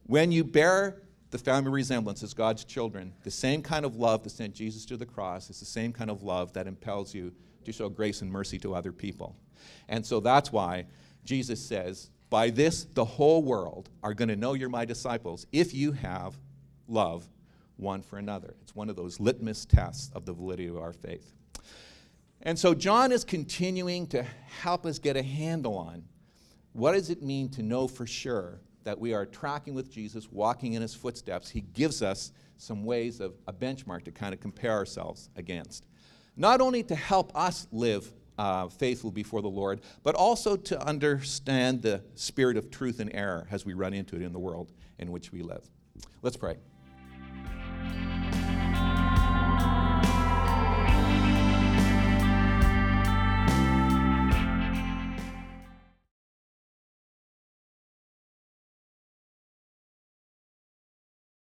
When 0.07 0.33
you 0.33 0.45
bear 0.45 1.03
the 1.31 1.39
family 1.39 1.71
resemblance 1.71 2.23
as 2.23 2.35
God's 2.35 2.65
children, 2.65 3.13
the 3.23 3.31
same 3.31 3.63
kind 3.63 3.85
of 3.85 3.97
love 3.97 4.23
that 4.25 4.31
sent 4.31 4.55
Jesus 4.55 4.85
to 4.87 4.97
the 4.97 5.07
cross 5.07 5.49
is 5.49 5.61
the 5.61 5.67
same 5.67 5.93
kind 5.93 6.11
of 6.11 6.23
love 6.23 6.53
that 6.53 6.67
impels 6.67 7.15
you 7.15 7.33
to 7.65 7.73
show 7.73 7.89
grace 7.89 8.21
and 8.21 8.31
mercy 8.31 8.59
to 8.59 8.75
other 8.75 8.93
people. 8.93 9.37
And 9.89 10.05
so 10.05 10.21
that's 10.21 10.53
why 10.53 10.87
Jesus 11.25 11.65
says, 11.65 12.11
by 12.31 12.51
this, 12.51 12.85
the 12.85 13.05
whole 13.05 13.43
world 13.43 13.91
are 14.03 14.15
going 14.15 14.29
to 14.29 14.37
know 14.37 14.55
you're 14.55 14.69
my 14.69 14.85
disciples 14.85 15.47
if 15.53 15.73
you 15.73 15.93
have 15.93 16.37
love 16.89 17.29
one 17.83 18.03
for 18.03 18.19
another. 18.19 18.55
It's 18.63 18.75
one 18.75 18.89
of 18.89 18.97
those 18.97 19.21
litmus 19.21 19.67
tests 19.67 20.11
of 20.15 20.25
the 20.25 20.33
validity 20.33 20.69
of 20.69 20.79
our 20.79 20.93
faith. 20.93 21.35
And 22.43 22.59
so 22.59 22.75
John 22.75 23.13
is 23.13 23.25
continuing 23.25 24.07
to 24.09 24.23
help 24.23 24.87
us 24.87 24.99
get 24.99 25.17
a 25.17 25.23
handle 25.23 25.77
on 25.77 26.05
what 26.73 26.93
does 26.93 27.11
it 27.11 27.23
mean 27.23 27.49
to 27.51 27.63
know 27.63 27.87
for 27.87 28.07
sure 28.07 28.61
that 28.85 28.99
we 28.99 29.15
are 29.15 29.27
tracking 29.27 29.75
with 29.75 29.93
Jesus, 29.93 30.31
walking 30.33 30.73
in 30.73 30.83
his 30.83 30.95
footsteps. 30.95 31.49
He 31.49 31.61
gives 31.61 32.03
us 32.03 32.33
some 32.57 32.85
ways 32.85 33.21
of 33.21 33.35
a 33.47 33.53
benchmark 33.53 34.05
to 34.05 34.11
kind 34.11 34.33
of 34.35 34.41
compare 34.41 34.73
ourselves 34.73 35.29
against. 35.37 35.87
Not 36.37 36.61
only 36.61 36.83
to 36.85 36.95
help 36.95 37.37
us 37.37 37.67
live 37.71 38.11
uh, 38.39 38.69
faithful 38.69 39.11
before 39.11 39.43
the 39.43 39.49
Lord, 39.49 39.83
but 40.03 40.15
also 40.15 40.57
to 40.57 40.83
understand 40.87 41.83
the 41.83 42.03
spirit 42.15 42.57
of 42.57 42.71
truth 42.71 42.99
and 42.99 43.15
error 43.15 43.47
as 43.51 43.67
we 43.67 43.75
run 43.75 43.93
into 43.93 44.17
it 44.17 44.23
in 44.23 44.33
the 44.33 44.39
world 44.39 44.73
in 44.99 45.13
which 45.13 45.31
we 45.31 45.43
live. 45.43 45.69
Let's 46.23 46.37
pray. 46.37 46.57